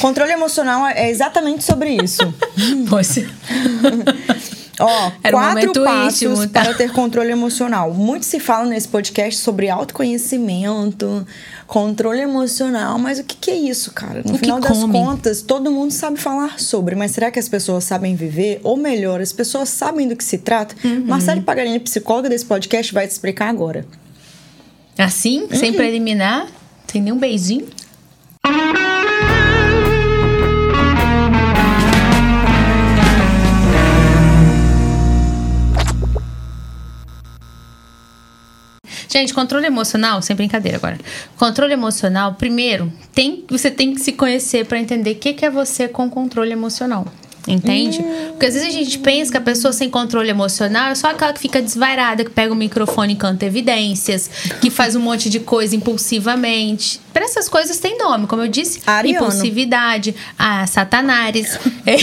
Controle 0.00 0.32
emocional 0.32 0.86
é 0.86 1.10
exatamente 1.10 1.64
sobre 1.64 1.96
isso. 2.02 2.22
Pois. 2.88 3.18
Ó, 4.80 5.12
Era 5.22 5.36
um 5.36 5.40
quatro 5.40 5.58
momento 5.58 5.84
passos 5.84 6.22
íntimo, 6.22 6.48
tá? 6.48 6.62
para 6.62 6.74
ter 6.74 6.90
controle 6.90 7.30
emocional. 7.30 7.92
Muito 7.92 8.24
se 8.24 8.40
fala 8.40 8.64
nesse 8.64 8.88
podcast 8.88 9.38
sobre 9.38 9.68
autoconhecimento, 9.68 11.26
controle 11.66 12.20
emocional, 12.20 12.98
mas 12.98 13.18
o 13.18 13.24
que, 13.24 13.36
que 13.36 13.50
é 13.50 13.56
isso, 13.56 13.92
cara? 13.92 14.22
No 14.24 14.34
O 14.34 14.38
final 14.38 14.58
das 14.58 14.82
contas, 14.84 15.42
todo 15.42 15.70
mundo 15.70 15.90
sabe 15.90 16.18
falar 16.18 16.58
sobre, 16.58 16.94
mas 16.94 17.10
será 17.10 17.30
que 17.30 17.38
as 17.38 17.46
pessoas 17.46 17.84
sabem 17.84 18.14
viver? 18.16 18.58
Ou 18.64 18.74
melhor, 18.76 19.20
as 19.20 19.34
pessoas 19.34 19.68
sabem 19.68 20.08
do 20.08 20.16
que 20.16 20.24
se 20.24 20.38
trata? 20.38 20.74
Uhum. 20.82 21.04
Marcele 21.06 21.42
Pagarini, 21.42 21.78
psicóloga 21.78 22.30
desse 22.30 22.46
podcast, 22.46 22.94
vai 22.94 23.06
te 23.06 23.10
explicar 23.10 23.50
agora. 23.50 23.84
Assim, 24.96 25.46
sem 25.52 25.74
preliminar, 25.74 26.46
sem 26.90 27.02
nenhum 27.02 27.18
beijinho. 27.18 27.68
Gente, 39.12 39.34
controle 39.34 39.66
emocional, 39.66 40.22
sem 40.22 40.36
brincadeira 40.36 40.76
agora. 40.78 40.96
Controle 41.36 41.72
emocional, 41.72 42.34
primeiro, 42.34 42.92
tem, 43.12 43.44
você 43.48 43.68
tem 43.68 43.92
que 43.92 44.00
se 44.00 44.12
conhecer 44.12 44.64
para 44.66 44.78
entender 44.78 45.12
o 45.12 45.16
que, 45.16 45.32
que 45.32 45.44
é 45.44 45.50
você 45.50 45.88
com 45.88 46.08
controle 46.08 46.52
emocional. 46.52 47.04
Entende? 47.48 48.02
Porque 48.30 48.46
às 48.46 48.54
vezes 48.54 48.68
a 48.68 48.72
gente 48.72 48.98
pensa 48.98 49.30
que 49.30 49.36
a 49.36 49.40
pessoa 49.40 49.72
sem 49.72 49.88
controle 49.88 50.28
emocional 50.28 50.90
é 50.90 50.94
só 50.94 51.08
aquela 51.08 51.32
que 51.32 51.40
fica 51.40 51.60
desvairada, 51.62 52.24
que 52.24 52.30
pega 52.30 52.52
o 52.52 52.56
microfone 52.56 53.14
e 53.14 53.16
canta 53.16 53.46
evidências, 53.46 54.30
que 54.60 54.70
faz 54.70 54.94
um 54.94 55.00
monte 55.00 55.30
de 55.30 55.40
coisa 55.40 55.74
impulsivamente. 55.74 57.00
Para 57.12 57.24
essas 57.24 57.48
coisas 57.48 57.78
tem 57.78 57.98
nome, 57.98 58.26
como 58.26 58.42
eu 58.42 58.48
disse, 58.48 58.80
Ariano. 58.86 59.18
impulsividade, 59.18 60.14
a 60.38 60.66
satanares, 60.66 61.58
é, 61.86 61.96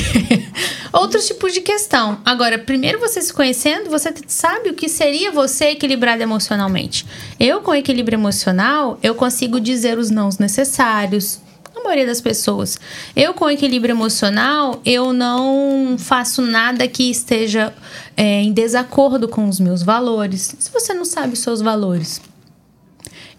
outros 0.91 1.27
tipos 1.27 1.53
de 1.53 1.61
questão. 1.61 2.19
Agora, 2.25 2.57
primeiro 2.57 2.99
você 2.99 3.21
se 3.21 3.31
conhecendo, 3.31 3.89
você 3.89 4.13
sabe 4.27 4.69
o 4.69 4.73
que 4.73 4.89
seria 4.89 5.31
você 5.31 5.69
equilibrado 5.69 6.21
emocionalmente. 6.21 7.05
Eu, 7.39 7.61
com 7.61 7.73
equilíbrio 7.73 8.15
emocional, 8.17 8.97
eu 9.03 9.13
consigo 9.13 9.59
dizer 9.59 9.97
os 9.97 10.09
nãos 10.09 10.39
necessários, 10.39 11.39
a 11.77 11.83
maioria 11.83 12.05
das 12.05 12.21
pessoas. 12.21 12.79
Eu, 13.15 13.33
com 13.33 13.49
equilíbrio 13.49 13.93
emocional, 13.93 14.81
eu 14.85 15.13
não 15.13 15.95
faço 15.97 16.41
nada 16.41 16.87
que 16.87 17.09
esteja 17.09 17.73
é, 18.15 18.41
em 18.41 18.51
desacordo 18.51 19.27
com 19.27 19.47
os 19.47 19.59
meus 19.59 19.83
valores. 19.83 20.55
Se 20.59 20.71
você 20.71 20.93
não 20.93 21.05
sabe 21.05 21.33
os 21.33 21.39
seus 21.39 21.61
valores. 21.61 22.21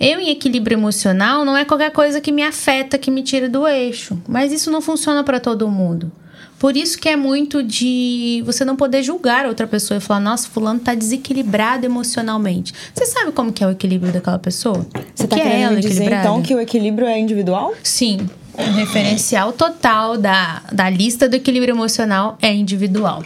Eu, 0.01 0.21
em 0.21 0.31
equilíbrio 0.31 0.77
emocional, 0.77 1.45
não 1.45 1.57
é 1.57 1.65
qualquer 1.65 1.91
coisa 1.91 2.21
que 2.21 2.31
me 2.31 2.43
afeta, 2.43 2.97
que 2.97 3.11
me 3.11 3.23
tira 3.23 3.49
do 3.49 3.67
eixo. 3.67 4.21
Mas 4.29 4.53
isso 4.53 4.71
não 4.71 4.81
funciona 4.81 5.25
para 5.25 5.41
todo 5.41 5.69
mundo. 5.69 6.13
Por 6.59 6.77
isso 6.77 6.99
que 6.99 7.09
é 7.09 7.15
muito 7.15 7.63
de 7.63 8.43
você 8.45 8.65
não 8.65 8.75
poder 8.75 9.03
julgar 9.03 9.47
outra 9.47 9.67
pessoa 9.67 9.99
e 9.99 10.01
falar, 10.01 10.21
nossa, 10.21 10.49
fulano 10.49 10.81
tá 10.81 10.95
desequilibrado 10.95 11.87
emocionalmente. 11.87 12.75
Você 12.93 13.07
sabe 13.07 13.31
como 13.31 13.53
que 13.53 13.63
é 13.63 13.67
o 13.67 13.71
equilíbrio 13.71 14.13
daquela 14.13 14.39
pessoa? 14.39 14.85
Você 15.15 15.25
o 15.25 15.29
tá 15.29 15.37
que 15.37 15.43
é 15.43 15.45
querendo 15.45 15.63
ela 15.63 15.75
me 15.77 15.81
dizer, 15.81 15.95
equilibrada? 15.95 16.29
então, 16.29 16.43
que 16.43 16.55
o 16.55 16.61
equilíbrio 16.61 17.07
é 17.07 17.19
individual? 17.19 17.75
Sim, 17.83 18.29
o 18.55 18.73
referencial 18.73 19.53
total 19.53 20.19
da, 20.19 20.63
da 20.73 20.91
lista 20.91 21.29
do 21.29 21.37
equilíbrio 21.37 21.73
emocional 21.75 22.37
é 22.43 22.53
individual. 22.53 23.23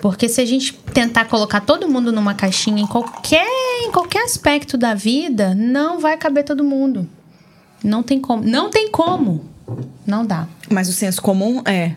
Porque 0.00 0.28
se 0.28 0.40
a 0.40 0.46
gente 0.46 0.72
tentar 0.92 1.26
colocar 1.26 1.60
todo 1.60 1.86
mundo 1.88 2.10
numa 2.10 2.34
caixinha 2.34 2.82
em 2.82 2.86
qualquer, 2.86 3.46
em 3.84 3.92
qualquer 3.92 4.24
aspecto 4.24 4.76
da 4.76 4.94
vida, 4.94 5.54
não 5.54 6.00
vai 6.00 6.16
caber 6.16 6.42
todo 6.42 6.64
mundo. 6.64 7.08
Não 7.84 8.02
tem 8.02 8.18
como. 8.18 8.42
Não 8.42 8.70
tem 8.70 8.90
como. 8.90 9.44
Não 10.06 10.24
dá. 10.24 10.48
Mas 10.70 10.88
o 10.88 10.92
senso 10.92 11.20
comum 11.22 11.62
é 11.66 11.92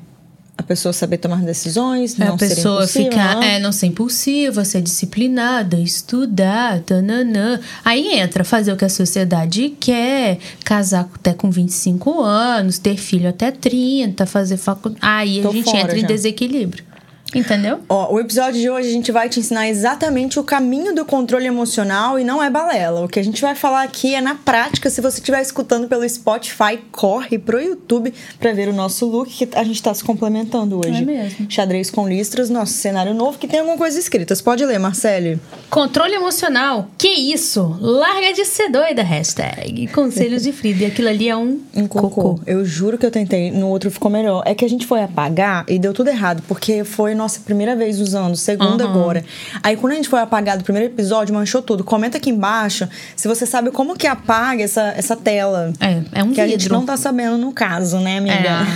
a 0.55 0.61
pessoa 0.61 0.93
saber 0.93 1.17
tomar 1.17 1.41
decisões, 1.41 2.15
não 2.15 2.35
a 2.35 2.37
pessoa 2.37 2.85
ser 2.85 3.01
impulsiva, 3.01 3.23
ficar, 3.23 3.39
né? 3.39 3.55
é, 3.55 3.59
não 3.59 3.72
ser 3.72 3.88
impulsiva, 3.88 4.63
ser 4.63 4.81
disciplinada, 4.81 5.79
estudar, 5.79 6.79
tananã. 6.81 7.59
Aí 7.83 8.19
entra 8.19 8.44
fazer 8.44 8.72
o 8.72 8.78
que 8.78 8.85
a 8.85 8.89
sociedade 8.89 9.75
quer, 9.79 10.38
casar 10.63 11.09
até 11.16 11.33
com 11.33 11.50
25 11.50 12.22
anos, 12.22 12.78
ter 12.78 12.97
filho 12.97 13.29
até 13.29 13.50
30, 13.51 14.25
fazer 14.28 14.57
faculdade. 14.57 15.03
Aí 15.03 15.41
Tô 15.41 15.50
a 15.50 15.53
gente 15.53 15.75
entra 15.75 15.97
em 15.97 16.01
já. 16.01 16.07
desequilíbrio. 16.07 16.92
Entendeu? 17.33 17.79
Ó, 17.89 18.13
o 18.13 18.19
episódio 18.19 18.59
de 18.59 18.69
hoje 18.69 18.89
a 18.89 18.91
gente 18.91 19.11
vai 19.11 19.29
te 19.29 19.39
ensinar 19.39 19.67
exatamente 19.67 20.39
o 20.39 20.44
caminho 20.44 20.94
do 20.94 21.05
controle 21.05 21.45
emocional 21.45 22.19
e 22.19 22.23
não 22.23 22.41
é 22.41 22.49
balela. 22.49 23.03
O 23.03 23.07
que 23.07 23.19
a 23.19 23.23
gente 23.23 23.41
vai 23.41 23.55
falar 23.55 23.83
aqui 23.83 24.16
é 24.16 24.21
na 24.21 24.35
prática. 24.35 24.89
Se 24.89 25.01
você 25.01 25.19
estiver 25.19 25.41
escutando 25.41 25.88
pelo 25.88 26.07
Spotify, 26.07 26.77
corre 26.91 27.39
pro 27.39 27.61
YouTube 27.61 28.13
pra 28.39 28.53
ver 28.53 28.69
o 28.69 28.73
nosso 28.73 29.05
look 29.05 29.29
que 29.29 29.49
a 29.57 29.63
gente 29.63 29.81
tá 29.81 29.93
se 29.93 30.03
complementando 30.03 30.79
hoje. 30.79 31.01
É 31.01 31.01
mesmo. 31.01 31.47
Xadrez 31.49 31.89
com 31.89 32.07
listras, 32.07 32.49
nosso 32.49 32.73
cenário 32.73 33.13
novo 33.13 33.38
que 33.38 33.47
tem 33.47 33.59
alguma 33.59 33.77
coisa 33.77 33.97
escrita. 33.97 34.35
Você 34.35 34.43
pode 34.43 34.66
ler, 34.66 34.79
Marcele. 34.79 35.39
Controle 35.69 36.13
emocional. 36.13 36.89
Que 36.97 37.07
isso? 37.07 37.77
Larga 37.79 38.33
de 38.33 38.45
ser 38.45 38.69
doida, 38.69 39.03
hashtag. 39.03 39.88
Conselhos 39.88 40.43
de 40.43 40.51
Frida. 40.51 40.83
E 40.83 40.85
aquilo 40.85 41.09
ali 41.09 41.29
é 41.29 41.35
um, 41.35 41.59
Um 41.75 41.88
cocô. 41.88 42.39
Eu 42.45 42.63
juro 42.66 42.97
que 42.97 43.05
eu 43.05 43.11
tentei, 43.11 43.51
no 43.51 43.67
outro 43.69 43.89
ficou 43.89 44.11
melhor. 44.11 44.43
É 44.45 44.53
que 44.53 44.66
a 44.66 44.69
gente 44.69 44.85
foi 44.85 45.01
apagar 45.01 45.66
e 45.67 45.79
deu 45.79 45.93
tudo 45.93 46.09
errado, 46.09 46.43
porque 46.47 46.83
foi 46.83 47.16
nossa 47.23 47.39
primeira 47.39 47.75
vez 47.75 48.00
usando, 48.00 48.35
segunda 48.35 48.85
Uhum. 48.85 48.91
agora. 48.91 49.25
Aí 49.61 49.75
quando 49.75 49.94
a 49.94 49.95
gente 49.95 50.07
foi 50.09 50.19
apagar 50.19 50.57
do 50.57 50.63
primeiro 50.63 50.88
episódio, 50.94 51.34
manchou 51.34 51.61
tudo. 51.61 51.84
Comenta 51.84 52.17
aqui 52.17 52.29
embaixo 52.29 52.88
se 53.16 53.28
você 53.28 53.45
sabe 53.45 53.72
como 53.72 53.95
que 53.97 54.06
apaga 54.07 54.63
essa, 54.63 54.94
essa 54.95 55.16
tela. 55.16 55.73
É, 55.79 56.01
é 56.19 56.23
um 56.23 56.31
que 56.31 56.39
a 56.41 56.45
vidro. 56.45 56.59
gente 56.59 56.69
não 56.72 56.85
tá 56.85 56.95
sabendo 56.97 57.38
no 57.38 57.51
caso, 57.51 58.00
né, 58.00 58.17
amiga? 58.19 58.67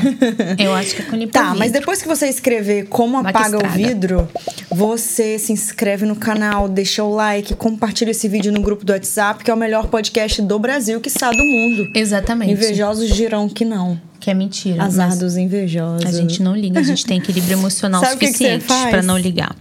É, 0.57 0.65
eu 0.65 0.73
acho 0.73 0.95
que 0.95 1.01
é 1.01 1.05
com 1.05 1.15
limpa 1.15 1.33
Tá, 1.39 1.53
mas 1.55 1.71
depois 1.71 2.01
que 2.01 2.07
você 2.07 2.27
escrever 2.27 2.87
como 2.87 3.21
que 3.21 3.29
apaga 3.29 3.57
o 3.57 3.69
vidro, 3.69 4.27
você 4.71 5.37
se 5.37 5.51
inscreve 5.51 6.05
no 6.05 6.15
canal, 6.15 6.67
deixa 6.67 7.03
o 7.03 7.13
like, 7.13 7.53
compartilha 7.55 8.11
esse 8.11 8.27
vídeo 8.27 8.51
no 8.51 8.61
grupo 8.61 8.83
do 8.85 8.91
WhatsApp, 8.93 9.43
que 9.43 9.51
é 9.51 9.53
o 9.53 9.57
melhor 9.57 9.87
podcast 9.87 10.41
do 10.41 10.57
Brasil, 10.57 10.99
que 11.01 11.09
está 11.09 11.29
do 11.29 11.43
mundo. 11.43 11.89
Exatamente. 11.93 12.51
Invejosos 12.53 13.09
dirão 13.13 13.47
que 13.49 13.65
não. 13.65 13.99
Que 14.27 14.31
é 14.31 14.33
mentira. 14.33 14.83
Azar 14.83 15.17
dos 15.17 15.37
invejosos. 15.37 16.05
A 16.05 16.11
gente 16.11 16.43
não 16.43 16.53
liga, 16.53 16.81
a 16.81 16.83
gente 16.83 17.05
tem 17.05 17.17
equilíbrio 17.17 17.53
emocional 17.57 18.01
que 18.11 18.17
que 18.17 18.25
suficiente 18.27 18.65
faz? 18.65 18.89
pra 18.89 19.01
não 19.01 19.17
ligar. 19.17 19.55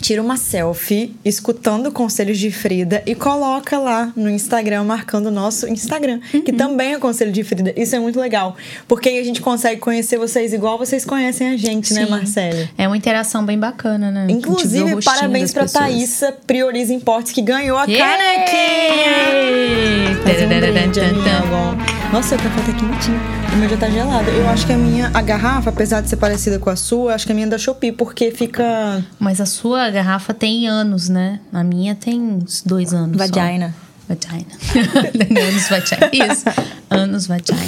Tira 0.00 0.22
uma 0.22 0.36
selfie 0.36 1.12
escutando 1.24 1.90
conselhos 1.90 2.38
de 2.38 2.52
Frida 2.52 3.02
e 3.04 3.16
coloca 3.16 3.76
lá 3.80 4.12
no 4.14 4.30
Instagram, 4.30 4.84
marcando 4.84 5.26
o 5.26 5.30
nosso 5.32 5.66
Instagram, 5.66 6.20
que 6.30 6.52
Uhum. 6.52 6.56
também 6.56 6.94
é 6.94 6.98
conselho 7.00 7.32
de 7.32 7.42
Frida. 7.42 7.72
Isso 7.76 7.96
é 7.96 7.98
muito 7.98 8.20
legal. 8.20 8.54
Porque 8.86 9.08
aí 9.08 9.18
a 9.18 9.24
gente 9.24 9.40
consegue 9.40 9.80
conhecer 9.80 10.18
vocês 10.18 10.52
igual 10.52 10.78
vocês 10.78 11.04
conhecem 11.04 11.48
a 11.48 11.56
gente, 11.56 11.92
né, 11.92 12.04
Sim. 12.04 12.10
Marcele? 12.10 12.70
É 12.78 12.86
uma 12.86 12.96
interação 12.96 13.44
bem 13.44 13.58
bacana, 13.58 14.12
né? 14.12 14.28
Inclusive, 14.30 15.02
parabéns 15.02 15.52
pra 15.52 15.62
pessoas. 15.62 15.82
Thaísa 15.84 16.32
Prioriza 16.46 16.94
Importes, 16.94 17.32
que 17.32 17.42
ganhou 17.42 17.76
a 17.76 17.86
Yeah! 17.86 18.16
canequinha! 18.16 20.14
Fazer 20.22 20.44
um 20.44 20.48
brinde, 20.48 21.00
amiga. 21.00 22.05
Nossa, 22.12 22.36
o 22.36 22.38
café 22.38 22.60
tá 22.60 22.78
quentinho. 22.78 23.20
O 23.52 23.56
meu 23.56 23.68
já 23.68 23.76
tá 23.76 23.90
gelado. 23.90 24.30
Eu 24.30 24.48
acho 24.48 24.66
que 24.66 24.72
a 24.72 24.78
minha, 24.78 25.10
a 25.12 25.20
garrafa, 25.20 25.70
apesar 25.70 26.00
de 26.00 26.08
ser 26.08 26.16
parecida 26.16 26.58
com 26.58 26.70
a 26.70 26.76
sua, 26.76 27.14
acho 27.14 27.26
que 27.26 27.32
a 27.32 27.34
minha 27.34 27.46
é 27.46 27.50
da 27.50 27.58
Shopee, 27.58 27.92
porque 27.92 28.30
fica 28.30 29.04
Mas 29.18 29.40
a 29.40 29.46
sua 29.46 29.90
garrafa 29.90 30.32
tem 30.32 30.68
anos, 30.68 31.08
né? 31.08 31.40
A 31.52 31.62
minha 31.64 31.94
tem 31.94 32.20
uns 32.20 32.62
dois 32.64 32.94
anos. 32.94 33.16
só. 33.16 33.34
vagina. 33.34 33.74
Vagina. 34.08 34.46
anos 35.48 35.68
vagina. 35.68 36.10
Isso. 36.12 36.44
Anos 36.88 37.26
vagina. 37.26 37.58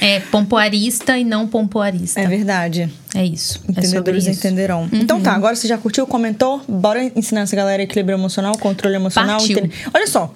É 0.00 0.20
pompoarista 0.20 1.18
e 1.18 1.24
não 1.24 1.46
pompoarista. 1.46 2.20
É 2.20 2.26
verdade. 2.26 2.90
É 3.14 3.24
isso. 3.24 3.60
É 3.68 3.72
Entendedores 3.72 4.26
isso. 4.26 4.38
entenderão. 4.38 4.88
Então 4.90 5.20
tá, 5.20 5.32
agora 5.32 5.54
você 5.54 5.68
já 5.68 5.76
curtiu, 5.76 6.06
comentou? 6.06 6.62
Bora 6.66 7.04
ensinar 7.14 7.42
essa 7.42 7.54
galera 7.54 7.82
equilíbrio 7.82 8.16
emocional, 8.16 8.56
controle 8.56 8.96
emocional. 8.96 9.38
Partiu. 9.38 9.70
Olha 9.92 10.06
só. 10.06 10.34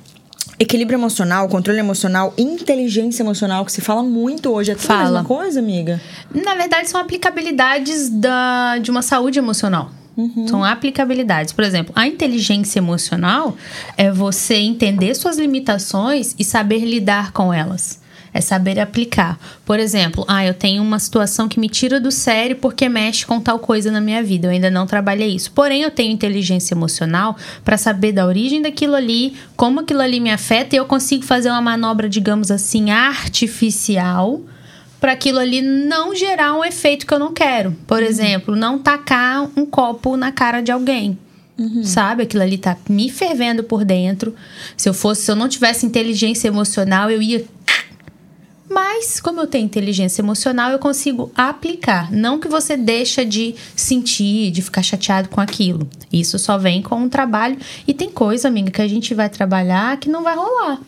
Equilíbrio 0.58 0.96
emocional, 0.96 1.48
controle 1.48 1.78
emocional, 1.78 2.32
inteligência 2.38 3.22
emocional, 3.22 3.64
que 3.64 3.72
se 3.72 3.80
fala 3.82 4.02
muito 4.02 4.50
hoje. 4.50 4.72
É 4.72 4.74
tudo 4.74 4.84
a 4.84 4.86
Fala. 4.86 5.02
mesma 5.04 5.24
coisa, 5.24 5.60
amiga? 5.60 6.00
Na 6.34 6.54
verdade, 6.54 6.88
são 6.88 6.98
aplicabilidades 6.98 8.08
da, 8.08 8.78
de 8.78 8.90
uma 8.90 9.02
saúde 9.02 9.38
emocional. 9.38 9.90
Uhum. 10.16 10.48
São 10.48 10.64
aplicabilidades. 10.64 11.52
Por 11.52 11.62
exemplo, 11.62 11.92
a 11.94 12.06
inteligência 12.06 12.78
emocional 12.78 13.54
é 13.98 14.10
você 14.10 14.54
entender 14.54 15.14
suas 15.14 15.36
limitações 15.36 16.34
e 16.38 16.44
saber 16.44 16.80
lidar 16.86 17.32
com 17.32 17.52
elas. 17.52 18.00
É 18.36 18.40
saber 18.42 18.78
aplicar. 18.78 19.38
Por 19.64 19.80
exemplo, 19.80 20.22
ah, 20.28 20.44
eu 20.44 20.52
tenho 20.52 20.82
uma 20.82 20.98
situação 20.98 21.48
que 21.48 21.58
me 21.58 21.70
tira 21.70 21.98
do 21.98 22.10
sério 22.10 22.56
porque 22.56 22.86
mexe 22.86 23.24
com 23.24 23.40
tal 23.40 23.58
coisa 23.58 23.90
na 23.90 23.98
minha 23.98 24.22
vida. 24.22 24.46
Eu 24.46 24.50
ainda 24.50 24.70
não 24.70 24.86
trabalhei 24.86 25.34
isso. 25.34 25.50
Porém, 25.52 25.80
eu 25.80 25.90
tenho 25.90 26.12
inteligência 26.12 26.74
emocional 26.74 27.34
para 27.64 27.78
saber 27.78 28.12
da 28.12 28.26
origem 28.26 28.60
daquilo 28.60 28.94
ali, 28.94 29.34
como 29.56 29.80
aquilo 29.80 30.02
ali 30.02 30.20
me 30.20 30.30
afeta 30.30 30.76
e 30.76 30.78
eu 30.78 30.84
consigo 30.84 31.24
fazer 31.24 31.48
uma 31.48 31.62
manobra, 31.62 32.10
digamos 32.10 32.50
assim, 32.50 32.90
artificial 32.90 34.42
para 35.00 35.12
aquilo 35.12 35.38
ali 35.38 35.62
não 35.62 36.14
gerar 36.14 36.54
um 36.54 36.62
efeito 36.62 37.06
que 37.06 37.14
eu 37.14 37.18
não 37.18 37.32
quero. 37.32 37.74
Por 37.86 38.02
exemplo, 38.02 38.54
não 38.54 38.78
tacar 38.78 39.48
um 39.56 39.64
copo 39.64 40.14
na 40.14 40.30
cara 40.30 40.60
de 40.60 40.70
alguém. 40.70 41.18
Sabe? 41.84 42.24
Aquilo 42.24 42.42
ali 42.42 42.58
tá 42.58 42.76
me 42.86 43.08
fervendo 43.08 43.64
por 43.64 43.82
dentro. 43.82 44.34
Se 44.76 44.88
eu 44.88 44.92
fosse, 44.92 45.22
se 45.22 45.30
eu 45.30 45.36
não 45.36 45.48
tivesse 45.48 45.86
inteligência 45.86 46.48
emocional, 46.48 47.10
eu 47.10 47.22
ia 47.22 47.46
Mas, 48.68 49.20
como 49.20 49.40
eu 49.40 49.46
tenho 49.46 49.64
inteligência 49.64 50.20
emocional, 50.20 50.70
eu 50.70 50.78
consigo 50.78 51.30
aplicar. 51.34 52.10
Não 52.10 52.38
que 52.38 52.48
você 52.48 52.76
deixa 52.76 53.24
de 53.24 53.54
sentir, 53.76 54.50
de 54.50 54.60
ficar 54.60 54.82
chateado 54.82 55.28
com 55.28 55.40
aquilo. 55.40 55.88
Isso 56.12 56.38
só 56.38 56.58
vem 56.58 56.82
com 56.82 56.96
um 56.96 57.08
trabalho. 57.08 57.56
E 57.86 57.94
tem 57.94 58.10
coisa, 58.10 58.48
amiga, 58.48 58.70
que 58.70 58.82
a 58.82 58.88
gente 58.88 59.14
vai 59.14 59.28
trabalhar 59.28 59.96
que 59.98 60.08
não 60.08 60.22
vai 60.22 60.34
rolar. 60.34 60.80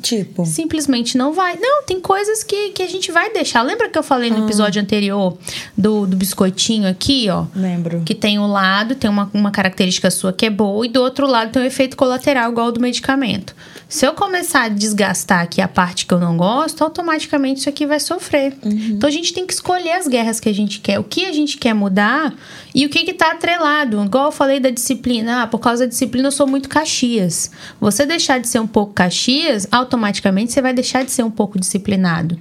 Tipo. 0.00 0.44
Simplesmente 0.44 1.16
não 1.16 1.32
vai. 1.32 1.56
Não, 1.56 1.84
tem 1.84 2.00
coisas 2.00 2.42
que, 2.42 2.70
que 2.70 2.82
a 2.82 2.88
gente 2.88 3.12
vai 3.12 3.32
deixar. 3.32 3.62
Lembra 3.62 3.88
que 3.88 3.98
eu 3.98 4.02
falei 4.02 4.30
no 4.30 4.44
episódio 4.44 4.82
anterior 4.82 5.36
do, 5.76 6.06
do 6.06 6.16
biscoitinho 6.16 6.88
aqui, 6.88 7.28
ó? 7.30 7.46
Lembro. 7.54 8.02
Que 8.04 8.14
tem 8.14 8.38
um 8.38 8.46
lado, 8.46 8.94
tem 8.94 9.08
uma, 9.08 9.30
uma 9.32 9.50
característica 9.50 10.10
sua 10.10 10.32
que 10.32 10.46
é 10.46 10.50
boa, 10.50 10.84
e 10.84 10.88
do 10.88 11.00
outro 11.00 11.26
lado 11.26 11.52
tem 11.52 11.62
um 11.62 11.64
efeito 11.64 11.96
colateral 11.96 12.50
igual 12.50 12.66
ao 12.66 12.72
do 12.72 12.80
medicamento. 12.80 13.54
Se 13.88 14.06
eu 14.06 14.14
começar 14.14 14.62
a 14.64 14.68
desgastar 14.68 15.42
aqui 15.42 15.60
a 15.60 15.68
parte 15.68 16.06
que 16.06 16.12
eu 16.12 16.18
não 16.18 16.36
gosto, 16.36 16.82
automaticamente 16.82 17.60
isso 17.60 17.68
aqui 17.68 17.86
vai 17.86 18.00
sofrer. 18.00 18.56
Então 18.64 19.08
a 19.08 19.12
gente 19.12 19.32
tem 19.32 19.46
que 19.46 19.52
escolher 19.52 19.92
as 19.92 20.08
guerras 20.08 20.40
que 20.40 20.48
a 20.48 20.54
gente 20.54 20.80
quer, 20.80 20.98
o 20.98 21.04
que 21.04 21.24
a 21.24 21.32
gente 21.32 21.56
quer 21.58 21.74
mudar 21.74 22.34
e 22.74 22.84
o 22.84 22.88
que 22.88 23.04
que 23.04 23.14
tá 23.14 23.30
atrelado. 23.30 24.04
Igual 24.04 24.26
eu 24.26 24.32
falei 24.32 24.58
da 24.58 24.70
disciplina, 24.70 25.42
ah, 25.42 25.46
por 25.46 25.58
causa 25.58 25.84
da 25.84 25.88
disciplina 25.88 26.28
eu 26.28 26.32
sou 26.32 26.46
muito 26.46 26.68
Caxias. 26.68 27.50
Você 27.80 28.04
deixar 28.04 28.40
de 28.40 28.48
ser 28.48 28.58
um 28.58 28.66
pouco 28.66 28.92
Caxias, 28.92 29.68
automaticamente 29.70 30.52
você 30.52 30.60
vai 30.60 30.74
deixar 30.74 31.04
de 31.04 31.12
ser 31.12 31.22
um 31.22 31.30
pouco 31.30 31.58
disciplinado. 31.58 32.38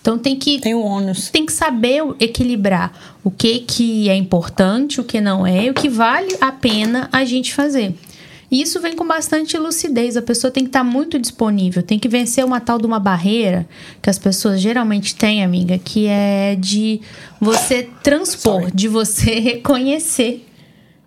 Então 0.00 0.18
tem 0.18 0.36
que 0.36 0.60
Tem 0.60 0.74
o 0.74 0.80
ônus. 0.80 1.28
tem 1.30 1.44
que 1.44 1.52
saber 1.52 2.02
equilibrar 2.18 2.92
o 3.22 3.30
que 3.30 3.60
que 3.60 4.08
é 4.08 4.14
importante, 4.14 5.00
o 5.00 5.04
que 5.04 5.20
não 5.20 5.46
é, 5.46 5.64
e 5.64 5.70
o 5.70 5.74
que 5.74 5.88
vale 5.88 6.36
a 6.40 6.52
pena 6.52 7.08
a 7.12 7.24
gente 7.24 7.54
fazer. 7.54 7.94
E 8.50 8.60
isso 8.60 8.80
vem 8.80 8.96
com 8.96 9.06
bastante 9.06 9.56
lucidez. 9.56 10.16
A 10.16 10.22
pessoa 10.22 10.50
tem 10.50 10.64
que 10.64 10.70
estar 10.70 10.82
muito 10.82 11.18
disponível, 11.18 11.82
tem 11.82 11.98
que 11.98 12.08
vencer 12.08 12.44
uma 12.44 12.60
tal 12.60 12.78
de 12.78 12.86
uma 12.86 12.98
barreira 12.98 13.66
que 14.02 14.10
as 14.10 14.18
pessoas 14.18 14.60
geralmente 14.60 15.14
têm, 15.14 15.44
amiga, 15.44 15.78
que 15.78 16.06
é 16.06 16.56
de 16.56 17.00
você 17.40 17.88
transpor, 18.02 18.62
Sorry. 18.62 18.72
de 18.74 18.88
você 18.88 19.38
reconhecer. 19.40 20.46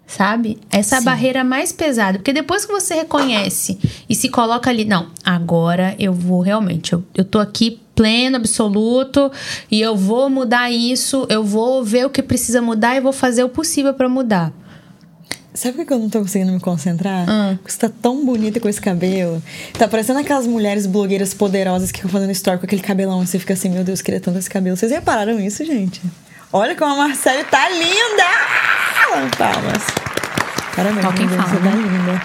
Sabe? 0.06 0.60
Essa 0.70 0.98
é 0.98 1.00
Sim. 1.00 1.06
barreira 1.06 1.44
mais 1.44 1.72
pesada. 1.72 2.20
Porque 2.20 2.34
depois 2.34 2.66
que 2.66 2.72
você 2.72 2.94
reconhece 2.94 3.80
e 4.08 4.14
se 4.14 4.30
coloca 4.30 4.70
ali, 4.70 4.86
não, 4.86 5.08
agora 5.24 5.96
eu 5.98 6.14
vou 6.14 6.42
realmente, 6.42 6.94
eu, 6.94 7.04
eu 7.16 7.26
tô 7.26 7.40
aqui 7.40 7.80
pleno, 7.96 8.36
absoluto, 8.38 9.32
e 9.72 9.82
eu 9.82 9.96
vou 9.96 10.30
mudar 10.30 10.72
isso, 10.72 11.26
eu 11.30 11.44
vou 11.44 11.84
ver 11.84 12.06
o 12.06 12.10
que 12.10 12.22
precisa 12.22 12.62
mudar 12.62 12.96
e 12.96 13.02
vou 13.02 13.14
fazer 13.14 13.44
o 13.44 13.50
possível 13.50 13.94
pra 13.94 14.10
mudar. 14.10 14.52
Sabe 15.54 15.76
por 15.76 15.86
que 15.86 15.94
eu 15.94 16.00
não 16.00 16.10
tô 16.10 16.20
conseguindo 16.20 16.52
me 16.52 16.60
concentrar? 16.60 17.30
Ah. 17.30 17.54
Porque 17.58 17.72
você 17.72 17.78
tá 17.78 17.90
tão 18.02 18.26
bonita 18.26 18.60
com 18.60 18.68
esse 18.68 18.82
cabelo. 18.82 19.42
Tá 19.78 19.88
parecendo 19.88 20.20
aquelas 20.20 20.48
mulheres 20.48 20.88
blogueiras 20.88 21.34
poderosas 21.34 21.92
que 21.92 22.00
ficam 22.00 22.12
fazendo 22.12 22.32
story 22.32 22.58
com 22.58 22.66
aquele 22.66 22.82
cabelão. 22.82 23.22
E 23.22 23.28
você 23.28 23.38
fica 23.38 23.54
assim, 23.54 23.70
meu 23.70 23.84
Deus, 23.84 24.02
queria 24.02 24.20
tanto 24.20 24.40
esse 24.40 24.50
cabelo. 24.50 24.76
Vocês 24.76 24.92
repararam 24.92 25.40
isso, 25.40 25.64
gente? 25.64 26.02
Olha 26.52 26.76
como 26.76 26.94
a 26.94 27.08
Marcele 27.08 27.44
tá 27.44 27.70
linda! 27.70 28.24
Palmas. 29.38 29.84
Parabéns, 30.76 31.06
Deus, 31.06 31.36
fala, 31.36 31.50
você 31.50 31.58
tá 31.58 31.64
né? 31.64 31.72
linda. 31.76 32.22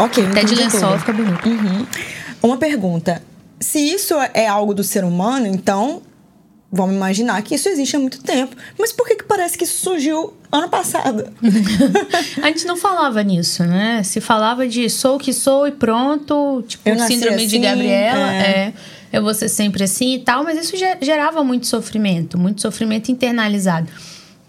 Ok, 0.00 0.24
Até 0.24 0.44
de 0.44 0.54
entendi 0.54 0.62
lençol 0.62 0.98
fica 0.98 1.12
bonito. 1.12 1.48
Uhum. 1.48 1.86
Uma 2.42 2.56
pergunta. 2.56 3.22
Se 3.60 3.78
isso 3.78 4.14
é 4.34 4.48
algo 4.48 4.74
do 4.74 4.82
ser 4.82 5.04
humano, 5.04 5.46
então 5.46 6.02
vamos 6.72 6.94
imaginar 6.94 7.40
que 7.42 7.54
isso 7.54 7.68
existe 7.68 7.96
há 7.96 7.98
muito 7.98 8.22
tempo. 8.22 8.54
Mas 8.78 8.92
por 8.92 9.06
que, 9.06 9.16
que 9.16 9.24
parece 9.24 9.58
que 9.58 9.64
isso 9.64 9.78
surgiu 9.82 10.32
ano 10.52 10.68
passado? 10.68 11.24
A 12.42 12.46
gente 12.48 12.64
não 12.66 12.76
falava 12.76 13.22
nisso, 13.22 13.64
né? 13.64 14.02
Se 14.02 14.20
falava 14.20 14.66
de 14.68 14.88
sou 14.88 15.16
o 15.16 15.18
que 15.18 15.32
sou 15.32 15.66
e 15.66 15.72
pronto, 15.72 16.62
tipo, 16.66 16.88
síndrome 17.06 17.38
de 17.46 17.56
assim, 17.56 17.60
Gabriela, 17.60 18.32
é. 18.34 18.40
é. 18.50 18.72
Eu 19.12 19.22
vou 19.24 19.34
ser 19.34 19.48
sempre 19.48 19.82
assim 19.82 20.14
e 20.14 20.18
tal, 20.20 20.44
mas 20.44 20.56
isso 20.58 20.76
ge- 20.76 20.98
gerava 21.02 21.42
muito 21.42 21.66
sofrimento, 21.66 22.38
muito 22.38 22.60
sofrimento 22.60 23.10
internalizado. 23.10 23.88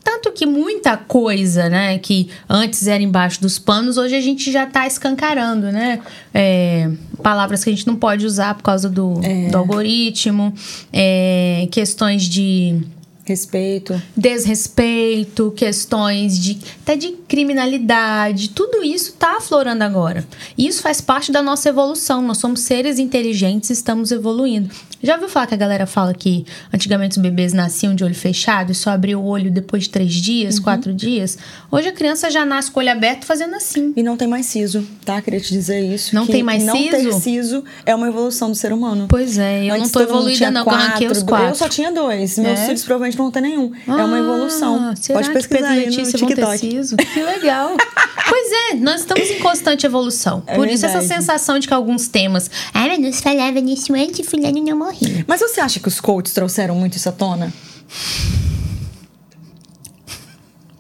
Tanto 0.04 0.32
que 0.32 0.46
muita 0.46 0.98
coisa, 0.98 1.70
né, 1.70 1.98
que 2.00 2.30
antes 2.50 2.88
era 2.88 3.02
embaixo 3.04 3.40
dos 3.42 3.60
panos, 3.60 3.98
hoje 3.98 4.16
a 4.16 4.22
gente 4.22 4.52
já 4.52 4.66
tá 4.66 4.88
escancarando, 4.88 5.72
né? 5.72 6.00
É, 6.34 6.90
palavras 7.22 7.64
que 7.64 7.70
a 7.70 7.74
gente 7.74 7.86
não 7.86 7.96
pode 7.96 8.26
usar 8.26 8.56
por 8.56 8.64
causa 8.64 8.90
do, 8.90 9.20
É. 9.24 9.50
do 9.50 9.58
algoritmo, 9.58 10.54
é, 10.92 11.68
questões 11.72 12.24
de 12.24 12.82
Respeito. 13.24 14.02
desrespeito, 14.18 15.52
questões 15.56 16.38
de 16.38 16.58
até 16.82 16.96
de 16.96 17.12
criminalidade, 17.28 18.50
tudo 18.50 18.84
isso 18.84 19.14
tá 19.14 19.38
aflorando 19.38 19.84
agora. 19.84 20.26
Isso 20.58 20.82
faz 20.82 21.00
parte 21.00 21.32
da 21.32 21.42
nossa 21.42 21.70
evolução. 21.70 22.22
Nós 22.22 22.40
somos 22.40 22.62
seres 22.62 22.98
inteligentes, 23.00 23.70
estamos 23.70 24.12
evoluindo. 24.12 24.70
Já 25.04 25.14
ouviu 25.16 25.30
falar 25.30 25.48
que 25.48 25.54
a 25.54 25.58
galera 25.58 25.86
fala 25.86 26.14
que 26.14 26.46
antigamente 26.74 27.18
os 27.18 27.22
bebês 27.22 27.54
nasciam 27.54 27.96
de 27.96 28.04
olho 28.04 28.14
fechado 28.16 28.72
e 28.72 28.76
só 28.76 28.92
abriam 28.92 29.22
o 29.22 29.26
olho 29.28 29.50
depois 29.52 29.84
de 29.84 29.90
três 29.90 30.14
dias, 30.14 30.58
Uhum. 30.58 30.64
quatro 30.64 30.94
dias? 30.94 31.38
Hoje 31.72 31.88
a 31.90 31.92
criança 31.92 32.30
já 32.30 32.46
nasce 32.46 32.70
com 32.72 32.80
o 32.80 32.84
olho 32.84 32.92
aberto 32.92 33.26
fazendo 33.26 33.56
assim. 33.56 33.94
E 33.96 34.04
não 34.04 34.16
tem 34.18 34.28
mais 34.28 34.46
siso, 34.46 34.88
tá? 35.06 35.22
Queria 35.22 35.40
te 35.40 35.50
dizer 35.50 35.82
isso. 35.82 36.14
Não 36.14 36.26
que 36.26 36.32
tem 36.32 36.44
mais 36.44 36.64
não 36.64 36.76
siso? 36.76 36.90
ter 36.92 37.14
siso 37.14 37.64
é 37.86 37.96
uma 37.96 38.08
evolução 38.08 38.50
do 38.50 38.56
ser 38.56 38.72
humano. 38.74 39.08
Pois 39.10 39.38
é, 39.38 39.64
eu 39.64 39.70
não 39.70 39.76
Antes 39.78 39.92
tô 39.92 40.00
todo 40.00 40.10
mundo 40.10 40.18
evoluída 40.30 40.52
não, 40.52 40.64
que 40.64 40.70
eu 40.70 40.74
arranquei 40.74 41.08
os 41.08 41.24
quatro. 41.24 41.48
Eu 41.50 41.56
só 41.56 41.68
tinha 41.70 41.92
dois. 41.92 42.38
Meus 42.38 42.60
É? 42.60 42.66
filhos 42.66 42.84
provavelmente 42.84 43.18
não 43.18 43.26
vão 43.26 43.32
ter 43.32 43.42
nenhum. 43.42 43.72
é 43.88 43.92
uma 43.92 44.16
Ah, 44.16 44.20
evolução. 44.20 44.96
Será 44.96 45.20
Pode 45.20 45.30
que 45.30 45.34
pesquisar 45.36 45.76
Pedro 45.76 45.92
e 45.94 45.98
aí 46.00 46.06
no 46.06 46.12
TikTok. 46.12 46.58
siso? 46.58 46.98
Que 46.98 47.24
legal. 47.24 47.76
pois 48.30 48.52
é, 48.72 48.76
nós 48.76 49.02
estamos 49.02 49.30
em 49.30 49.40
constante 49.40 49.86
evolução. 49.86 50.44
É 50.48 50.56
Por 50.56 50.68
isso 50.68 50.86
essa 50.86 51.00
verdade. 51.00 51.22
sensação 51.22 51.58
de 51.60 51.68
que 51.68 51.74
alguns 51.74 52.08
temas... 52.08 52.50
Ah, 52.74 52.88
mas 52.88 53.00
nos 53.00 53.20
falava 53.22 53.60
nisso 53.60 53.94
antes 53.94 54.20
e 54.20 54.24
fulano 54.24 54.64
não 54.64 54.91
Mas 55.28 55.40
você 55.40 55.62
acha 55.62 55.80
que 55.80 55.88
os 55.88 56.00
coaches 56.00 56.34
trouxeram 56.34 56.76
muito 56.76 56.98
isso 56.98 57.10
à 57.10 57.12
tona? 57.12 57.52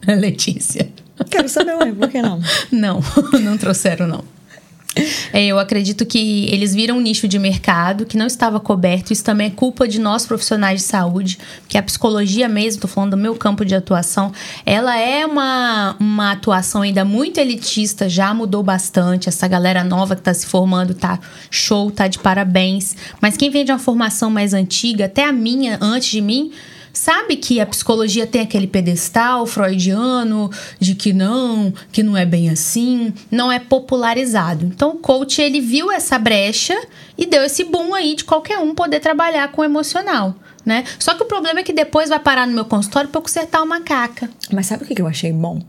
Letícia. 0.07 0.89
Quero 1.29 1.47
saber, 1.47 1.75
ué, 1.75 1.91
por 1.91 2.09
que 2.09 2.21
não? 2.21 2.41
Não, 2.71 3.01
não 3.41 3.57
trouxeram, 3.57 4.07
não. 4.07 4.23
É, 5.31 5.45
eu 5.45 5.57
acredito 5.57 6.05
que 6.05 6.47
eles 6.51 6.75
viram 6.75 6.97
um 6.97 7.01
nicho 7.01 7.27
de 7.27 7.39
mercado 7.39 8.05
que 8.05 8.17
não 8.17 8.27
estava 8.27 8.59
coberto. 8.59 9.13
Isso 9.13 9.23
também 9.23 9.47
é 9.47 9.49
culpa 9.49 9.87
de 9.87 9.99
nós 9.99 10.25
profissionais 10.25 10.81
de 10.81 10.85
saúde, 10.85 11.39
que 11.67 11.77
a 11.77 11.83
psicologia 11.83 12.49
mesmo, 12.49 12.81
tô 12.81 12.87
falando 12.87 13.11
do 13.11 13.17
meu 13.17 13.35
campo 13.35 13.63
de 13.63 13.73
atuação, 13.73 14.33
ela 14.65 14.97
é 14.97 15.25
uma, 15.25 15.95
uma 15.99 16.31
atuação 16.31 16.81
ainda 16.81 17.05
muito 17.05 17.39
elitista, 17.39 18.09
já 18.09 18.33
mudou 18.33 18.61
bastante. 18.61 19.29
Essa 19.29 19.47
galera 19.47 19.83
nova 19.83 20.15
que 20.15 20.21
tá 20.21 20.33
se 20.33 20.45
formando 20.45 20.93
tá 20.93 21.19
show, 21.49 21.89
tá 21.89 22.07
de 22.07 22.19
parabéns. 22.19 22.95
Mas 23.21 23.37
quem 23.37 23.49
vem 23.49 23.63
de 23.63 23.71
uma 23.71 23.79
formação 23.79 24.29
mais 24.29 24.53
antiga, 24.53 25.05
até 25.05 25.25
a 25.25 25.31
minha, 25.31 25.77
antes 25.81 26.11
de 26.11 26.21
mim, 26.21 26.51
Sabe 27.01 27.35
que 27.35 27.59
a 27.59 27.65
psicologia 27.65 28.27
tem 28.27 28.41
aquele 28.41 28.67
pedestal 28.67 29.47
freudiano 29.47 30.51
de 30.79 30.93
que 30.93 31.11
não, 31.11 31.73
que 31.91 32.03
não 32.03 32.15
é 32.15 32.27
bem 32.27 32.51
assim, 32.51 33.11
não 33.31 33.51
é 33.51 33.57
popularizado. 33.57 34.67
Então 34.67 34.91
o 34.91 34.97
coach 34.99 35.41
ele 35.41 35.59
viu 35.59 35.91
essa 35.91 36.19
brecha 36.19 36.79
e 37.17 37.25
deu 37.25 37.41
esse 37.41 37.63
boom 37.63 37.95
aí 37.95 38.13
de 38.13 38.23
qualquer 38.23 38.59
um 38.59 38.75
poder 38.75 38.99
trabalhar 38.99 39.51
com 39.51 39.63
o 39.63 39.65
emocional, 39.65 40.35
né? 40.63 40.83
Só 40.99 41.15
que 41.15 41.23
o 41.23 41.25
problema 41.25 41.61
é 41.61 41.63
que 41.63 41.73
depois 41.73 42.09
vai 42.09 42.19
parar 42.19 42.45
no 42.45 42.53
meu 42.53 42.65
consultório 42.65 43.09
para 43.09 43.17
eu 43.17 43.23
consertar 43.23 43.63
uma 43.63 43.81
caca. 43.81 44.29
Mas 44.53 44.67
sabe 44.67 44.83
o 44.83 44.85
que 44.85 44.93
que 44.93 45.01
eu 45.01 45.07
achei 45.07 45.33
bom 45.33 45.59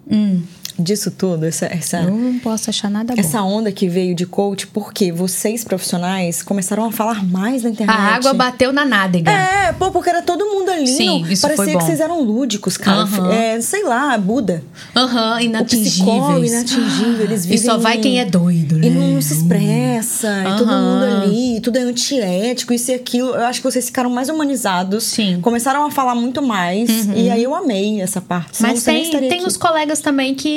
disso 0.82 1.10
tudo? 1.10 1.44
Essa, 1.46 1.66
essa, 1.66 1.98
Eu 1.98 2.10
não 2.10 2.38
posso 2.38 2.68
achar 2.70 2.90
nada 2.90 3.14
bom. 3.14 3.20
essa 3.20 3.42
onda 3.42 3.70
que 3.72 3.88
veio 3.88 4.14
de 4.14 4.26
coach, 4.26 4.66
porque 4.66 5.10
vocês 5.12 5.64
profissionais 5.64 6.42
começaram 6.42 6.84
a 6.84 6.92
falar 6.92 7.24
mais 7.24 7.62
na 7.62 7.70
internet. 7.70 7.96
A 7.96 8.14
água 8.16 8.32
bateu 8.34 8.72
na 8.72 8.84
nádega. 8.84 9.30
É, 9.30 9.72
pô, 9.72 9.90
porque 9.90 10.10
era 10.10 10.22
todo 10.22 10.44
mundo 10.46 10.70
ali. 10.70 10.86
Sim, 10.86 11.24
isso 11.28 11.42
Parecia 11.42 11.56
foi 11.64 11.66
que 11.66 11.72
bom. 11.78 11.80
vocês 11.86 12.00
eram 12.00 12.20
lúdicos, 12.22 12.76
cara. 12.76 13.08
É, 13.32 13.60
sei 13.60 13.84
lá, 13.84 14.16
Buda. 14.18 14.62
Aham, 14.94 15.38
O 15.60 15.64
psicólogo 15.64 16.44
inatingíveis. 16.44 16.52
inatingível, 16.52 17.24
eles 17.24 17.44
E 17.44 17.48
vivem. 17.48 17.64
só 17.64 17.78
vai 17.78 17.98
quem 17.98 18.20
é 18.20 18.24
doido, 18.24 18.76
né? 18.78 18.86
E 18.86 18.90
não 18.90 19.20
se 19.22 19.34
expressa, 19.34 20.28
e 20.48 20.58
todo 20.58 20.72
mundo 20.72 21.04
ali, 21.04 21.60
tudo 21.60 21.76
é 21.78 21.82
antiético, 21.82 22.72
isso 22.72 22.90
e 22.90 22.94
aquilo. 22.94 23.30
Eu 23.30 23.44
acho 23.46 23.60
que 23.60 23.64
vocês 23.70 23.86
ficaram 23.86 24.10
mais 24.10 24.28
humanizados. 24.28 25.04
Sim. 25.04 25.36
Uhum. 25.36 25.40
Começaram 25.40 25.84
a 25.86 25.90
falar 25.90 26.14
muito 26.14 26.42
mais. 26.42 26.88
E 27.14 27.30
aí 27.30 27.42
eu 27.42 27.54
amei 27.54 28.00
essa 28.00 28.20
parte. 28.20 28.60
Mas 28.62 28.82
tem, 28.82 29.10
tem 29.10 29.32
aqui. 29.38 29.46
os 29.46 29.56
colegas 29.56 30.00
também 30.00 30.34
que 30.34 30.48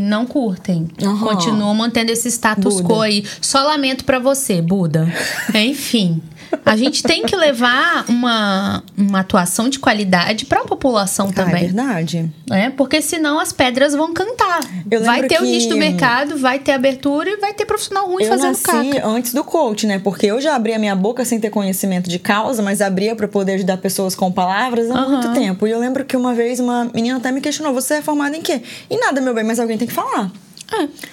não 0.00 0.26
curtem. 0.26 0.88
Aham. 1.02 1.18
Continuam 1.26 1.74
mantendo 1.74 2.10
esse 2.12 2.28
status 2.30 2.76
Buda. 2.76 2.88
quo 2.88 3.00
aí. 3.00 3.24
Só 3.40 3.62
lamento 3.62 4.04
pra 4.04 4.18
você, 4.18 4.60
Buda. 4.62 5.12
Enfim. 5.54 6.22
A 6.64 6.76
gente 6.76 7.02
tem 7.02 7.22
que 7.24 7.34
levar 7.36 8.04
uma, 8.08 8.82
uma 8.96 9.20
atuação 9.20 9.68
de 9.68 9.78
qualidade 9.78 10.44
pra 10.46 10.60
população 10.64 11.26
Ah, 11.26 11.30
é 11.30 11.32
também. 11.32 11.62
verdade. 11.64 12.30
né? 12.48 12.70
Porque 12.76 13.00
senão 13.02 13.38
as 13.38 13.52
pedras 13.52 13.94
vão 13.94 14.12
cantar. 14.12 14.60
Vai 15.04 15.26
ter 15.26 15.36
o 15.36 15.40
que- 15.40 15.50
nicho 15.50 15.68
do 15.68 15.76
mercado, 15.76 16.36
vai 16.36 16.58
ter 16.58 16.72
abertura 16.72 17.30
e 17.30 17.36
vai 17.36 17.52
ter 17.52 17.64
profissional 17.66 18.06
ruim 18.06 18.24
Eu 18.24 18.28
fazendo 18.30 18.58
caca. 18.58 19.06
antes 19.06 19.32
do 19.34 19.42
coach, 19.44 19.86
né? 19.86 19.98
Porque 19.98 20.26
eu 20.26 20.40
já 20.40 20.54
abri 20.54 20.72
a 20.74 20.78
minha 20.78 20.94
boca 20.94 21.24
sem 21.24 21.40
ter 21.40 21.50
conhecimento 21.50 22.08
de 22.08 22.18
causa, 22.18 22.62
mas 22.62 22.80
abria 22.80 23.14
para 23.16 23.26
poder 23.28 23.54
ajudar 23.54 23.76
pessoas 23.78 24.14
com 24.14 24.30
palavras 24.30 24.90
há 24.90 24.94
Aham. 24.94 25.08
muito 25.08 25.32
tempo. 25.32 25.66
E 25.66 25.70
eu 25.70 25.78
lembro 25.78 26.04
que 26.04 26.16
uma 26.16 26.34
vez 26.34 26.60
uma 26.60 26.84
menina 26.94 27.16
até 27.18 27.32
me 27.32 27.40
questionou: 27.40 27.72
você 27.74 27.94
é 27.94 28.02
formada 28.02 28.36
em 28.36 28.42
quê? 28.42 28.62
Em 28.90 28.98
nada, 28.98 29.20
meu 29.20 29.34
bem, 29.34 29.44
mas 29.44 29.58
alguém 29.58 29.78
tem 29.78 29.88
que 29.88 29.94
falar. 29.94 30.30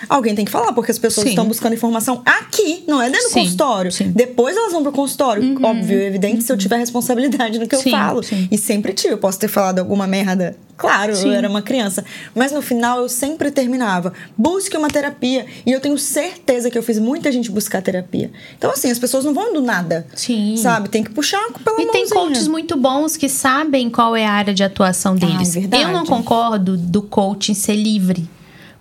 Alguém 0.07 0.35
tem 0.35 0.45
que 0.45 0.51
falar, 0.51 0.73
porque 0.73 0.91
as 0.91 0.97
pessoas 0.99 1.25
Sim. 1.25 1.29
estão 1.31 1.45
buscando 1.45 1.73
informação 1.73 2.21
aqui, 2.25 2.83
não 2.87 3.01
é 3.01 3.09
dentro 3.09 3.29
do 3.29 3.33
consultório. 3.33 3.91
sim. 3.91 4.05
Uhum. 4.05 4.11
Depois 4.11 4.55
elas 4.55 4.71
vão 4.71 4.83
pro 4.83 4.91
consultório. 4.91 5.57
Óbvio, 5.61 5.99
evidente, 5.99 6.43
se 6.43 6.51
eu 6.51 6.57
tiver 6.57 6.77
responsabilidade 6.77 7.59
no 7.59 7.67
que 7.67 7.77
Sim, 7.77 7.89
eu 7.89 7.97
falo. 7.97 8.21
E 8.51 8.57
sempre 8.57 8.93
tive. 8.93 9.13
Eu 9.13 9.17
posso 9.17 9.39
ter 9.39 9.47
falado 9.47 9.79
alguma 9.79 10.07
merda. 10.07 10.55
Claro, 10.77 11.11
eu 11.11 11.33
era 11.33 11.49
uma 11.49 11.61
criança. 11.61 12.05
Mas 12.33 12.53
no 12.53 12.61
final 12.61 12.99
eu 12.99 13.09
sempre 13.09 13.51
terminava. 13.51 14.13
Busque 14.37 14.77
uma 14.77 14.87
terapia. 14.87 15.45
E 15.65 15.71
eu 15.73 15.81
tenho 15.81 15.97
certeza 15.97 16.71
que 16.71 16.77
eu 16.77 16.83
fiz 16.83 16.97
muita 16.97 17.29
gente 17.33 17.51
buscar 17.51 17.81
terapia. 17.81 18.31
Então, 18.57 18.71
assim, 18.71 18.89
as 18.89 18.97
pessoas 18.97 19.25
não 19.25 19.33
vão 19.33 19.53
do 19.53 19.61
nada. 19.61 20.07
Sim. 20.15 20.55
Sabe? 20.55 20.87
Tem 20.87 21.03
que 21.03 21.09
puxar 21.11 21.45
pela 21.65 21.81
E 21.81 21.87
tem 21.87 22.07
coaches 22.07 22.47
muito 22.47 22.77
bons 22.77 23.17
que 23.17 23.27
sabem 23.27 23.89
qual 23.89 24.15
é 24.15 24.25
a 24.25 24.31
área 24.31 24.53
de 24.53 24.63
atuação 24.63 25.15
deles. 25.17 25.55
é 25.57 25.59
verdade. 25.59 25.83
Eu 25.83 25.91
não 25.91 26.05
concordo 26.05 26.77
do 26.77 27.01
coaching 27.01 27.53
ser 27.53 27.75
livre. 27.75 28.29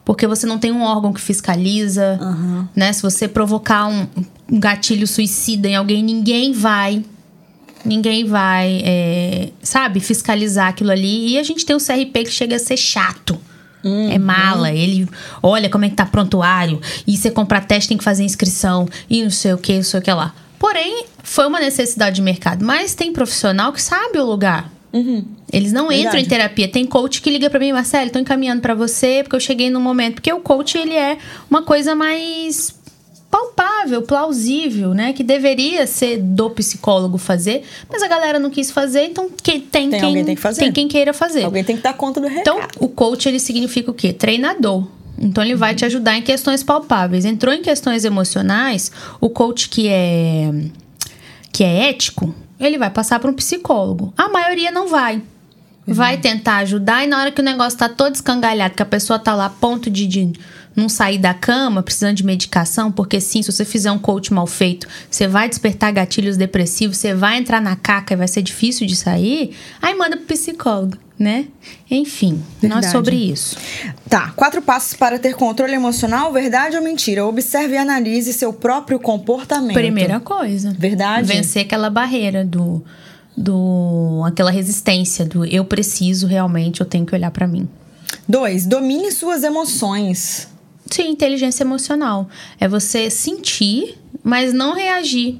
Porque 0.08 0.26
você 0.26 0.46
não 0.46 0.58
tem 0.58 0.72
um 0.72 0.80
órgão 0.80 1.12
que 1.12 1.20
fiscaliza, 1.20 2.18
né? 2.74 2.90
Se 2.94 3.02
você 3.02 3.28
provocar 3.28 3.86
um, 3.86 4.06
um 4.50 4.58
gatilho 4.58 5.06
suicida 5.06 5.68
em 5.68 5.76
alguém, 5.76 6.02
ninguém 6.02 6.50
vai. 6.50 7.04
Ninguém 7.84 8.24
vai, 8.24 8.80
é, 8.86 9.50
sabe, 9.62 10.00
fiscalizar 10.00 10.68
aquilo 10.68 10.90
ali. 10.90 11.34
E 11.34 11.38
a 11.38 11.42
gente 11.42 11.66
tem 11.66 11.76
o 11.76 11.78
CRP 11.78 12.24
que 12.24 12.30
chega 12.30 12.56
a 12.56 12.58
ser 12.58 12.78
chato. 12.78 13.38
É 14.10 14.18
mala, 14.18 14.72
ele 14.72 15.06
olha 15.42 15.68
como 15.68 15.84
é 15.84 15.90
que 15.90 15.94
tá 15.94 16.06
prontuário. 16.06 16.80
E 17.06 17.14
você 17.14 17.30
comprar 17.30 17.66
teste, 17.66 17.90
tem 17.90 17.98
que 17.98 18.02
fazer 18.02 18.24
inscrição. 18.24 18.88
E 19.10 19.22
não 19.22 19.30
sei 19.30 19.52
o 19.52 19.58
que, 19.58 19.76
não 19.76 19.82
sei 19.82 20.00
o 20.00 20.02
que 20.02 20.10
lá. 20.10 20.34
Porém, 20.58 21.04
foi 21.22 21.46
uma 21.46 21.60
necessidade 21.60 22.16
de 22.16 22.22
mercado. 22.22 22.64
Mas 22.64 22.94
tem 22.94 23.12
profissional 23.12 23.74
que 23.74 23.82
sabe 23.82 24.18
o 24.18 24.24
lugar. 24.24 24.72
Eles 25.52 25.72
não 25.72 25.86
entram 25.92 26.12
Verdade. 26.12 26.24
em 26.24 26.28
terapia. 26.28 26.68
Tem 26.68 26.86
coach 26.86 27.20
que 27.20 27.30
liga 27.30 27.50
pra 27.50 27.60
mim, 27.60 27.72
Marcelo, 27.72 28.10
tô 28.10 28.18
encaminhando 28.18 28.62
pra 28.62 28.74
você, 28.74 29.22
porque 29.22 29.36
eu 29.36 29.40
cheguei 29.40 29.70
num 29.70 29.80
momento. 29.80 30.14
Porque 30.14 30.32
o 30.32 30.40
coach, 30.40 30.76
ele 30.78 30.94
é 30.94 31.18
uma 31.50 31.62
coisa 31.62 31.94
mais 31.94 32.74
palpável, 33.30 34.02
plausível, 34.02 34.94
né? 34.94 35.12
Que 35.12 35.22
deveria 35.22 35.86
ser 35.86 36.18
do 36.18 36.48
psicólogo 36.50 37.18
fazer, 37.18 37.62
mas 37.88 38.02
a 38.02 38.08
galera 38.08 38.38
não 38.38 38.48
quis 38.50 38.70
fazer, 38.70 39.04
então 39.04 39.28
que, 39.42 39.60
tem, 39.60 39.90
Tem 39.90 40.00
quem, 40.00 40.08
alguém 40.08 40.24
tem 40.24 40.34
que 40.34 40.40
fazer. 40.40 40.60
tem 40.62 40.72
quem 40.72 40.88
queira 40.88 41.12
fazer. 41.12 41.44
Alguém 41.44 41.62
tem 41.62 41.76
que 41.76 41.82
dar 41.82 41.92
conta 41.92 42.20
do 42.20 42.26
recado. 42.26 42.40
Então, 42.40 42.60
o 42.80 42.88
coach, 42.88 43.28
ele 43.28 43.38
significa 43.38 43.90
o 43.90 43.94
quê? 43.94 44.12
Treinador. 44.12 44.86
Então, 45.20 45.44
ele 45.44 45.54
vai 45.54 45.74
te 45.74 45.84
ajudar 45.84 46.16
em 46.16 46.22
questões 46.22 46.62
palpáveis. 46.62 47.24
Entrou 47.24 47.52
em 47.52 47.60
questões 47.60 48.04
emocionais, 48.04 48.90
o 49.20 49.28
coach 49.28 49.68
que 49.68 49.88
é, 49.88 50.50
que 51.52 51.64
é 51.64 51.90
ético, 51.90 52.34
ele 52.58 52.78
vai 52.78 52.90
passar 52.90 53.20
para 53.20 53.30
um 53.30 53.34
psicólogo. 53.34 54.12
A 54.16 54.28
maioria 54.28 54.70
não 54.70 54.88
vai. 54.88 55.22
Vai 55.86 56.18
tentar 56.18 56.58
ajudar 56.58 57.04
e 57.04 57.06
na 57.06 57.18
hora 57.18 57.32
que 57.32 57.40
o 57.40 57.44
negócio 57.44 57.78
tá 57.78 57.88
todo 57.88 58.14
escangalhado, 58.14 58.74
que 58.74 58.82
a 58.82 58.86
pessoa 58.86 59.18
tá 59.18 59.34
lá 59.34 59.48
ponto 59.48 59.88
de, 59.88 60.06
de 60.06 60.32
não 60.78 60.88
sair 60.88 61.18
da 61.18 61.34
cama, 61.34 61.82
precisando 61.82 62.16
de 62.16 62.24
medicação, 62.24 62.90
porque 62.90 63.20
sim, 63.20 63.42
se 63.42 63.50
você 63.50 63.64
fizer 63.64 63.90
um 63.90 63.98
coach 63.98 64.32
mal 64.32 64.46
feito, 64.46 64.86
você 65.10 65.26
vai 65.26 65.48
despertar 65.48 65.92
gatilhos 65.92 66.36
depressivos, 66.36 66.96
você 66.96 67.14
vai 67.14 67.36
entrar 67.36 67.60
na 67.60 67.74
caca 67.74 68.14
e 68.14 68.16
vai 68.16 68.28
ser 68.28 68.42
difícil 68.42 68.86
de 68.86 68.94
sair, 68.94 69.56
aí 69.82 69.94
manda 69.96 70.16
pro 70.16 70.26
psicólogo, 70.26 70.96
né? 71.18 71.46
Enfim, 71.90 72.42
não 72.62 72.78
é 72.78 72.80
Verdade. 72.80 72.92
sobre 72.92 73.16
isso. 73.16 73.56
Tá, 74.08 74.30
quatro 74.36 74.62
passos 74.62 74.94
para 74.94 75.18
ter 75.18 75.34
controle 75.34 75.74
emocional, 75.74 76.32
verdade 76.32 76.76
ou 76.76 76.82
mentira? 76.82 77.26
Observe 77.26 77.74
e 77.74 77.78
analise 77.78 78.32
seu 78.32 78.52
próprio 78.52 79.00
comportamento. 79.00 79.74
Primeira 79.74 80.20
coisa. 80.20 80.74
Verdade? 80.78 81.26
Vencer 81.26 81.62
aquela 81.62 81.90
barreira 81.90 82.44
do 82.44 82.82
do 83.36 84.20
aquela 84.26 84.50
resistência 84.50 85.24
do 85.24 85.44
eu 85.44 85.64
preciso 85.64 86.26
realmente, 86.26 86.80
eu 86.80 86.86
tenho 86.86 87.06
que 87.06 87.14
olhar 87.14 87.30
pra 87.30 87.46
mim. 87.46 87.68
Dois, 88.28 88.66
domine 88.66 89.12
suas 89.12 89.44
emoções. 89.44 90.48
Sim, 90.90 91.08
inteligência 91.10 91.62
emocional 91.62 92.28
é 92.58 92.66
você 92.66 93.10
sentir, 93.10 93.98
mas 94.22 94.52
não 94.52 94.74
reagir 94.74 95.38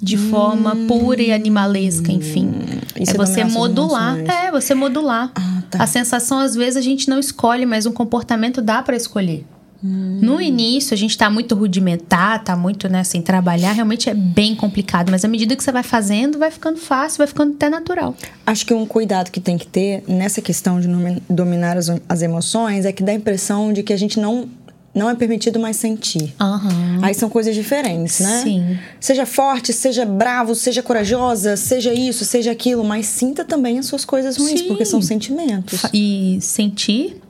de 0.00 0.18
forma 0.18 0.76
pura 0.86 1.22
e 1.22 1.32
animalesca, 1.32 2.12
enfim. 2.12 2.46
Hum. 2.46 3.00
Isso 3.00 3.12
é 3.12 3.16
você 3.16 3.44
modular. 3.44 4.18
É, 4.18 4.50
você 4.50 4.74
modular. 4.74 5.32
Ah, 5.34 5.62
tá. 5.70 5.82
A 5.82 5.86
sensação 5.86 6.38
às 6.38 6.54
vezes 6.54 6.76
a 6.76 6.82
gente 6.82 7.08
não 7.08 7.18
escolhe, 7.18 7.64
mas 7.64 7.86
um 7.86 7.92
comportamento 7.92 8.60
dá 8.60 8.82
pra 8.82 8.96
escolher. 8.96 9.46
Hum. 9.82 10.18
No 10.22 10.40
início, 10.40 10.94
a 10.94 10.96
gente 10.96 11.16
tá 11.16 11.28
muito 11.28 11.54
rudimentar, 11.54 12.42
tá 12.42 12.56
muito, 12.56 12.88
né, 12.88 13.04
sem 13.04 13.20
trabalhar, 13.20 13.72
realmente 13.72 14.08
é 14.08 14.14
bem 14.14 14.54
complicado, 14.54 15.10
mas 15.10 15.24
à 15.24 15.28
medida 15.28 15.54
que 15.54 15.62
você 15.62 15.70
vai 15.70 15.82
fazendo, 15.82 16.38
vai 16.38 16.50
ficando 16.50 16.78
fácil, 16.78 17.18
vai 17.18 17.26
ficando 17.26 17.54
até 17.54 17.68
natural. 17.68 18.16
Acho 18.46 18.64
que 18.64 18.72
um 18.72 18.86
cuidado 18.86 19.30
que 19.30 19.40
tem 19.40 19.58
que 19.58 19.66
ter 19.66 20.02
nessa 20.08 20.40
questão 20.40 20.80
de 20.80 20.88
dominar 21.28 21.76
as, 21.76 21.90
as 22.08 22.22
emoções 22.22 22.86
é 22.86 22.92
que 22.92 23.02
dá 23.02 23.12
a 23.12 23.14
impressão 23.14 23.74
de 23.74 23.82
que 23.82 23.92
a 23.92 23.96
gente 23.96 24.18
não, 24.18 24.48
não 24.94 25.10
é 25.10 25.14
permitido 25.14 25.58
mais 25.58 25.76
sentir. 25.76 26.32
Aham. 26.40 27.00
Aí 27.02 27.12
são 27.14 27.28
coisas 27.28 27.54
diferentes, 27.54 28.20
né? 28.20 28.40
Sim. 28.42 28.78
Seja 29.00 29.26
forte, 29.26 29.72
seja 29.72 30.06
bravo, 30.06 30.54
seja 30.54 30.82
corajosa, 30.82 31.56
seja 31.56 31.92
isso, 31.92 32.24
seja 32.24 32.52
aquilo, 32.52 32.84
mas 32.84 33.06
sinta 33.06 33.44
também 33.44 33.78
as 33.78 33.86
suas 33.86 34.04
coisas 34.04 34.36
ruins, 34.36 34.60
Sim. 34.60 34.68
porque 34.68 34.84
são 34.84 35.02
sentimentos. 35.02 35.82
E 35.92 36.38
sentir, 36.40 37.20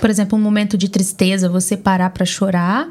por 0.00 0.10
exemplo, 0.10 0.36
um 0.36 0.42
momento 0.42 0.76
de 0.76 0.88
tristeza, 0.88 1.48
você 1.48 1.76
parar 1.76 2.10
pra 2.10 2.26
chorar, 2.26 2.88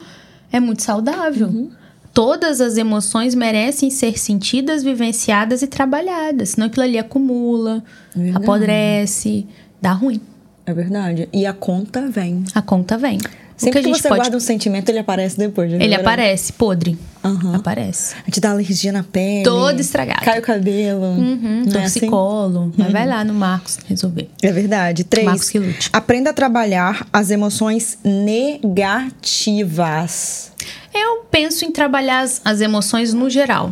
é 0.51 0.59
muito 0.61 0.81
saudável. 0.81 1.47
Uhum. 1.47 1.69
Todas 2.13 2.61
as 2.61 2.77
emoções 2.77 3.35
merecem 3.35 3.89
ser 3.89 4.17
sentidas, 4.17 4.81
vivenciadas 4.81 5.61
e 5.61 5.67
trabalhadas. 5.67 6.51
Senão 6.51 6.67
aquilo 6.67 6.83
ali 6.83 6.97
acumula, 6.97 7.83
Verdade. 8.15 8.41
apodrece, 8.45 9.45
dá 9.81 9.91
ruim. 9.91 10.21
É 10.65 10.73
verdade. 10.73 11.27
E 11.33 11.45
a 11.45 11.51
conta 11.51 12.07
vem. 12.07 12.45
A 12.55 12.61
conta 12.61 12.97
vem. 12.97 13.19
Sempre 13.57 13.79
que, 13.79 13.87
que 13.87 13.93
gente 13.93 14.01
você 14.01 14.09
pode. 14.09 14.19
guarda 14.21 14.35
um 14.35 14.39
sentimento, 14.39 14.89
ele 14.89 14.99
aparece 14.99 15.37
depois. 15.37 15.71
Ele 15.71 15.95
aparece 15.95 16.51
podre. 16.53 16.97
Aham. 17.23 17.55
Aparece. 17.55 18.15
A 18.27 18.31
te 18.31 18.39
dá 18.39 18.51
alergia 18.51 18.91
na 18.91 19.03
pele. 19.03 19.43
Todo 19.43 19.79
estragado. 19.79 20.23
Cai 20.23 20.39
o 20.39 20.41
cabelo. 20.41 21.05
Uhum, 21.05 21.63
Não 21.65 21.71
tô 21.71 21.79
é 21.79 21.85
assim? 21.85 22.09
Mas 22.77 22.91
vai 22.91 23.07
lá 23.07 23.23
no 23.23 23.33
Marcos 23.33 23.79
resolver. 23.87 24.29
É 24.43 24.51
verdade. 24.51 25.03
Três. 25.05 25.25
Marcos 25.25 25.49
que 25.49 25.57
lute. 25.57 25.89
Aprenda 25.91 26.29
a 26.31 26.33
trabalhar 26.33 27.07
as 27.11 27.31
emoções 27.31 27.97
negativas. 28.03 30.51
Eu 30.93 31.25
penso 31.31 31.65
em 31.65 31.71
trabalhar 31.71 32.21
as, 32.21 32.41
as 32.45 32.61
emoções 32.61 33.13
no 33.13 33.29
geral, 33.29 33.71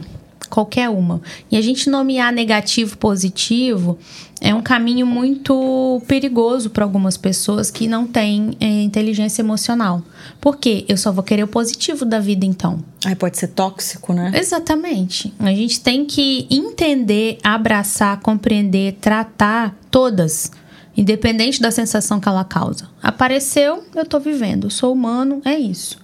qualquer 0.54 0.88
uma. 0.88 1.20
E 1.50 1.58
a 1.58 1.62
gente 1.62 1.90
nomear 1.90 2.32
negativo, 2.32 2.96
positivo 2.96 3.98
é 4.40 4.54
um 4.54 4.62
caminho 4.62 5.04
muito 5.04 6.00
perigoso 6.08 6.70
para 6.70 6.84
algumas 6.84 7.18
pessoas 7.18 7.72
que 7.72 7.88
não 7.88 8.06
têm 8.06 8.56
é, 8.60 8.84
inteligência 8.84 9.42
emocional. 9.42 10.04
Por 10.40 10.58
quê? 10.58 10.86
Eu 10.88 10.96
só 10.96 11.12
vou 11.12 11.24
querer 11.24 11.44
o 11.44 11.48
positivo 11.48 12.06
da 12.06 12.20
vida 12.20 12.46
então. 12.46 12.84
Aí 13.04 13.16
pode 13.16 13.36
ser 13.36 13.48
tóxico, 13.48 14.14
né? 14.14 14.32
Exatamente. 14.36 15.34
A 15.40 15.52
gente 15.54 15.80
tem 15.80 16.06
que 16.06 16.46
entender, 16.52 17.40
abraçar, 17.44 18.20
compreender, 18.20 18.98
tratar 19.02 19.76
todas, 19.90 20.52
independente 20.96 21.60
da 21.60 21.72
sensação 21.72 22.20
que 22.20 22.30
ela 22.30 22.44
causa. 22.44 22.88
Apareceu, 23.02 23.84
eu 23.96 24.06
tô 24.06 24.20
vivendo. 24.20 24.70
Sou 24.70 24.94
humano, 24.94 25.42
é 25.46 25.58
isso. 25.58 25.98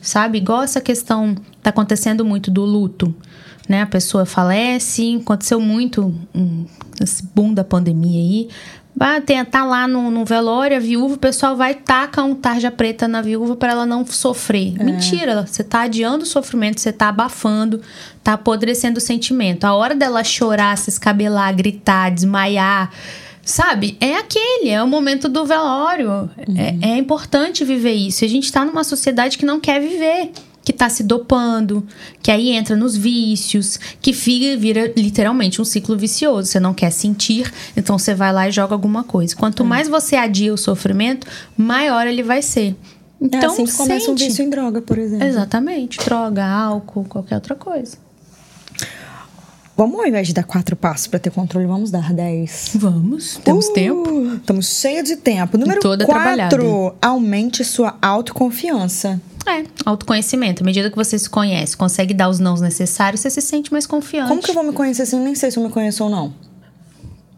Sabe? 0.00 0.38
Igual 0.38 0.62
essa 0.62 0.80
questão 0.80 1.34
tá 1.60 1.70
acontecendo 1.70 2.24
muito 2.24 2.48
do 2.48 2.64
luto. 2.64 3.12
Né? 3.68 3.82
A 3.82 3.86
pessoa 3.86 4.24
falece, 4.24 5.18
aconteceu 5.20 5.60
muito 5.60 6.14
hum, 6.34 6.64
esse 7.00 7.22
boom 7.34 7.52
da 7.52 7.62
pandemia 7.62 8.20
aí. 8.20 8.48
Vai 8.96 9.20
tem- 9.20 9.44
tá 9.44 9.62
lá 9.64 9.86
no, 9.86 10.10
no 10.10 10.24
velório, 10.24 10.76
a 10.76 10.80
viúva, 10.80 11.14
o 11.14 11.18
pessoal 11.18 11.54
vai 11.56 11.70
e 11.70 11.74
taca 11.76 12.22
um 12.24 12.34
tarja 12.34 12.68
preta 12.70 13.06
na 13.06 13.22
viúva 13.22 13.54
para 13.54 13.70
ela 13.72 13.86
não 13.86 14.04
sofrer. 14.04 14.72
Mentira, 14.82 15.46
você 15.46 15.62
tá 15.62 15.82
adiando 15.82 16.24
o 16.24 16.26
sofrimento, 16.26 16.80
você 16.80 16.92
tá 16.92 17.08
abafando, 17.10 17.80
tá 18.24 18.32
apodrecendo 18.32 18.98
o 18.98 19.00
sentimento. 19.00 19.64
A 19.64 19.74
hora 19.74 19.94
dela 19.94 20.24
chorar, 20.24 20.76
se 20.76 20.90
escabelar, 20.90 21.54
gritar, 21.54 22.10
desmaiar, 22.10 22.90
sabe? 23.44 23.96
É 24.00 24.16
aquele, 24.16 24.70
é 24.70 24.82
o 24.82 24.88
momento 24.88 25.28
do 25.28 25.44
velório. 25.46 26.28
É, 26.82 26.94
é 26.94 26.96
importante 26.98 27.64
viver 27.64 27.92
isso. 27.92 28.24
A 28.24 28.28
gente 28.28 28.50
tá 28.50 28.64
numa 28.64 28.82
sociedade 28.82 29.38
que 29.38 29.46
não 29.46 29.60
quer 29.60 29.80
viver 29.80 30.32
que 30.68 30.72
tá 30.74 30.90
se 30.90 31.02
dopando, 31.02 31.82
que 32.22 32.30
aí 32.30 32.50
entra 32.50 32.76
nos 32.76 32.94
vícios, 32.94 33.80
que 34.02 34.12
fica, 34.12 34.54
vira 34.60 34.92
literalmente 34.94 35.62
um 35.62 35.64
ciclo 35.64 35.96
vicioso. 35.96 36.46
Você 36.46 36.60
não 36.60 36.74
quer 36.74 36.90
sentir, 36.90 37.50
então 37.74 37.98
você 37.98 38.14
vai 38.14 38.30
lá 38.34 38.46
e 38.46 38.52
joga 38.52 38.74
alguma 38.74 39.02
coisa. 39.02 39.34
Quanto 39.34 39.64
mais 39.64 39.88
você 39.88 40.14
adia 40.14 40.52
o 40.52 40.58
sofrimento, 40.58 41.26
maior 41.56 42.06
ele 42.06 42.22
vai 42.22 42.42
ser. 42.42 42.76
Então, 43.18 43.40
é 43.40 43.46
assim 43.46 43.64
que 43.64 43.72
começa 43.72 44.10
um 44.10 44.14
vício 44.14 44.44
em 44.44 44.50
droga, 44.50 44.82
por 44.82 44.98
exemplo. 44.98 45.26
Exatamente. 45.26 45.96
Droga, 46.04 46.44
álcool, 46.44 47.04
qualquer 47.04 47.36
outra 47.36 47.54
coisa. 47.54 47.96
Vamos, 49.74 49.98
ao 49.98 50.06
invés 50.06 50.26
de 50.26 50.34
dar 50.34 50.44
quatro 50.44 50.76
passos 50.76 51.06
para 51.06 51.18
ter 51.18 51.30
controle, 51.30 51.66
vamos 51.66 51.90
dar 51.90 52.12
dez. 52.12 52.72
Vamos, 52.74 53.40
temos 53.42 53.68
Uh, 53.68 53.72
tempo. 53.72 54.34
Estamos 54.34 54.66
cheios 54.66 55.08
de 55.08 55.16
tempo. 55.16 55.56
Número 55.56 55.80
toda 55.80 56.04
quatro, 56.04 56.94
aumente 57.00 57.64
sua 57.64 57.96
autoconfiança. 58.02 59.18
É, 59.46 59.64
autoconhecimento. 59.84 60.62
À 60.62 60.66
medida 60.66 60.90
que 60.90 60.96
você 60.96 61.18
se 61.18 61.28
conhece, 61.28 61.76
consegue 61.76 62.12
dar 62.12 62.28
os 62.28 62.38
nãos 62.38 62.60
necessários, 62.60 63.20
você 63.20 63.30
se 63.30 63.40
sente 63.40 63.72
mais 63.72 63.86
confiante. 63.86 64.28
Como 64.28 64.42
que 64.42 64.50
eu 64.50 64.54
vou 64.54 64.64
me 64.64 64.72
conhecer 64.72 65.08
eu 65.14 65.20
nem 65.20 65.34
sei 65.34 65.50
se 65.50 65.58
eu 65.58 65.62
me 65.62 65.70
conheço 65.70 66.04
ou 66.04 66.10
não? 66.10 66.34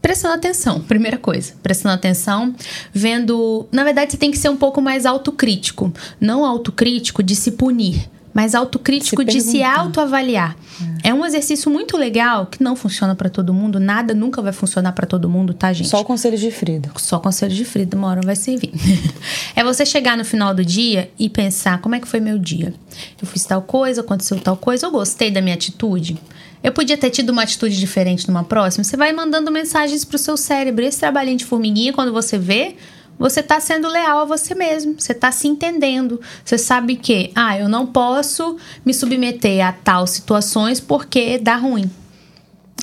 prestando 0.00 0.34
atenção, 0.34 0.80
primeira 0.80 1.16
coisa. 1.16 1.52
Prestando 1.62 1.94
atenção, 1.94 2.54
vendo. 2.92 3.68
Na 3.70 3.84
verdade, 3.84 4.10
você 4.10 4.16
tem 4.16 4.30
que 4.30 4.38
ser 4.38 4.48
um 4.48 4.56
pouco 4.56 4.80
mais 4.80 5.06
autocrítico. 5.06 5.92
Não 6.20 6.44
autocrítico 6.44 7.22
de 7.22 7.36
se 7.36 7.52
punir, 7.52 8.08
mas 8.32 8.54
autocrítico 8.54 9.22
Se 9.22 9.28
de 9.28 9.40
se 9.40 9.62
autoavaliar. 9.62 10.56
É. 11.02 11.12
um 11.12 11.24
exercício 11.26 11.70
muito 11.70 11.96
legal 11.96 12.46
que 12.46 12.62
não 12.62 12.76
funciona 12.76 13.14
pra 13.14 13.28
todo 13.28 13.52
mundo. 13.52 13.80
Nada 13.80 14.14
nunca 14.14 14.40
vai 14.40 14.52
funcionar 14.52 14.92
pra 14.92 15.06
todo 15.06 15.28
mundo, 15.28 15.52
tá, 15.52 15.72
gente? 15.72 15.88
Só 15.88 16.04
conselho 16.04 16.38
de 16.38 16.50
Frida. 16.50 16.90
Só 16.96 17.18
conselho 17.18 17.54
de 17.54 17.64
Frida, 17.64 17.96
uma 17.96 18.08
hora 18.08 18.20
vai 18.22 18.36
servir. 18.36 18.72
é 19.54 19.64
você 19.64 19.84
chegar 19.84 20.16
no 20.16 20.24
final 20.24 20.54
do 20.54 20.64
dia 20.64 21.10
e 21.18 21.28
pensar 21.28 21.80
como 21.80 21.94
é 21.94 22.00
que 22.00 22.08
foi 22.08 22.20
meu 22.20 22.38
dia. 22.38 22.72
Eu 23.20 23.26
fiz 23.26 23.44
tal 23.44 23.62
coisa, 23.62 24.00
aconteceu 24.00 24.38
tal 24.40 24.56
coisa, 24.56 24.86
eu 24.86 24.90
gostei 24.90 25.30
da 25.30 25.42
minha 25.42 25.54
atitude. 25.54 26.16
Eu 26.62 26.72
podia 26.72 26.96
ter 26.96 27.10
tido 27.10 27.30
uma 27.30 27.42
atitude 27.42 27.78
diferente 27.78 28.28
numa 28.28 28.44
próxima. 28.44 28.84
Você 28.84 28.96
vai 28.96 29.12
mandando 29.12 29.50
mensagens 29.50 30.04
pro 30.04 30.18
seu 30.18 30.36
cérebro. 30.36 30.84
Esse 30.84 31.00
trabalhinho 31.00 31.38
de 31.38 31.44
formiguinha, 31.44 31.92
quando 31.92 32.12
você 32.12 32.36
vê, 32.38 32.76
você 33.20 33.42
tá 33.42 33.60
sendo 33.60 33.86
leal 33.86 34.20
a 34.20 34.24
você 34.24 34.54
mesmo. 34.54 34.94
Você 34.98 35.12
tá 35.12 35.30
se 35.30 35.46
entendendo. 35.46 36.18
Você 36.42 36.56
sabe 36.56 36.96
que, 36.96 37.30
ah, 37.34 37.58
eu 37.58 37.68
não 37.68 37.86
posso 37.86 38.56
me 38.82 38.94
submeter 38.94 39.64
a 39.64 39.72
tal 39.72 40.06
situações 40.06 40.80
porque 40.80 41.38
dá 41.38 41.56
ruim. 41.56 41.90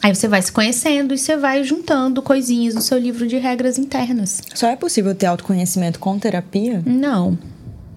Aí 0.03 0.13
você 0.13 0.27
vai 0.27 0.41
se 0.41 0.51
conhecendo 0.51 1.15
e 1.15 1.17
você 1.17 1.35
vai 1.35 1.63
juntando 1.63 2.21
coisinhas 2.21 2.75
no 2.75 2.81
seu 2.81 2.99
livro 2.99 3.27
de 3.27 3.37
regras 3.37 3.79
internas. 3.79 4.43
Só 4.53 4.67
é 4.67 4.75
possível 4.75 5.15
ter 5.15 5.25
autoconhecimento 5.25 5.97
com 5.97 6.19
terapia? 6.19 6.83
Não. 6.85 7.35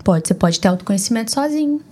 Pode, 0.02 0.26
você 0.26 0.32
pode 0.32 0.58
ter 0.58 0.68
autoconhecimento 0.68 1.30
sozinho. 1.30 1.82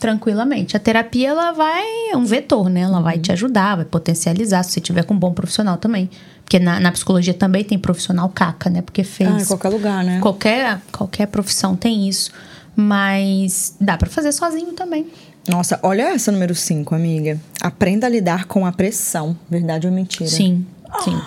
Tranquilamente. 0.00 0.76
A 0.76 0.80
terapia, 0.80 1.28
ela 1.28 1.52
vai. 1.52 1.84
É 2.10 2.16
um 2.16 2.24
vetor, 2.24 2.68
né? 2.68 2.80
Ela 2.80 3.00
vai 3.00 3.18
te 3.18 3.30
ajudar, 3.30 3.76
vai 3.76 3.84
potencializar, 3.84 4.64
se 4.64 4.72
você 4.72 4.80
tiver 4.80 5.04
com 5.04 5.14
um 5.14 5.18
bom 5.18 5.32
profissional 5.32 5.76
também. 5.76 6.10
Porque 6.52 6.62
na, 6.62 6.78
na 6.78 6.92
psicologia 6.92 7.32
também 7.32 7.64
tem 7.64 7.78
profissional 7.78 8.28
caca, 8.28 8.68
né? 8.68 8.82
Porque 8.82 9.02
fez. 9.02 9.30
Ah, 9.30 9.40
em 9.40 9.46
qualquer 9.46 9.70
lugar, 9.70 10.04
né? 10.04 10.20
Qualquer, 10.20 10.82
qualquer 10.92 11.26
profissão 11.28 11.74
tem 11.74 12.06
isso. 12.06 12.30
Mas 12.76 13.74
dá 13.80 13.96
pra 13.96 14.10
fazer 14.10 14.32
sozinho 14.32 14.74
também. 14.74 15.06
Nossa, 15.48 15.80
olha 15.82 16.02
essa 16.12 16.30
número 16.30 16.54
5, 16.54 16.94
amiga. 16.94 17.40
Aprenda 17.58 18.06
a 18.06 18.10
lidar 18.10 18.44
com 18.44 18.66
a 18.66 18.72
pressão. 18.72 19.34
Verdade 19.48 19.86
ou 19.86 19.92
mentira? 19.94 20.28
Sim, 20.28 20.66
sim. 21.02 21.18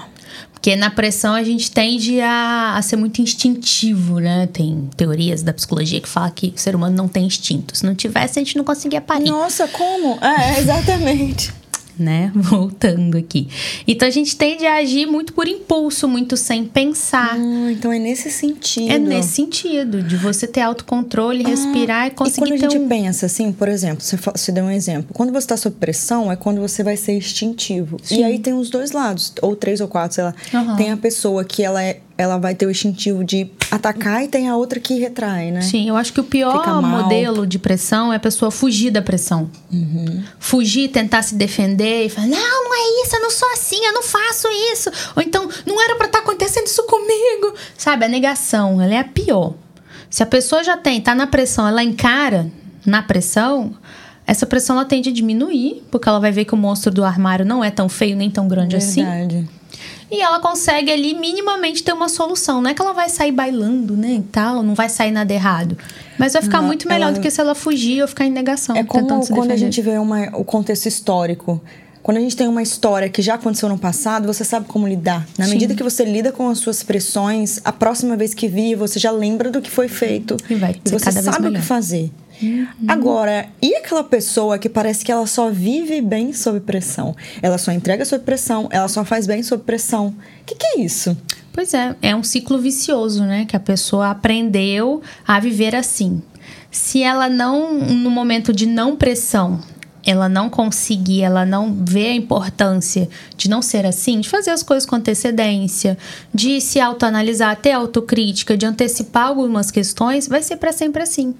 Porque 0.53 0.75
na 0.75 0.91
pressão 0.91 1.33
a 1.33 1.41
gente 1.41 1.71
tende 1.71 2.21
a, 2.21 2.75
a 2.77 2.81
ser 2.83 2.95
muito 2.95 3.19
instintivo, 3.19 4.19
né? 4.19 4.45
Tem 4.53 4.87
teorias 4.95 5.41
da 5.41 5.53
psicologia 5.53 5.99
que 5.99 6.07
falam 6.07 6.29
que 6.29 6.53
o 6.55 6.59
ser 6.59 6.75
humano 6.75 6.95
não 6.95 7.07
tem 7.07 7.25
instinto. 7.25 7.75
Se 7.75 7.83
não 7.83 7.95
tivesse, 7.95 8.37
a 8.37 8.43
gente 8.43 8.55
não 8.57 8.63
conseguia 8.63 9.01
parir. 9.01 9.31
Nossa, 9.31 9.67
como? 9.69 10.23
É, 10.23 10.59
exatamente. 10.61 11.51
Né? 11.97 12.31
Voltando 12.35 13.17
aqui. 13.17 13.47
Então 13.87 14.07
a 14.07 14.11
gente 14.11 14.35
tende 14.35 14.65
a 14.65 14.75
agir 14.77 15.05
muito 15.05 15.33
por 15.33 15.47
impulso, 15.47 16.07
muito 16.07 16.37
sem 16.37 16.65
pensar. 16.65 17.35
Ah, 17.35 17.71
então 17.71 17.91
é 17.91 17.99
nesse 17.99 18.29
sentido. 18.31 18.91
É 18.91 18.97
nesse 18.97 19.29
sentido, 19.29 20.01
de 20.01 20.15
você 20.15 20.47
ter 20.47 20.61
autocontrole, 20.61 21.43
respirar 21.43 22.05
e 22.05 22.07
E 22.07 22.11
conseguir 22.11 22.39
quando 22.39 22.53
a 22.53 22.57
gente 22.57 22.77
um... 22.77 22.87
pensa 22.87 23.25
assim, 23.25 23.51
por 23.51 23.67
exemplo, 23.67 24.03
você, 24.03 24.17
você 24.17 24.51
deu 24.51 24.65
um 24.65 24.71
exemplo. 24.71 25.13
Quando 25.13 25.31
você 25.31 25.39
está 25.45 25.57
sob 25.57 25.75
pressão, 25.77 26.31
é 26.31 26.35
quando 26.35 26.61
você 26.61 26.83
vai 26.83 26.97
ser 26.97 27.13
instintivo. 27.13 27.97
E 28.09 28.23
aí 28.23 28.39
tem 28.39 28.53
os 28.53 28.69
dois 28.69 28.91
lados, 28.91 29.33
ou 29.41 29.55
três 29.55 29.81
ou 29.81 29.87
quatro, 29.87 30.15
sei 30.15 30.23
lá. 30.23 30.35
Aham. 30.53 30.75
Tem 30.75 30.91
a 30.91 30.97
pessoa 30.97 31.43
que 31.43 31.63
ela, 31.63 31.83
é, 31.83 31.99
ela 32.17 32.37
vai 32.37 32.55
ter 32.55 32.65
o 32.65 32.71
instintivo 32.71 33.23
de 33.23 33.49
atacar 33.69 34.23
e 34.23 34.27
tem 34.27 34.47
a 34.47 34.55
outra 34.55 34.79
que 34.79 34.97
retrai, 34.97 35.51
né? 35.51 35.61
Sim, 35.61 35.89
eu 35.89 35.97
acho 35.97 36.13
que 36.13 36.19
o 36.21 36.23
pior 36.23 36.81
modelo 36.81 37.45
de 37.45 37.59
pressão 37.59 38.13
é 38.13 38.15
a 38.15 38.19
pessoa 38.19 38.49
fugir 38.49 38.89
da 38.89 39.01
pressão. 39.01 39.49
Uhum. 39.71 40.23
Fugir, 40.39 40.89
tentar 40.89 41.23
se 41.23 41.35
defender 41.35 42.05
e 42.05 42.09
falar: 42.09 42.27
não, 42.27 42.63
não 42.63 42.73
é 42.73 43.03
isso, 43.03 43.15
eu 43.15 43.21
não 43.21 43.29
sou 43.29 43.51
assim, 43.51 43.85
eu 43.85 43.93
não 43.93 44.03
faço 44.03 44.47
isso. 44.71 44.89
Ou 45.15 45.21
então, 45.21 45.49
não 45.65 45.81
era 45.81 45.95
pra 45.95 46.07
estar 46.07 46.19
acontecendo 46.19 46.67
isso 46.67 46.83
comigo. 46.83 47.53
Sabe, 47.77 48.05
a 48.05 48.07
negação, 48.07 48.81
ela 48.81 48.93
é 48.93 48.99
a 48.99 49.03
pior. 49.03 49.53
Se 50.09 50.23
a 50.23 50.25
pessoa 50.25 50.63
já 50.63 50.77
tem, 50.77 51.01
tá 51.01 51.13
na 51.13 51.27
pressão, 51.27 51.67
ela 51.67 51.83
encara 51.83 52.49
na 52.85 53.01
pressão, 53.01 53.75
essa 54.25 54.45
pressão 54.45 54.77
ela 54.77 54.85
tende 54.85 55.09
a 55.09 55.13
diminuir, 55.13 55.83
porque 55.91 56.07
ela 56.07 56.19
vai 56.19 56.31
ver 56.31 56.45
que 56.45 56.53
o 56.53 56.57
monstro 56.57 56.91
do 56.91 57.03
armário 57.03 57.45
não 57.45 57.63
é 57.63 57.69
tão 57.69 57.89
feio 57.89 58.15
nem 58.15 58.29
tão 58.29 58.47
grande 58.47 58.75
assim. 58.75 59.03
Verdade. 59.03 59.49
E 60.11 60.21
ela 60.21 60.39
consegue 60.39 60.91
ali 60.91 61.13
minimamente 61.15 61.83
ter 61.83 61.91
uma 61.93 62.07
solução. 62.07 62.61
Não 62.61 62.69
é 62.69 62.73
que 62.73 62.81
ela 62.81 62.93
vai 62.93 63.09
sair 63.09 63.31
bailando, 63.31 63.95
né, 63.97 64.13
e 64.15 64.21
tal, 64.21 64.61
não 64.61 64.75
vai 64.75 64.87
sair 64.89 65.11
nada 65.11 65.33
errado. 65.33 65.77
Mas 66.17 66.33
vai 66.33 66.41
ficar 66.41 66.59
Não, 66.61 66.67
muito 66.67 66.87
melhor 66.87 67.07
ela- 67.07 67.13
do 67.13 67.21
que 67.21 67.29
se 67.31 67.41
ela 67.41 67.55
fugir 67.55 68.01
ou 68.01 68.07
ficar 68.07 68.25
em 68.25 68.31
negação, 68.31 68.75
É 68.75 68.83
como 68.83 69.07
quando 69.07 69.21
a 69.23 69.27
defender. 69.27 69.57
gente 69.57 69.81
vê 69.81 69.97
uma, 69.97 70.29
o 70.37 70.43
contexto 70.45 70.85
histórico. 70.85 71.61
Quando 72.03 72.17
a 72.17 72.19
gente 72.19 72.35
tem 72.37 72.47
uma 72.47 72.61
história 72.61 73.09
que 73.09 73.19
já 73.19 73.33
aconteceu 73.33 73.67
no 73.67 73.79
passado, 73.79 74.27
você 74.27 74.43
sabe 74.43 74.67
como 74.67 74.87
lidar. 74.87 75.25
Na 75.39 75.45
Sim. 75.45 75.53
medida 75.53 75.73
que 75.73 75.81
você 75.81 76.05
lida 76.05 76.31
com 76.31 76.47
as 76.49 76.59
suas 76.59 76.83
pressões, 76.83 77.59
a 77.65 77.71
próxima 77.71 78.15
vez 78.15 78.31
que 78.35 78.47
vir, 78.47 78.75
você 78.75 78.99
já 78.99 79.09
lembra 79.09 79.49
do 79.49 79.59
que 79.59 79.71
foi 79.71 79.87
feito. 79.87 80.37
E 80.47 80.53
vai 80.53 80.73
ser 80.85 80.99
você 80.99 81.11
sabe 81.11 81.47
o 81.47 81.51
que 81.51 81.61
fazer. 81.63 82.11
Agora, 82.87 83.47
e 83.61 83.75
aquela 83.75 84.03
pessoa 84.03 84.57
que 84.57 84.69
parece 84.69 85.03
que 85.03 85.11
ela 85.11 85.27
só 85.27 85.49
vive 85.49 86.01
bem 86.01 86.33
sob 86.33 86.59
pressão? 86.59 87.15
Ela 87.41 87.57
só 87.57 87.71
entrega 87.71 88.05
sob 88.05 88.23
pressão, 88.23 88.67
ela 88.71 88.87
só 88.87 89.05
faz 89.05 89.25
bem 89.25 89.43
sob 89.43 89.63
pressão. 89.63 90.07
O 90.41 90.45
que, 90.45 90.55
que 90.55 90.65
é 90.65 90.81
isso? 90.81 91.17
Pois 91.53 91.73
é, 91.73 91.95
é 92.01 92.15
um 92.15 92.23
ciclo 92.23 92.57
vicioso, 92.59 93.23
né? 93.23 93.45
Que 93.45 93.55
a 93.55 93.59
pessoa 93.59 94.09
aprendeu 94.09 95.01
a 95.25 95.39
viver 95.39 95.75
assim. 95.75 96.21
Se 96.69 97.01
ela 97.01 97.29
não, 97.29 97.79
no 97.79 98.09
momento 98.09 98.51
de 98.51 98.65
não 98.65 98.95
pressão, 98.97 99.61
ela 100.05 100.29
não 100.29 100.49
conseguir, 100.49 101.23
ela 101.23 101.45
não 101.45 101.73
vê 101.73 102.07
a 102.07 102.13
importância 102.13 103.09
de 103.35 103.49
não 103.49 103.61
ser 103.61 103.85
assim, 103.85 104.19
de 104.19 104.29
fazer 104.29 104.51
as 104.51 104.61
coisas 104.61 104.85
com 104.85 104.97
antecedência, 104.97 105.97
de 106.33 106.61
se 106.61 106.79
autoanalisar, 106.79 107.55
ter 107.55 107.71
autocrítica, 107.71 108.55
de 108.55 108.65
antecipar 108.65 109.27
algumas 109.27 109.71
questões, 109.71 110.27
vai 110.27 110.43
ser 110.43 110.57
para 110.57 110.71
sempre 110.71 111.01
assim. 111.01 111.33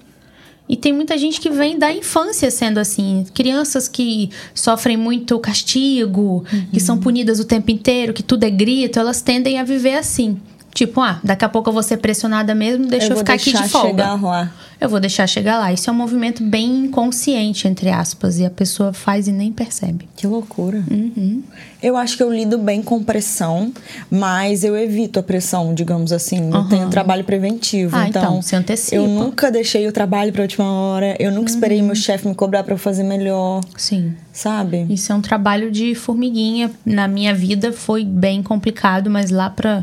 E 0.68 0.76
tem 0.76 0.92
muita 0.92 1.16
gente 1.16 1.40
que 1.40 1.48
vem 1.48 1.78
da 1.78 1.92
infância 1.92 2.50
sendo 2.50 2.78
assim. 2.78 3.24
Crianças 3.32 3.88
que 3.88 4.30
sofrem 4.54 4.96
muito 4.96 5.38
castigo, 5.38 6.44
que 6.72 6.80
são 6.80 6.98
punidas 6.98 7.38
o 7.38 7.44
tempo 7.44 7.70
inteiro, 7.70 8.12
que 8.12 8.22
tudo 8.22 8.44
é 8.44 8.50
grito, 8.50 8.98
elas 8.98 9.22
tendem 9.22 9.60
a 9.60 9.64
viver 9.64 9.96
assim. 9.96 10.36
Tipo, 10.76 11.00
ah, 11.00 11.18
daqui 11.24 11.42
a 11.42 11.48
pouco 11.48 11.70
eu 11.70 11.72
vou 11.72 11.82
ser 11.82 11.96
pressionada 11.96 12.54
mesmo, 12.54 12.84
deixa 12.86 13.06
eu, 13.06 13.10
vou 13.10 13.18
ficar 13.20 13.32
aqui 13.32 13.50
de 13.50 13.66
folga. 13.66 13.88
chegar 13.88 14.22
lá. 14.22 14.52
Eu 14.78 14.90
vou 14.90 15.00
deixar 15.00 15.26
chegar 15.26 15.58
lá. 15.58 15.72
Isso 15.72 15.88
é 15.88 15.92
um 15.92 15.96
movimento 15.96 16.42
bem 16.44 16.84
inconsciente, 16.84 17.66
entre 17.66 17.88
aspas, 17.88 18.38
e 18.38 18.44
a 18.44 18.50
pessoa 18.50 18.92
faz 18.92 19.26
e 19.26 19.32
nem 19.32 19.50
percebe. 19.50 20.06
Que 20.14 20.26
loucura. 20.26 20.84
Uhum. 20.90 21.42
Eu 21.82 21.96
acho 21.96 22.14
que 22.18 22.22
eu 22.22 22.30
lido 22.30 22.58
bem 22.58 22.82
com 22.82 23.02
pressão, 23.02 23.72
mas 24.10 24.64
eu 24.64 24.76
evito 24.76 25.18
a 25.18 25.22
pressão, 25.22 25.72
digamos 25.72 26.12
assim. 26.12 26.50
Eu 26.52 26.64
tenho 26.68 26.90
trabalho 26.90 27.24
preventivo. 27.24 27.96
Ah, 27.96 28.06
então, 28.06 28.22
então, 28.22 28.42
se 28.42 28.54
antecipa. 28.54 28.96
Eu 28.96 29.08
nunca 29.08 29.50
deixei 29.50 29.88
o 29.88 29.92
trabalho 29.92 30.30
pra 30.30 30.42
última 30.42 30.70
hora. 30.70 31.16
Eu 31.18 31.32
nunca 31.32 31.48
esperei 31.48 31.80
Uhum. 31.80 31.86
meu 31.86 31.96
chefe 31.96 32.28
me 32.28 32.34
cobrar 32.34 32.62
pra 32.62 32.74
eu 32.74 32.78
fazer 32.78 33.02
melhor, 33.02 33.62
Sim. 33.78 34.14
sabe? 34.30 34.86
Isso 34.90 35.10
é 35.10 35.14
um 35.14 35.22
trabalho 35.22 35.70
de 35.70 35.94
formiguinha. 35.94 36.70
Na 36.84 37.08
minha 37.08 37.34
vida 37.34 37.72
foi 37.72 38.04
bem 38.04 38.42
complicado, 38.42 39.08
mas 39.08 39.30
lá 39.30 39.48
pra 39.48 39.82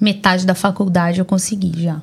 metade 0.00 0.44
da 0.46 0.54
faculdade 0.54 1.18
eu 1.20 1.24
consegui 1.24 1.72
já. 1.82 2.00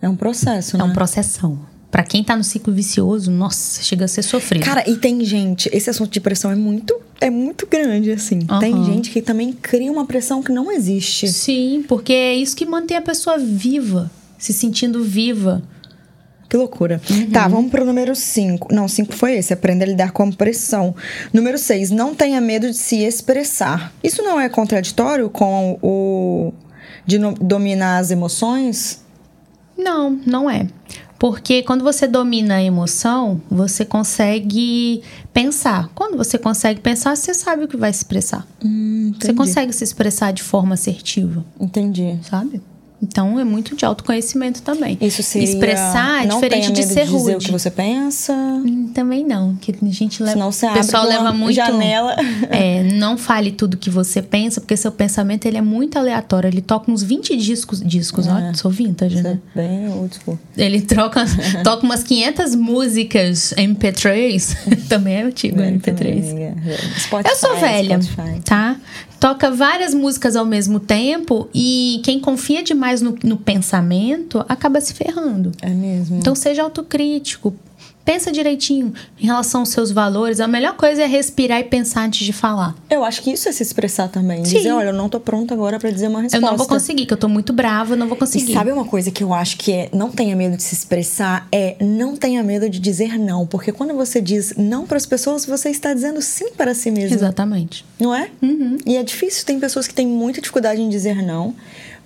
É 0.00 0.08
um 0.08 0.16
processo, 0.16 0.76
É 0.76 0.78
né? 0.78 0.84
um 0.84 0.92
processão. 0.92 1.58
Pra 1.90 2.02
quem 2.02 2.24
tá 2.24 2.36
no 2.36 2.42
ciclo 2.42 2.72
vicioso, 2.74 3.30
nossa, 3.30 3.80
chega 3.82 4.04
a 4.04 4.08
ser 4.08 4.22
sofrido. 4.22 4.64
Cara, 4.64 4.82
e 4.90 4.96
tem 4.96 5.24
gente, 5.24 5.70
esse 5.72 5.88
assunto 5.88 6.10
de 6.10 6.20
pressão 6.20 6.50
é 6.50 6.56
muito, 6.56 6.94
é 7.20 7.30
muito 7.30 7.66
grande, 7.68 8.10
assim. 8.10 8.40
Tem 8.58 8.74
Aham. 8.74 8.84
gente 8.84 9.10
que 9.10 9.22
também 9.22 9.52
cria 9.52 9.92
uma 9.92 10.04
pressão 10.04 10.42
que 10.42 10.50
não 10.50 10.72
existe. 10.72 11.28
Sim, 11.28 11.84
porque 11.88 12.12
é 12.12 12.34
isso 12.34 12.56
que 12.56 12.66
mantém 12.66 12.96
a 12.96 13.00
pessoa 13.02 13.38
viva, 13.38 14.10
se 14.36 14.52
sentindo 14.52 15.04
viva. 15.04 15.62
Que 16.48 16.56
loucura. 16.56 17.00
Uhum. 17.08 17.30
Tá, 17.30 17.46
vamos 17.48 17.70
pro 17.70 17.84
número 17.84 18.14
5. 18.14 18.74
Não, 18.74 18.86
5 18.88 19.12
foi 19.14 19.34
esse, 19.36 19.52
aprenda 19.52 19.84
a 19.84 19.88
lidar 19.88 20.10
com 20.10 20.24
a 20.24 20.32
pressão. 20.32 20.94
Número 21.32 21.56
6, 21.56 21.90
não 21.92 22.12
tenha 22.14 22.40
medo 22.40 22.68
de 22.68 22.76
se 22.76 23.02
expressar. 23.04 23.92
Isso 24.02 24.20
não 24.22 24.38
é 24.40 24.48
contraditório 24.48 25.30
com 25.30 25.78
o 25.80 26.52
de 27.06 27.18
dominar 27.18 27.98
as 27.98 28.10
emoções? 28.10 29.02
Não, 29.76 30.10
não 30.26 30.48
é. 30.48 30.66
Porque 31.18 31.62
quando 31.62 31.82
você 31.82 32.06
domina 32.06 32.56
a 32.56 32.62
emoção, 32.62 33.40
você 33.50 33.84
consegue 33.84 35.02
pensar. 35.32 35.88
Quando 35.94 36.16
você 36.16 36.36
consegue 36.36 36.80
pensar, 36.80 37.16
você 37.16 37.32
sabe 37.32 37.64
o 37.64 37.68
que 37.68 37.76
vai 37.76 37.92
se 37.92 37.98
expressar. 38.00 38.46
Hum, 38.62 39.14
Você 39.18 39.32
consegue 39.32 39.72
se 39.72 39.82
expressar 39.84 40.32
de 40.32 40.42
forma 40.42 40.74
assertiva, 40.74 41.44
Entendi. 41.58 42.18
sabe? 42.22 42.60
Então 43.04 43.38
é 43.38 43.44
muito 43.44 43.76
de 43.76 43.84
autoconhecimento 43.84 44.62
também. 44.62 44.96
Isso 45.00 45.22
seria 45.22 45.46
Expressar 45.48 46.24
é 46.24 46.28
diferente 46.28 46.72
de 46.72 46.82
ser 46.82 47.04
de 47.04 47.12
dizer 47.12 47.32
rude. 47.32 47.34
o 47.36 47.38
que 47.38 47.52
você 47.52 47.70
pensa. 47.70 48.32
Hum, 48.32 48.90
Também 48.94 49.24
não, 49.24 49.54
que 49.56 49.72
a 49.72 49.86
gente 49.90 50.22
leva. 50.22 50.32
Senão 50.32 50.50
você 50.50 50.64
o 50.66 50.68
abre 50.70 50.80
pessoal 50.80 51.04
uma 51.04 51.08
leva 51.18 51.32
muito. 51.32 51.54
janela. 51.56 52.16
É, 52.50 52.82
não 52.94 53.16
fale 53.18 53.50
tudo 53.52 53.76
que 53.76 53.90
você 53.90 54.22
pensa, 54.22 54.60
porque 54.60 54.76
seu 54.76 54.92
pensamento 54.92 55.44
ele 55.46 55.56
é 55.56 55.60
muito 55.62 55.98
aleatório. 55.98 56.48
Ele 56.48 56.60
toca 56.62 56.90
uns 56.90 57.02
20 57.02 57.36
discos, 57.36 57.80
discos, 57.80 58.26
ó, 58.26 58.54
sou 58.54 58.70
vintage, 58.70 59.14
Isso 59.16 59.22
né? 59.24 59.38
é 59.54 59.58
bem 59.60 59.88
old 59.92 60.14
school. 60.14 60.38
Ele 60.56 60.80
troca, 60.80 61.24
toca 61.64 61.84
umas 61.84 62.02
500 62.02 62.54
músicas 62.54 63.52
MP3. 63.56 64.56
também 64.88 65.14
é 65.16 65.22
antigo, 65.22 65.56
Bem, 65.56 65.78
MP3. 65.78 65.94
também, 65.94 66.44
é. 66.44 66.54
Spotify, 66.98 67.30
Eu 67.30 67.36
sou 67.36 67.56
velha, 67.56 68.00
Spotify. 68.02 68.40
tá? 68.44 68.76
Toca 69.20 69.50
várias 69.50 69.94
músicas 69.94 70.36
ao 70.36 70.44
mesmo 70.44 70.78
tempo 70.78 71.48
e 71.54 72.00
quem 72.04 72.20
confia 72.20 72.62
demais 72.62 72.93
no, 73.00 73.16
no 73.22 73.36
pensamento 73.36 74.44
acaba 74.48 74.80
se 74.80 74.92
ferrando. 74.94 75.52
É 75.62 75.70
mesmo. 75.70 76.18
Então 76.18 76.34
seja 76.34 76.62
autocrítico. 76.62 77.54
Pensa 78.04 78.30
direitinho 78.30 78.92
em 79.18 79.24
relação 79.24 79.60
aos 79.62 79.70
seus 79.70 79.90
valores. 79.90 80.38
A 80.38 80.46
melhor 80.46 80.76
coisa 80.76 81.04
é 81.04 81.06
respirar 81.06 81.58
e 81.60 81.64
pensar 81.64 82.02
antes 82.04 82.26
de 82.26 82.34
falar. 82.34 82.74
Eu 82.90 83.02
acho 83.02 83.22
que 83.22 83.30
isso 83.30 83.48
é 83.48 83.52
se 83.52 83.62
expressar 83.62 84.08
também. 84.08 84.44
Sim. 84.44 84.58
Dizer, 84.58 84.72
olha, 84.72 84.88
eu 84.88 84.92
não 84.92 85.08
tô 85.08 85.18
pronta 85.18 85.54
agora 85.54 85.78
pra 85.80 85.90
dizer 85.90 86.08
uma 86.08 86.20
resposta. 86.20 86.36
Eu 86.46 86.50
não 86.50 86.58
vou 86.58 86.66
conseguir, 86.66 87.06
que 87.06 87.14
eu 87.14 87.16
tô 87.16 87.30
muito 87.30 87.50
brava, 87.54 87.94
eu 87.94 87.96
não 87.96 88.06
vou 88.06 88.16
E 88.16 88.20
conseguir. 88.20 88.52
sabe 88.52 88.70
uma 88.70 88.84
coisa 88.84 89.10
que 89.10 89.24
eu 89.24 89.32
acho 89.32 89.56
que 89.56 89.72
é 89.72 89.88
não 89.90 90.10
tenha 90.10 90.36
medo 90.36 90.54
de 90.54 90.62
se 90.62 90.74
expressar? 90.74 91.48
É 91.50 91.76
não 91.80 92.14
tenha 92.14 92.42
medo 92.42 92.68
de 92.68 92.78
dizer 92.78 93.18
não. 93.18 93.46
Porque 93.46 93.72
quando 93.72 93.94
você 93.94 94.20
diz 94.20 94.52
não 94.54 94.86
para 94.86 94.98
as 94.98 95.06
pessoas, 95.06 95.46
você 95.46 95.70
está 95.70 95.94
dizendo 95.94 96.20
sim 96.20 96.50
para 96.50 96.74
si 96.74 96.90
mesmo. 96.90 97.16
Exatamente. 97.16 97.86
Não 97.98 98.14
é? 98.14 98.28
Uhum. 98.42 98.76
E 98.84 98.98
é 98.98 99.02
difícil, 99.02 99.46
tem 99.46 99.58
pessoas 99.58 99.88
que 99.88 99.94
têm 99.94 100.06
muita 100.06 100.42
dificuldade 100.42 100.78
em 100.78 100.90
dizer 100.90 101.22
não, 101.22 101.54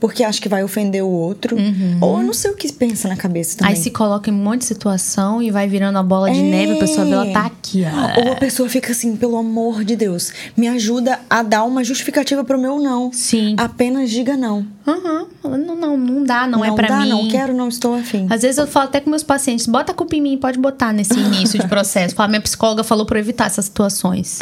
porque 0.01 0.23
acham 0.23 0.41
que 0.41 0.49
vai 0.49 0.63
ofender 0.63 1.03
o 1.03 1.09
outro. 1.09 1.57
Ou 2.01 2.19
eu 2.19 2.25
não 2.27 2.33
sei 2.35 2.51
o 2.51 2.55
que 2.57 2.73
pensa 2.73 3.09
na 3.09 3.17
cabeça 3.17 3.59
também. 3.59 3.73
Uhum. 3.75 3.77
Aí 3.79 3.83
se 3.83 3.91
coloca 3.91 4.31
em 4.31 4.33
um 4.33 4.37
monte 4.37 4.61
de 4.61 4.67
situação 4.67 5.43
e 5.43 5.51
vai 5.51 5.67
virando 5.69 5.99
a 5.99 6.03
bola 6.03 6.31
de 6.31 6.39
É. 6.39 6.43
neve, 6.43 6.73
a 6.73 6.77
pessoa 6.77 7.05
vê 7.05 7.13
ela 7.13 7.27
tá 7.33 7.47
aqui, 7.47 7.85
ó. 7.85 8.21
Ou 8.27 8.33
a 8.33 8.37
pessoa 8.37 8.69
fica 8.69 8.93
assim, 8.93 9.17
pelo 9.17 9.37
amor 9.37 9.85
de 9.85 9.97
Deus, 9.97 10.33
me 10.57 10.69
ajuda 10.69 11.19
a 11.29 11.43
dar 11.43 11.65
uma 11.65 11.83
justificativa 11.83 12.45
pro 12.45 12.59
meu 12.59 12.79
não. 12.79 13.13
Sim. 13.13 13.55
Apenas 13.59 14.11
diga 14.11 14.37
não. 14.37 14.67
Aham. 14.87 15.27
Não, 15.45 15.77
não, 15.77 15.97
não 15.97 16.25
dá, 16.25 16.47
não, 16.47 16.65
é 16.65 16.73
pra 16.73 16.89
dá, 16.89 17.01
mim. 17.01 17.09
não 17.11 17.29
quero, 17.29 17.53
não 17.55 17.69
estou 17.69 17.95
afim. 17.95 18.27
Às 18.31 18.43
vezes 18.43 18.59
eu 18.59 18.67
falo 18.67 18.87
até 18.87 19.01
com 19.01 19.11
meus 19.11 19.23
pacientes, 19.23 19.67
bota 19.67 19.93
a 19.93 19.95
culpa 19.95 20.15
em 20.17 20.21
mim, 20.21 20.39
pode 20.39 20.59
botar 20.59 20.93
nesse 20.93 21.13
início 21.19 21.59
de 21.59 21.67
processo. 21.69 22.15
Fala, 22.15 22.29
minha 22.29 22.41
psicóloga 22.41 22.83
falou 22.85 23.05
pra 23.05 23.19
eu 23.19 23.23
evitar 23.23 23.47
essas 23.47 23.65
situações. 23.67 24.39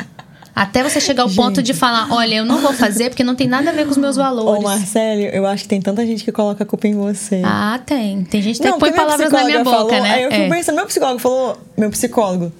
Até 0.56 0.82
você 0.82 0.98
chegar 1.02 1.24
ao 1.24 1.28
ponto 1.30 1.62
de 1.62 1.74
falar, 1.74 2.10
olha, 2.10 2.36
eu 2.36 2.44
não 2.46 2.62
vou 2.62 2.72
fazer 2.72 3.10
porque 3.10 3.22
não 3.22 3.34
tem 3.34 3.46
nada 3.46 3.68
a 3.68 3.72
ver 3.74 3.84
com 3.84 3.90
os 3.90 3.98
meus 3.98 4.16
Ô, 4.16 4.22
valores. 4.22 4.62
Marcelo, 4.64 5.20
eu 5.20 5.44
acho 5.44 5.64
que 5.64 5.68
tem 5.68 5.82
tanta 5.82 6.06
gente 6.06 6.24
que 6.24 6.32
coloca 6.32 6.64
a 6.64 6.66
culpa 6.66 6.88
em 6.88 6.94
você. 6.94 7.42
Ah, 7.44 7.78
tem. 7.84 8.24
Tem 8.24 8.40
gente 8.40 8.58
que 8.58 8.66
porque 8.66 8.80
põe 8.80 8.92
palavras 8.92 9.30
na 9.30 9.44
minha 9.44 9.60
psicóloga 9.60 9.82
boca, 9.84 9.94
falou, 9.96 10.02
né? 10.02 10.14
Aí 10.14 10.22
eu 10.22 10.30
fico 10.30 10.42
É. 10.44 10.48
pensando, 10.48 10.76
meu 10.76 10.86
psicólogo 10.86 11.18
falou, 11.18 11.58
meu 11.76 11.90
psicólogo. 11.90 12.50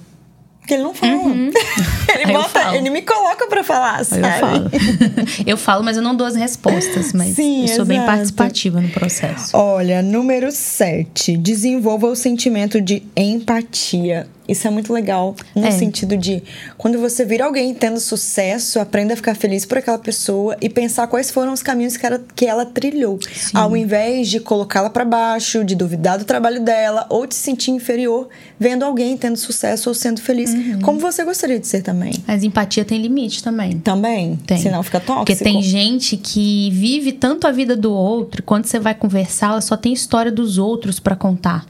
Porque 0.59 0.75
ele 0.75 0.83
não 0.83 0.93
fala. 0.93 1.13
Aí 2.13 2.21
ele, 2.23 2.33
bota, 2.33 2.75
ele 2.75 2.89
me 2.91 3.01
coloca 3.01 3.47
pra 3.47 3.63
falar, 3.63 4.03
sabe? 4.05 4.21
eu 4.21 4.31
falo. 4.39 4.71
eu 5.47 5.57
falo, 5.57 5.83
mas 5.83 5.97
eu 5.97 6.03
não 6.03 6.13
dou 6.15 6.27
as 6.27 6.35
respostas. 6.35 7.13
Mas 7.13 7.35
Sim, 7.35 7.61
eu 7.63 7.67
sou 7.69 7.85
bem 7.85 7.97
exato. 7.97 8.11
participativa 8.11 8.79
no 8.81 8.89
processo. 8.89 9.57
Olha, 9.57 10.03
número 10.03 10.51
7. 10.51 11.35
Desenvolva 11.37 12.07
o 12.07 12.15
sentimento 12.15 12.79
de 12.81 13.01
empatia. 13.15 14.27
Isso 14.47 14.67
é 14.67 14.71
muito 14.71 14.93
legal, 14.93 15.35
no 15.55 15.65
É. 15.65 15.71
sentido 15.71 16.15
de 16.15 16.41
quando 16.77 16.97
você 16.99 17.25
vira 17.25 17.45
alguém 17.45 17.73
tendo 17.73 17.99
sucesso, 17.99 18.79
aprenda 18.79 19.13
a 19.13 19.15
ficar 19.17 19.35
feliz 19.35 19.65
por 19.65 19.77
aquela 19.77 19.97
pessoa 19.97 20.55
e 20.61 20.69
pensar 20.69 21.07
quais 21.07 21.29
foram 21.29 21.51
os 21.53 21.61
caminhos 21.61 21.97
que 21.97 22.05
ela, 22.05 22.21
que 22.35 22.45
ela 22.45 22.65
trilhou. 22.65 23.19
Ao 23.53 23.75
invés 23.75 24.29
de 24.29 24.39
colocá-la 24.39 24.89
pra 24.89 25.03
baixo, 25.03 25.63
de 25.65 25.75
duvidar 25.75 26.17
do 26.17 26.25
trabalho 26.25 26.63
dela 26.63 27.05
ou 27.09 27.25
de 27.27 27.35
se 27.35 27.41
sentir 27.41 27.71
inferior 27.71 28.29
vendo 28.59 28.83
alguém 28.83 29.17
tendo 29.17 29.37
sucesso 29.37 29.89
ou 29.89 29.93
sendo 29.93 30.21
feliz, 30.21 30.53
Uhum. 30.53 30.79
como 30.81 30.99
você 30.99 31.23
gostaria 31.25 31.59
de 31.59 31.67
ser 31.67 31.81
também. 31.81 32.13
Mas 32.25 32.43
empatia 32.43 32.85
tem 32.85 33.01
limite 33.01 33.43
também. 33.43 33.79
Também, 33.79 34.35
Tem. 34.47 34.57
senão 34.57 34.81
fica 34.83 34.99
tóxico. 34.99 35.25
Porque 35.25 35.43
tem 35.43 35.61
gente 35.61 36.15
que 36.17 36.69
vive 36.71 37.11
tanto 37.11 37.45
a 37.47 37.51
vida 37.51 37.75
do 37.75 37.91
outro, 37.91 38.41
quando 38.43 38.65
você 38.65 38.79
vai 38.79 38.95
conversar, 38.95 39.51
ela 39.51 39.61
só 39.61 39.75
tem 39.75 39.91
história 39.93 40.31
dos 40.31 40.57
outros 40.57 40.99
pra 40.99 41.15
contar. 41.15 41.65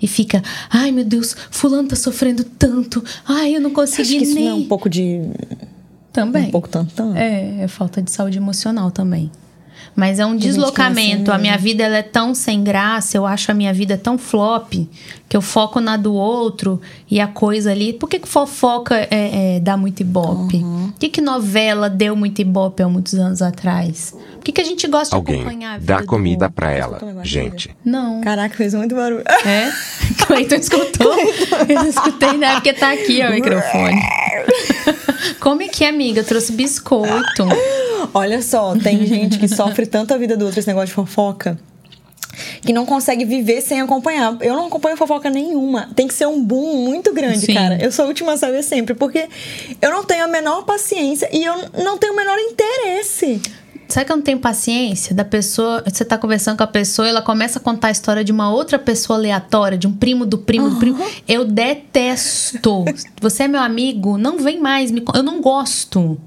E 0.00 0.06
fica, 0.08 0.42
ai 0.70 0.90
meu 0.90 1.04
Deus, 1.04 1.34
fulano 1.50 1.88
tá 1.88 1.96
sofrendo 1.96 2.44
tanto. 2.44 3.02
Ai, 3.26 3.54
eu 3.56 3.60
não 3.60 3.68
Acho 3.68 3.74
consegui 3.76 4.18
que 4.18 4.24
isso 4.24 4.34
nem. 4.34 4.44
não 4.44 4.50
é 4.52 4.54
um 4.54 4.64
pouco 4.68 4.88
de 4.88 5.20
Também. 6.12 6.48
um 6.48 6.50
pouco 6.50 6.68
tantão. 6.68 7.14
É, 7.16 7.62
é 7.62 7.68
falta 7.68 8.02
de 8.02 8.10
saúde 8.10 8.38
emocional 8.38 8.90
também. 8.90 9.30
Mas 9.94 10.18
é 10.18 10.26
um 10.26 10.30
assim 10.30 10.38
deslocamento. 10.38 11.32
a 11.32 11.38
minha 11.38 11.56
vida 11.56 11.84
ela 11.84 11.96
é 11.96 12.02
tão 12.02 12.34
sem 12.34 12.62
graça, 12.62 13.16
eu 13.16 13.26
acho 13.26 13.50
a 13.50 13.54
minha 13.54 13.72
vida 13.72 13.96
tão 13.96 14.18
flop, 14.18 14.72
que 15.28 15.36
eu 15.36 15.42
foco 15.42 15.80
na 15.80 15.96
do 15.96 16.14
outro 16.14 16.80
e 17.10 17.20
a 17.20 17.26
coisa 17.26 17.72
ali. 17.72 17.92
Por 17.92 18.08
que, 18.08 18.18
que 18.18 18.28
fofoca 18.28 18.96
é, 19.10 19.56
é, 19.56 19.60
dá 19.60 19.76
muito 19.76 20.00
ibope? 20.00 20.58
Uhum. 20.58 20.90
Por 20.92 20.98
que, 21.00 21.08
que 21.08 21.20
novela 21.20 21.90
deu 21.90 22.14
muito 22.14 22.40
ibope 22.40 22.82
há 22.82 22.88
muitos 22.88 23.14
anos 23.14 23.42
atrás? 23.42 24.14
Por 24.34 24.44
que, 24.44 24.52
que 24.52 24.60
a 24.60 24.64
gente 24.64 24.86
gosta 24.86 25.10
de 25.10 25.16
Alguém 25.16 25.40
acompanhar 25.40 25.74
a 25.74 25.78
vida 25.78 25.94
dá 25.94 26.02
comida 26.04 26.52
Você 26.54 26.66
ela, 26.66 27.00
gente. 27.22 27.76
Não. 27.84 28.20
Caraca, 28.20 28.56
fez 28.56 28.74
muito 28.74 28.94
barulho. 28.94 29.24
É? 29.44 29.72
Cleiton 30.26 30.56
escutou? 30.56 31.14
Eu 31.68 31.74
não 31.74 31.88
escutei 31.88 32.36
nada 32.36 32.54
porque 32.54 32.72
tá 32.72 32.92
aqui 32.92 33.22
ó, 33.22 33.28
o 33.28 33.32
microfone. 33.32 34.00
Como 35.40 35.62
é 35.62 35.68
que 35.68 35.84
é, 35.84 35.88
amiga? 35.88 36.20
Eu 36.20 36.24
trouxe 36.24 36.52
biscoito. 36.52 37.44
Olha 38.14 38.40
só, 38.40 38.76
tem 38.76 39.04
gente 39.04 39.38
que 39.38 39.48
sofre 39.48 39.84
tanto 39.86 40.14
a 40.14 40.16
vida 40.16 40.36
do 40.36 40.44
outro 40.44 40.60
esse 40.60 40.68
negócio 40.68 40.88
de 40.88 40.94
fofoca 40.94 41.58
que 42.62 42.72
não 42.72 42.86
consegue 42.86 43.24
viver 43.24 43.60
sem 43.60 43.80
acompanhar. 43.80 44.36
Eu 44.40 44.54
não 44.54 44.66
acompanho 44.66 44.96
fofoca 44.96 45.30
nenhuma. 45.30 45.90
Tem 45.94 46.08
que 46.08 46.14
ser 46.14 46.26
um 46.26 46.42
boom 46.42 46.84
muito 46.84 47.12
grande, 47.12 47.40
Sim. 47.40 47.54
cara. 47.54 47.78
Eu 47.80 47.92
sou 47.92 48.04
a 48.04 48.08
última 48.08 48.32
a 48.32 48.36
saber 48.36 48.62
sempre, 48.62 48.94
porque 48.94 49.28
eu 49.80 49.90
não 49.90 50.04
tenho 50.04 50.24
a 50.24 50.28
menor 50.28 50.64
paciência 50.64 51.28
e 51.32 51.44
eu 51.44 51.54
não 51.82 51.98
tenho 51.98 52.12
o 52.12 52.16
menor 52.16 52.38
interesse. 52.38 53.40
Sabe 53.86 54.06
que 54.06 54.12
eu 54.12 54.16
não 54.16 54.24
tenho 54.24 54.38
paciência 54.38 55.14
da 55.14 55.24
pessoa? 55.24 55.84
Você 55.86 56.04
tá 56.04 56.16
conversando 56.16 56.56
com 56.56 56.64
a 56.64 56.66
pessoa 56.66 57.06
e 57.06 57.10
ela 57.10 57.20
começa 57.20 57.58
a 57.58 57.62
contar 57.62 57.88
a 57.88 57.90
história 57.90 58.24
de 58.24 58.32
uma 58.32 58.50
outra 58.50 58.78
pessoa 58.78 59.18
aleatória, 59.18 59.76
de 59.76 59.86
um 59.86 59.92
primo 59.92 60.24
do 60.24 60.38
primo 60.38 60.70
do 60.70 60.76
primo. 60.76 61.04
Eu 61.28 61.44
detesto. 61.44 62.84
Você 63.20 63.42
é 63.44 63.48
meu 63.48 63.60
amigo, 63.60 64.16
não 64.16 64.38
vem 64.38 64.58
mais. 64.58 64.90
Me... 64.90 65.04
Eu 65.14 65.22
não 65.22 65.40
gosto. 65.40 66.18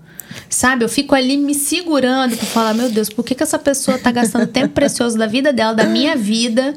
Sabe? 0.50 0.84
Eu 0.86 0.90
fico 0.90 1.14
ali 1.16 1.38
me 1.38 1.54
segurando 1.54 2.36
pra 2.38 2.46
falar: 2.46 2.74
meu 2.74 2.90
Deus, 2.90 3.10
por 3.10 3.24
que, 3.24 3.36
que 3.36 3.44
essa 3.44 3.60
pessoa 3.60 3.98
tá 3.98 4.12
gastando 4.12 4.48
tempo 4.48 4.70
precioso 4.74 5.18
da 5.18 5.28
vida 5.28 5.52
dela, 5.54 5.74
da 5.74 5.86
minha 5.86 6.16
vida, 6.16 6.76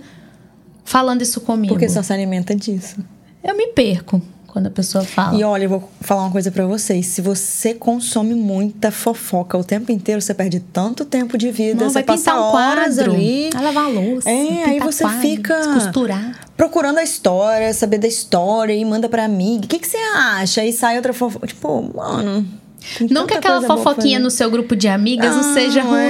falando 0.84 1.22
isso 1.22 1.40
comigo? 1.40 1.74
Porque 1.74 1.88
só 1.88 2.02
se 2.02 2.12
alimenta 2.12 2.54
disso. 2.54 2.96
Eu 3.42 3.56
me 3.56 3.68
perco 3.68 4.20
quando 4.46 4.66
a 4.66 4.70
pessoa 4.70 5.04
fala. 5.04 5.38
E 5.38 5.44
olha, 5.44 5.64
eu 5.64 5.68
vou 5.70 5.88
falar 6.00 6.22
uma 6.22 6.30
coisa 6.32 6.50
pra 6.50 6.66
vocês. 6.66 7.06
Se 7.06 7.22
você 7.22 7.72
consome 7.72 8.34
muita 8.34 8.90
fofoca 8.90 9.56
o 9.56 9.62
tempo 9.64 9.92
inteiro, 9.92 10.20
você 10.20 10.34
perde 10.34 10.58
tanto 10.60 11.04
tempo 11.04 11.38
de 11.38 11.50
vida. 11.52 11.80
Não, 11.84 11.88
você 11.88 11.94
vai 11.94 12.02
passa 12.02 12.32
pintar 12.32 12.36
um 12.40 12.54
horas 12.54 12.96
quadro, 12.96 13.12
ali. 13.14 13.48
vai 13.52 13.62
lavar 13.62 13.84
a 13.84 13.88
louça, 13.88 14.28
É, 14.28 14.64
aí 14.64 14.80
você 14.80 15.04
quadro, 15.04 15.20
fica 15.20 15.72
costurar. 15.72 16.40
procurando 16.56 16.98
a 16.98 17.02
história, 17.04 17.72
saber 17.72 17.98
da 17.98 18.08
história 18.08 18.72
e 18.74 18.84
manda 18.84 19.08
pra 19.08 19.24
amiga. 19.24 19.64
O 19.66 19.68
que, 19.68 19.78
que 19.78 19.86
você 19.86 19.96
acha? 20.16 20.60
Aí 20.62 20.72
sai 20.72 20.96
outra 20.96 21.12
fofoca. 21.12 21.46
Tipo, 21.46 21.82
mano. 21.96 22.44
Não 23.10 23.26
que 23.26 23.34
aquela 23.34 23.60
fofoquinha 23.62 24.18
no 24.18 24.30
seu 24.30 24.50
grupo 24.50 24.74
de 24.74 24.88
amigas 24.88 25.34
não 25.34 25.50
Ah, 25.50 25.54
seja 25.54 25.82
ruim, 25.82 25.96
é. 25.96 26.06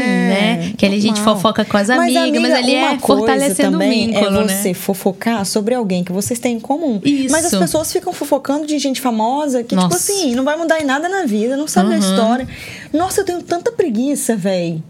né? 0.61 0.73
Que 0.77 0.87
ali 0.87 0.97
a 0.97 1.01
gente 1.01 1.21
fofoca 1.21 1.65
com 1.65 1.77
as 1.77 1.89
Mas, 1.89 1.99
amigas, 1.99 2.41
mas, 2.43 2.53
amiga, 2.53 2.57
ali 2.59 2.77
uma 2.77 2.93
é 2.95 2.99
fortalecendo 2.99 3.69
o 3.69 3.73
também 3.73 4.07
vínculo, 4.09 4.27
é 4.41 4.45
né? 4.45 4.49
você 4.63 4.75
fofocar 4.75 5.45
sobre 5.45 5.75
alguém 5.75 6.05
que 6.05 6.13
vocês 6.13 6.39
têm 6.39 6.57
em 6.57 6.61
comum. 6.61 7.01
Isso. 7.05 7.33
Mas 7.33 7.47
as 7.47 7.55
pessoas 7.59 7.93
ficam 7.93 8.13
fofocando 8.13 8.67
de 8.67 8.79
gente 8.79 9.01
famosa 9.01 9.63
que, 9.65 9.75
Nossa. 9.75 9.89
tipo 9.89 9.97
assim, 9.99 10.35
não 10.35 10.45
vai 10.45 10.57
mudar 10.57 10.81
em 10.81 10.85
nada 10.85 11.09
na 11.09 11.25
vida, 11.25 11.57
não 11.57 11.67
sabe 11.67 11.91
Uhum. 11.91 11.99
história. 11.99 12.49
Nossa, 12.93 13.21
eu 13.23 13.25
tenho 13.25 13.43
tanta 13.43 13.73
preguiça, 13.73 14.37
véi. 14.37 14.83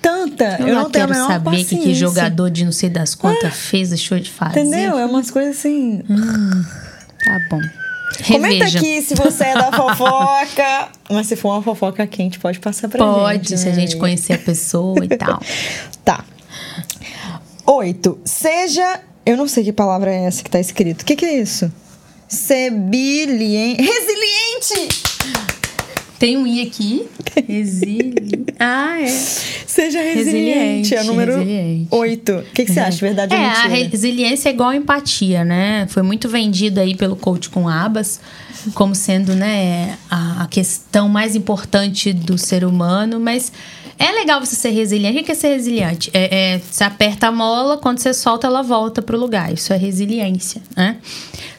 Tanta. 0.00 0.56
Eu, 0.60 0.68
Eu, 0.68 0.74
não 0.74 0.80
não 0.82 0.86
a 0.88 0.90
quero 0.90 1.14
saber 1.14 1.64
que, 1.64 1.76
que 1.76 1.94
jogador 1.94 2.50
de 2.50 2.64
não 2.64 2.72
sei 2.72 2.90
das 2.90 3.14
quantas 3.14 3.54
fez, 3.54 3.88
deixou 3.88 4.18
de 4.18 4.30
fazer. 4.30 4.60
Entendeu? 4.60 4.98
É 4.98 5.06
umas 5.06 5.30
coisas 5.30 5.56
assim. 5.56 6.02
Tá 7.24 7.38
bom. 7.50 7.60
Comenta 8.22 8.64
aqui 8.64 9.02
se 9.02 9.14
você 9.14 9.44
é 9.44 9.54
da 9.54 9.72
fofoca. 9.72 10.88
Mas 11.10 11.26
se 11.26 11.36
for 11.36 11.50
uma 11.50 11.62
fofoca 11.62 12.06
quente, 12.06 12.38
pode 12.38 12.58
passar 12.60 12.88
pra 12.88 13.04
Pode, 13.04 13.48
gente. 13.48 13.58
se 13.60 13.66
a 13.68 13.70
né, 13.70 13.74
gente 13.74 13.84
amiga? 13.92 14.00
conhecer 14.00 14.32
a 14.34 14.38
pessoa 14.38 15.04
e 15.04 15.08
tal. 15.16 15.40
Tá. 16.04 16.22
Oito. 17.66 18.18
Seja. 18.24 19.00
Eu 19.24 19.38
não 19.38 19.48
sei 19.48 19.64
que 19.64 19.72
palavra 19.72 20.12
é 20.12 20.24
essa 20.24 20.42
que 20.42 20.50
tá 20.50 20.60
escrito. 20.60 21.00
O 21.00 21.04
que, 21.06 21.16
que 21.16 21.24
é 21.24 21.38
isso? 21.38 21.72
Sebiliente. 22.28 23.80
Resiliente! 23.82 25.13
Tem 26.18 26.36
um 26.36 26.46
I 26.46 26.62
aqui. 26.62 27.06
Resili... 27.46 28.14
Ah, 28.56 29.00
é. 29.00 29.08
Seja 29.08 30.00
resiliente. 30.00 30.24
Resiliente, 30.24 30.94
é 30.94 31.02
o 31.02 31.04
número 31.04 31.32
resiliente. 31.32 31.88
oito. 31.90 32.32
O 32.36 32.42
que, 32.54 32.64
que 32.64 32.72
você 32.72 32.78
acha? 32.78 32.98
Verdade 33.04 33.34
ou 33.34 33.40
É, 33.40 33.44
a 33.46 33.66
resiliência 33.66 34.48
é 34.48 34.52
igual 34.52 34.68
a 34.70 34.76
empatia, 34.76 35.44
né? 35.44 35.86
Foi 35.88 36.04
muito 36.04 36.28
vendido 36.28 36.78
aí 36.80 36.94
pelo 36.94 37.16
coach 37.16 37.50
com 37.50 37.68
abas. 37.68 38.20
como 38.74 38.94
sendo 38.94 39.34
né, 39.34 39.98
a, 40.08 40.44
a 40.44 40.46
questão 40.46 41.08
mais 41.08 41.34
importante 41.34 42.12
do 42.12 42.38
ser 42.38 42.64
humano, 42.64 43.18
mas 43.18 43.52
é 43.98 44.10
legal 44.12 44.40
você 44.40 44.54
ser 44.56 44.70
resiliente. 44.70 45.20
O 45.20 45.24
que 45.24 45.32
é 45.32 45.34
ser 45.34 45.48
resiliente? 45.48 46.10
É, 46.14 46.54
é, 46.54 46.58
você 46.58 46.84
aperta 46.84 47.28
a 47.28 47.32
mola, 47.32 47.76
quando 47.76 47.98
você 47.98 48.14
solta, 48.14 48.46
ela 48.46 48.62
volta 48.62 49.02
pro 49.02 49.18
lugar. 49.18 49.52
Isso 49.52 49.72
é 49.72 49.76
resiliência, 49.76 50.62
né? 50.76 50.96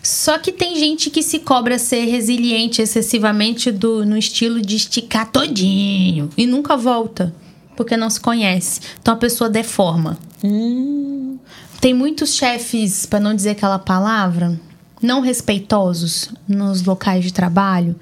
Só 0.06 0.38
que 0.38 0.52
tem 0.52 0.76
gente 0.76 1.10
que 1.10 1.24
se 1.24 1.40
cobra 1.40 1.80
ser 1.80 2.06
resiliente 2.06 2.80
excessivamente 2.80 3.72
do, 3.72 4.06
no 4.06 4.16
estilo 4.16 4.62
de 4.62 4.76
esticar 4.76 5.32
todinho 5.32 6.30
e 6.38 6.46
nunca 6.46 6.78
volta, 6.78 7.34
porque 7.76 7.98
não 7.98 8.08
se 8.08 8.20
conhece. 8.20 8.82
Então 9.02 9.16
a 9.16 9.18
pessoa 9.18 9.50
deforma. 9.50 10.16
Hum. 10.44 11.40
Tem 11.82 11.92
muitos 11.92 12.36
chefes, 12.36 13.08
para 13.08 13.20
não 13.20 13.34
dizer 13.34 13.50
aquela 13.50 13.80
palavra, 13.80 14.62
não 15.02 15.22
respeitosos 15.22 16.30
nos 16.48 16.84
locais 16.84 17.24
de 17.24 17.34
trabalho 17.34 17.96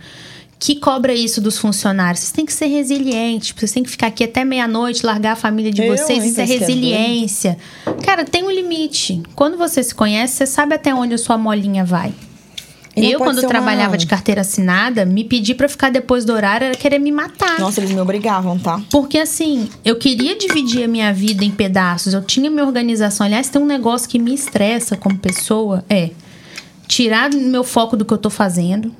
que 0.66 0.76
cobra 0.78 1.14
isso 1.14 1.42
dos 1.42 1.58
funcionários. 1.58 2.22
Vocês 2.22 2.32
têm 2.32 2.46
que 2.46 2.54
ser 2.54 2.68
resilientes, 2.68 3.54
vocês 3.54 3.70
têm 3.74 3.84
que 3.84 3.90
ficar 3.90 4.08
aqui 4.08 4.24
até 4.24 4.46
meia-noite, 4.46 5.06
largar 5.06 5.34
a 5.34 5.36
família 5.36 5.70
de 5.70 5.82
Eu, 5.82 5.90
vocês, 5.98 6.24
isso 6.24 6.40
é 6.40 6.46
resiliência. 6.46 7.58
Cara, 8.02 8.24
tem 8.24 8.46
um 8.46 8.50
limite. 8.50 9.22
Quando 9.36 9.58
você 9.58 9.84
se 9.84 9.94
conhece, 9.94 10.36
você 10.36 10.46
sabe 10.46 10.74
até 10.74 10.96
onde 10.96 11.16
a 11.16 11.18
sua 11.18 11.38
molinha 11.38 11.84
vai. 11.84 12.14
Eu, 12.96 13.20
quando 13.20 13.42
ser 13.42 13.46
uma- 13.48 13.50
trabalhava 13.50 13.98
de 13.98 14.08
carteira 14.08 14.40
assinada, 14.40 15.04
me 15.04 15.26
pedir 15.26 15.56
pra 15.56 15.68
ficar 15.68 15.90
depois 15.92 16.24
do 16.24 16.32
horário 16.32 16.68
era 16.68 16.78
querer 16.78 16.98
me 17.00 17.12
matar. 17.12 17.60
Nossa, 17.60 17.82
eles 17.82 17.92
me 17.92 18.00
obrigavam, 18.00 18.58
tá? 18.58 18.82
Porque 18.90 19.18
assim, 19.18 19.68
eu 19.84 19.98
queria 19.98 20.38
dividir 20.38 20.86
a 20.86 20.88
minha 20.88 21.14
vida 21.14 21.44
em 21.44 21.52
pedaços, 21.52 22.14
eu 22.14 22.22
tinha 22.24 22.50
minha 22.50 22.64
organização. 22.66 23.26
Aliás, 23.26 23.50
tem 23.50 23.62
um 23.62 23.66
negócio 23.66 24.08
que 24.08 24.18
me 24.18 24.34
estressa 24.34 24.96
como 24.96 25.18
pessoa, 25.18 25.84
é 25.90 26.12
tirar 26.88 27.30
meu 27.34 27.66
foco 27.66 27.98
do 27.98 28.06
que 28.06 28.14
eu 28.14 28.18
tô 28.18 28.30
fazendo 28.30 28.96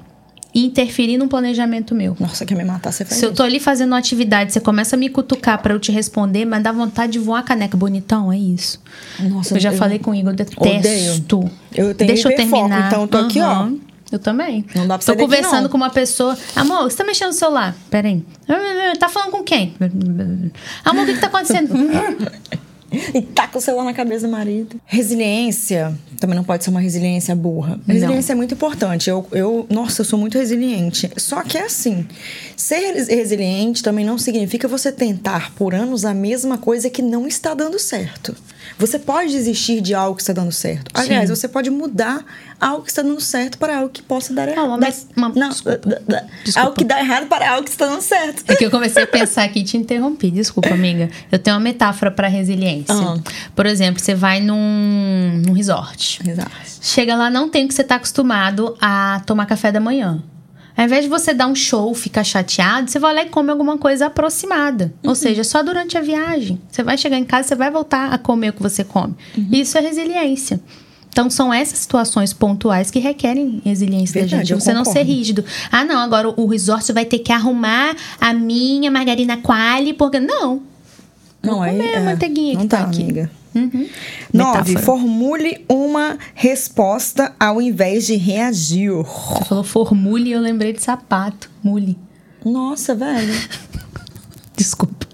e 0.54 0.66
interferir 0.66 1.18
num 1.18 1.28
planejamento 1.28 1.96
meu. 1.96 2.16
Nossa, 2.20 2.46
quer 2.46 2.56
me 2.56 2.64
matar, 2.64 2.92
você 2.92 3.04
faz 3.04 3.18
Se 3.20 3.26
eu 3.26 3.30
isso. 3.30 3.38
tô 3.38 3.44
ali 3.44 3.60
fazendo 3.60 3.92
uma 3.92 3.98
atividade, 3.98 4.54
você 4.54 4.60
começa 4.60 4.96
a 4.96 5.00
me 5.00 5.10
cutucar 5.10 5.62
pra 5.62 5.74
eu 5.74 5.80
te 5.80 5.92
responder, 5.92 6.46
mas 6.46 6.62
dá 6.62 6.72
vontade 6.72 7.14
de 7.14 7.20
voar 7.20 7.40
a 7.40 7.44
caneca 7.44 7.76
bonitão, 7.76 8.32
é 8.32 8.38
isso. 8.38 8.80
Nossa, 9.20 9.56
eu 9.56 9.60
já 9.60 9.72
falei 9.72 10.00
com 10.00 10.12
o 10.12 10.16
Igor, 10.16 10.32
eu 10.32 10.36
detesto. 10.36 11.50
Eu 11.74 11.94
tenho 11.96 12.08
Deixa 12.08 12.32
eu 12.32 12.36
terminar. 12.36 12.88
então 12.88 13.02
eu 13.02 13.08
tô 13.08 13.18
aqui, 13.18 13.42
ó. 13.42 13.68
Eu 14.12 14.20
também. 14.20 14.64
Não 14.76 14.88
dá 14.88 15.00
pra 15.00 15.08
Tô 15.08 15.20
conversando 15.20 15.68
com 15.70 15.76
uma 15.76 15.90
pessoa. 15.90 16.38
Amor, 16.56 16.84
você 16.84 16.98
tá 16.98 17.04
mexendo 17.04 17.30
no 17.30 17.34
celular? 17.34 17.76
Peraí. 17.90 18.24
Tá 19.00 19.10
falando 19.10 19.32
com 19.32 19.42
quem? 19.44 19.74
Amor, 20.86 21.02
o 21.02 21.06
que, 21.08 21.14
que 21.16 21.20
tá 21.20 21.28
acontecendo? 21.28 21.74
E 23.14 23.22
taca 23.22 23.58
o 23.58 23.62
celular 23.62 23.86
na 23.86 23.94
cabeça 23.94 24.28
do 24.28 24.32
marido. 24.32 24.80
Resiliência 24.86 25.94
também 26.20 26.36
não 26.36 26.44
pode 26.44 26.64
ser 26.64 26.70
uma 26.70 26.80
resiliência 26.80 27.36
burra. 27.36 27.80
Resiliência 27.88 28.32
é 28.34 28.36
muito 28.36 28.54
importante. 28.54 29.10
Eu, 29.10 29.26
eu, 29.32 29.66
nossa, 29.70 30.02
eu 30.02 30.06
sou 30.06 30.18
muito 30.18 30.38
resiliente. 30.38 31.10
Só 31.18 31.42
que 31.44 31.58
é 31.58 31.66
assim: 31.66 32.06
ser 32.56 32.94
res- 32.94 33.08
resiliente 33.08 33.84
também 33.84 34.06
não 34.06 34.18
significa 34.18 34.68
você 34.68 34.92
tentar 34.92 35.54
por 35.56 35.74
anos 35.76 36.06
a 36.06 36.14
mesma 36.14 36.58
coisa 36.58 36.90
que 36.90 37.02
não 37.02 37.28
está 37.28 37.54
dando 37.54 37.78
certo. 37.80 38.36
Você 38.78 38.98
pode 39.00 39.32
desistir 39.32 39.82
de 39.82 39.94
algo 39.94 40.16
que 40.16 40.22
está 40.22 40.34
dando 40.34 40.52
certo. 40.52 40.90
Aliás, 40.94 41.30
você 41.30 41.48
pode 41.48 41.70
mudar 41.70 42.24
algo 42.60 42.84
que 42.84 42.90
está 42.90 43.02
dando 43.02 43.20
certo 43.22 43.58
para 43.58 43.78
algo 43.78 43.90
que 43.90 44.02
possa 44.02 44.34
dar 44.34 44.48
errado. 44.48 44.68
Não, 44.70 44.78
mas- 44.80 45.08
uma- 45.16 45.30
não, 45.30 45.50
desculpa. 45.50 45.78
da- 45.90 46.00
da- 46.08 46.26
Desculpa. 46.44 46.60
algo 46.68 46.76
que 46.78 46.84
dá 46.86 47.00
errado 47.00 47.28
para 47.28 47.50
algo 47.52 47.64
que 47.66 47.72
está 47.72 47.86
dando 47.88 48.02
certo. 48.02 48.44
É 48.48 48.56
que 48.56 48.66
eu 48.66 48.72
comecei 48.72 49.04
a 49.04 49.08
pensar 49.08 49.44
aqui 49.44 49.60
e 49.60 49.64
te 49.64 49.78
interrompi. 49.78 50.32
Desculpa, 50.32 50.70
amiga. 50.74 51.10
Eu 51.32 51.40
tenho 51.40 51.56
uma 51.56 51.62
metáfora 51.64 52.10
pra 52.12 52.28
resiliência. 52.28 52.96
Ah. 52.96 53.18
Por 53.56 53.66
exemplo, 53.66 54.02
você 54.02 54.16
vai 54.16 54.40
num, 54.40 55.42
num 55.46 55.54
resort. 55.54 56.22
Exato. 56.28 56.52
Chega 56.82 57.16
lá, 57.16 57.30
não 57.30 57.50
tem 57.50 57.66
o 57.66 57.68
que 57.68 57.74
você 57.74 57.84
tá 57.84 57.96
acostumado 57.96 58.76
a 58.82 59.22
tomar 59.26 59.46
café 59.46 59.72
da 59.72 59.80
manhã. 59.80 60.22
Ao 60.76 60.86
invés 60.86 61.04
de 61.04 61.10
você 61.10 61.34
dar 61.34 61.48
um 61.48 61.56
show, 61.56 61.94
ficar 61.94 62.24
chateado, 62.24 62.90
você 62.90 62.98
vai 63.00 63.14
lá 63.14 63.22
e 63.24 63.30
come 63.30 63.52
alguma 63.52 63.78
coisa 63.78 64.08
aproximada. 64.08 64.94
Ou 65.04 65.14
seja, 65.16 65.44
só 65.44 65.62
durante 65.62 65.98
a 65.98 66.02
viagem. 66.02 66.60
Você 66.70 66.82
vai 66.82 66.98
chegar 66.98 67.18
em 67.18 67.24
casa, 67.24 67.50
você 67.50 67.56
vai 67.56 67.70
voltar 67.70 68.12
a 68.12 68.18
comer 68.18 68.50
o 68.50 68.54
que 68.54 68.62
você 68.62 68.84
come. 68.84 69.14
Isso 69.52 69.78
é 69.78 69.82
resiliência. 69.82 70.60
Então, 71.14 71.30
são 71.30 71.54
essas 71.54 71.78
situações 71.78 72.34
pontuais 72.34 72.90
que 72.90 72.98
requerem 72.98 73.62
resiliência 73.64 74.16
da 74.16 74.22
Verdade, 74.22 74.48
gente. 74.48 74.54
eu 74.54 74.60
Você 74.60 74.74
não 74.74 74.84
ser 74.84 75.04
rígido. 75.04 75.46
Ah, 75.72 75.86
não, 75.86 76.00
agora 76.00 76.28
o 76.36 76.48
resort 76.48 76.92
vai 76.92 77.06
ter 77.06 77.20
que 77.20 77.32
arrumar 77.32 77.96
a 78.20 78.34
minha 78.34 78.90
margarina 78.90 79.38
quali, 79.38 79.94
porque. 79.94 80.20
Não. 80.20 80.73
Não, 81.44 81.56
Vou 81.56 81.62
aí, 81.64 81.72
comer 81.78 81.96
a 81.96 82.00
é, 82.00 82.06
manteiguinha 82.06 82.54
não 82.54 82.62
que 82.62 82.68
tá 82.68 82.78
dá, 82.78 82.84
aqui. 82.88 83.02
amiga. 83.04 83.32
Uhum. 83.54 83.88
9. 84.34 84.58
Metáfora. 84.58 84.80
Formule 84.80 85.66
uma 85.70 86.18
resposta 86.34 87.34
ao 87.40 87.62
invés 87.62 88.08
de 88.08 88.16
reagir. 88.16 88.92
Você 88.92 89.46
falou 89.46 89.64
formule 89.64 90.30
e 90.30 90.32
eu 90.32 90.40
lembrei 90.40 90.74
de 90.74 90.82
sapato. 90.82 91.52
Mule. 91.62 91.98
Nossa, 92.44 92.96
velho. 92.96 93.34
Desculpa. 94.58 95.06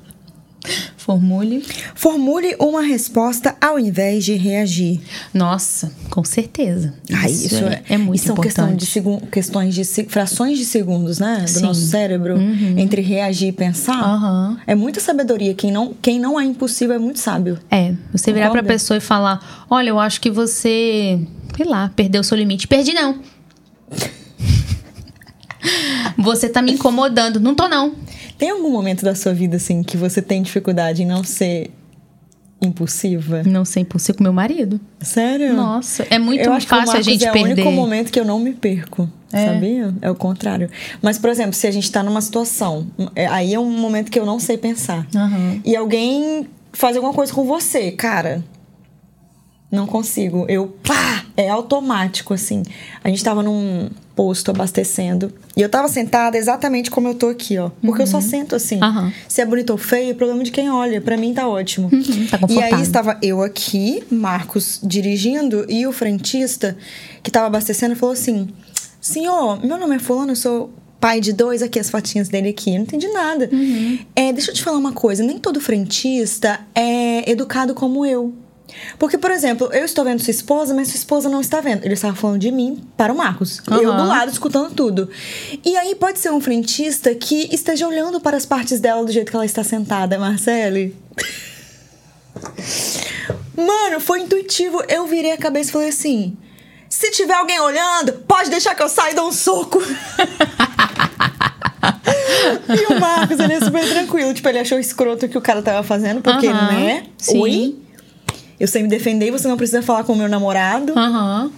Formule. 1.13 1.65
Formule 1.95 2.56
uma 2.60 2.84
resposta 2.84 3.56
ao 3.60 3.80
invés 3.80 4.24
de 4.24 4.36
reagir. 4.36 5.02
Nossa, 5.34 5.91
com 6.12 6.24
certeza. 6.24 6.93
Ai, 7.12 7.32
isso, 7.32 7.56
é, 7.65 7.82
é 7.89 7.98
muito 7.98 8.22
são 8.22 8.34
importante. 8.36 8.86
segun- 8.86 9.19
questões 9.22 9.74
de 9.74 9.84
frações 10.08 10.60
de 10.60 10.65
segundos, 10.65 11.17
né? 11.17 11.39
Do 11.41 11.50
Sim. 11.50 11.62
Uhum. 11.62 11.65
nosso 11.65 11.82
cérebro 11.82 12.38
entre 12.78 13.02
reagir 13.02 13.48
e 13.48 13.52
pensar. 13.52 14.00
Aham. 14.00 14.60
É 14.67 14.76
muita 14.76 15.00
sabedoria. 15.00 15.56
Quem 15.56 15.72
não, 15.72 15.95
quem 16.00 16.19
não 16.19 16.39
é 16.39 16.45
impossível 16.45 16.93
é 16.95 17.00
muito 17.00 17.17
sábio. 17.17 17.58
É, 17.72 17.95
você 18.12 18.32
virar 18.32 18.52
pra 18.52 18.60
Concorda? 18.62 18.67
pessoa 18.74 18.98
e 18.98 19.02
falar: 19.02 19.65
Olha, 19.67 19.89
eu 19.89 20.00
acho 20.00 20.22
que 20.22 20.30
você, 20.30 21.19
sei 21.58 21.65
lá, 21.65 21.91
perdeu 21.95 22.22
o 22.22 22.24
seu 22.24 22.38
limite. 22.38 22.67
Perdi, 22.67 22.93
não. 22.93 23.17
Você 26.17 26.48
tá 26.50 26.62
me 26.62 26.72
incomodando. 26.72 27.39
Não 27.39 27.54
tô, 27.56 27.67
não. 27.67 27.93
Tem 28.39 28.49
algum 28.49 28.71
momento 28.71 29.04
da 29.06 29.13
sua 29.13 29.34
vida 29.34 29.58
assim 29.58 29.84
que 29.84 29.95
você 29.97 30.19
tem 30.21 30.41
dificuldade 30.41 31.04
em 31.04 31.06
não 31.06 31.23
ser 31.23 31.69
impulsiva? 32.62 33.43
Não 33.43 33.63
sei 33.63 33.84
impossível 33.84 34.15
com 34.17 34.23
meu 34.23 34.34
marido. 34.34 34.80
Sério? 34.99 35.54
Nossa, 35.54 36.06
é 36.10 36.17
muito 36.19 36.41
eu 36.43 36.52
acho 36.54 36.67
fácil 36.67 36.97
a 36.97 37.02
gente 37.02 37.23
é 37.25 37.32
perder. 37.32 37.49
o 37.49 37.54
único 37.67 37.71
momento 37.71 38.12
que 38.12 38.19
eu 38.19 38.25
não 38.25 38.39
me 38.39 38.52
perco, 38.54 39.10
É. 39.32 39.45
sabia? 39.45 39.93
É 40.02 40.10
o 40.10 40.15
contrário. 40.15 40.69
Mas, 41.02 41.17
por 41.17 41.30
exemplo, 41.30 41.54
se 41.54 41.67
a 41.67 41.71
gente 41.71 41.89
tá 41.91 42.02
numa 42.02 42.21
situação, 42.21 42.88
é- 43.15 43.28
aí 43.28 43.54
é 43.54 43.60
um 43.60 43.69
momento 43.69 44.10
que 44.12 44.19
eu 44.19 44.25
não 44.25 44.39
sei 44.39 44.58
pensar. 44.58 45.08
Aham. 45.15 45.62
E 45.63 45.75
alguém 45.75 46.47
faz 46.73 46.95
alguma 46.95 47.13
coisa 47.13 47.32
com 47.34 47.45
você, 47.45 47.91
cara. 47.91 48.43
Não 49.71 49.86
consigo. 49.86 50.45
Eu, 50.49 50.67
pá, 50.84 51.23
é 51.38 51.49
automático, 51.49 52.34
assim. 52.34 52.63
A 53.03 53.10
gente 53.10 53.23
tava 53.23 53.43
num 53.43 53.89
posto 54.15 54.51
abastecendo. 54.51 55.32
E 55.55 55.62
eu 55.62 55.69
tava 55.69 55.88
sentada 55.88 56.38
exatamente 56.38 56.89
como 56.89 57.08
eu 57.08 57.13
tô 57.13 57.27
aqui, 57.27 57.58
ó. 57.58 57.69
Porque 57.82 58.01
eu 58.01 58.08
só 58.08 58.19
sento 58.19 58.55
assim. 58.55 58.82
Uhum. 58.84 59.12
Se 59.27 59.41
é 59.41 59.45
bonito 59.45 59.69
ou 59.69 59.77
feio, 59.77 60.12
é 60.12 60.13
problema 60.13 60.43
de 60.43 60.51
quem 60.51 60.69
olha. 60.71 60.99
Pra 60.99 61.15
mim 61.15 61.34
tá 61.34 61.47
ótimo. 61.47 61.89
tá 62.29 62.39
e 62.49 62.62
aí 62.62 62.82
estava 62.82 63.17
eu 63.21 63.41
aqui, 63.43 64.03
Marcos 64.12 64.79
dirigindo, 64.84 65.65
e 65.69 65.86
o 65.86 65.91
frentista 65.91 66.75
que 67.21 67.29
tava 67.29 67.47
abastecendo 67.47 67.95
falou 67.95 68.13
assim: 68.13 68.49
Senhor, 68.99 69.63
meu 69.65 69.77
nome 69.77 69.95
é 69.95 69.99
Fulano, 69.99 70.32
eu 70.32 70.36
sou 70.36 70.73
pai 70.99 71.21
de 71.21 71.32
dois, 71.32 71.62
aqui 71.62 71.79
as 71.79 71.89
fotinhas 71.89 72.27
dele 72.27 72.49
aqui. 72.49 72.71
Eu 72.71 72.75
não 72.75 72.82
entendi 72.82 73.08
nada. 73.08 73.49
É, 74.15 74.34
deixa 74.34 74.51
eu 74.51 74.55
te 74.55 74.63
falar 74.63 74.77
uma 74.77 74.91
coisa: 74.91 75.23
nem 75.23 75.38
todo 75.38 75.62
frentista 75.62 76.60
é 76.75 77.29
educado 77.29 77.73
como 77.73 78.05
eu. 78.05 78.34
Porque, 78.97 79.17
por 79.17 79.32
exemplo, 79.32 79.69
eu 79.71 79.86
estou 79.86 80.03
vendo 80.03 80.21
sua 80.21 80.32
esposa, 80.32 80.73
mas 80.73 80.89
sua 80.89 80.97
esposa 80.97 81.29
não 81.29 81.41
está 81.41 81.62
vendo. 81.62 81.84
Ele 81.86 81.93
estava 81.93 82.15
falando 82.15 82.39
de 82.39 82.51
mim 82.51 82.84
para 82.95 83.13
o 83.13 83.17
Marcos. 83.17 83.62
Eu 83.69 83.91
Aham. 83.91 84.03
do 84.03 84.08
lado 84.08 84.32
escutando 84.32 84.73
tudo. 84.73 85.10
E 85.65 85.75
aí 85.77 85.95
pode 85.95 86.19
ser 86.19 86.32
um 86.32 86.41
frentista 86.41 87.13
que 87.15 87.49
esteja 87.53 87.88
olhando 87.88 88.19
para 88.19 88.38
as 88.38 88.45
partes 88.45 88.79
dela 88.79 89.05
do 89.05 89.12
jeito 89.12 89.29
que 89.29 89.36
ela 89.36 89.45
está 89.45 89.63
sentada, 89.63 90.17
Marcele. 90.17 90.95
Mano, 93.55 93.99
foi 93.99 94.21
intuitivo. 94.21 94.82
Eu 94.88 95.05
virei 95.05 95.32
a 95.32 95.38
cabeça 95.38 95.69
e 95.69 95.73
falei 95.73 95.89
assim: 95.89 96.38
se 96.89 97.12
tiver 97.12 97.34
alguém 97.34 97.60
olhando, 97.60 98.13
pode 98.27 98.49
deixar 98.49 98.73
que 98.75 98.82
eu 98.82 98.89
saia 98.89 99.12
e 99.12 99.15
dou 99.15 99.27
um 99.27 99.32
soco. 99.32 99.79
e 102.69 102.93
o 102.93 102.99
Marcos, 102.99 103.39
ele 103.39 103.53
é 103.53 103.60
super 103.60 103.88
tranquilo. 103.88 104.34
Tipo, 104.34 104.49
ele 104.49 104.60
achou 104.60 104.79
escroto 104.79 105.25
o 105.25 105.29
que 105.29 105.38
o 105.38 105.41
cara 105.41 105.62
tava 105.62 105.84
fazendo, 105.84 106.21
porque, 106.21 106.47
Aham, 106.47 106.71
né? 106.71 107.03
sim. 107.17 107.39
Oi? 107.39 107.75
Eu 108.60 108.67
sei 108.67 108.84
me 108.84 108.89
defender, 108.89 109.32
você 109.32 109.48
não 109.48 109.56
precisa 109.58 109.82
falar 109.82 110.04
com 110.04 110.13
o 110.13 110.15
meu 110.15 110.28
namorado. 110.28 110.93
Aham. 110.98 111.52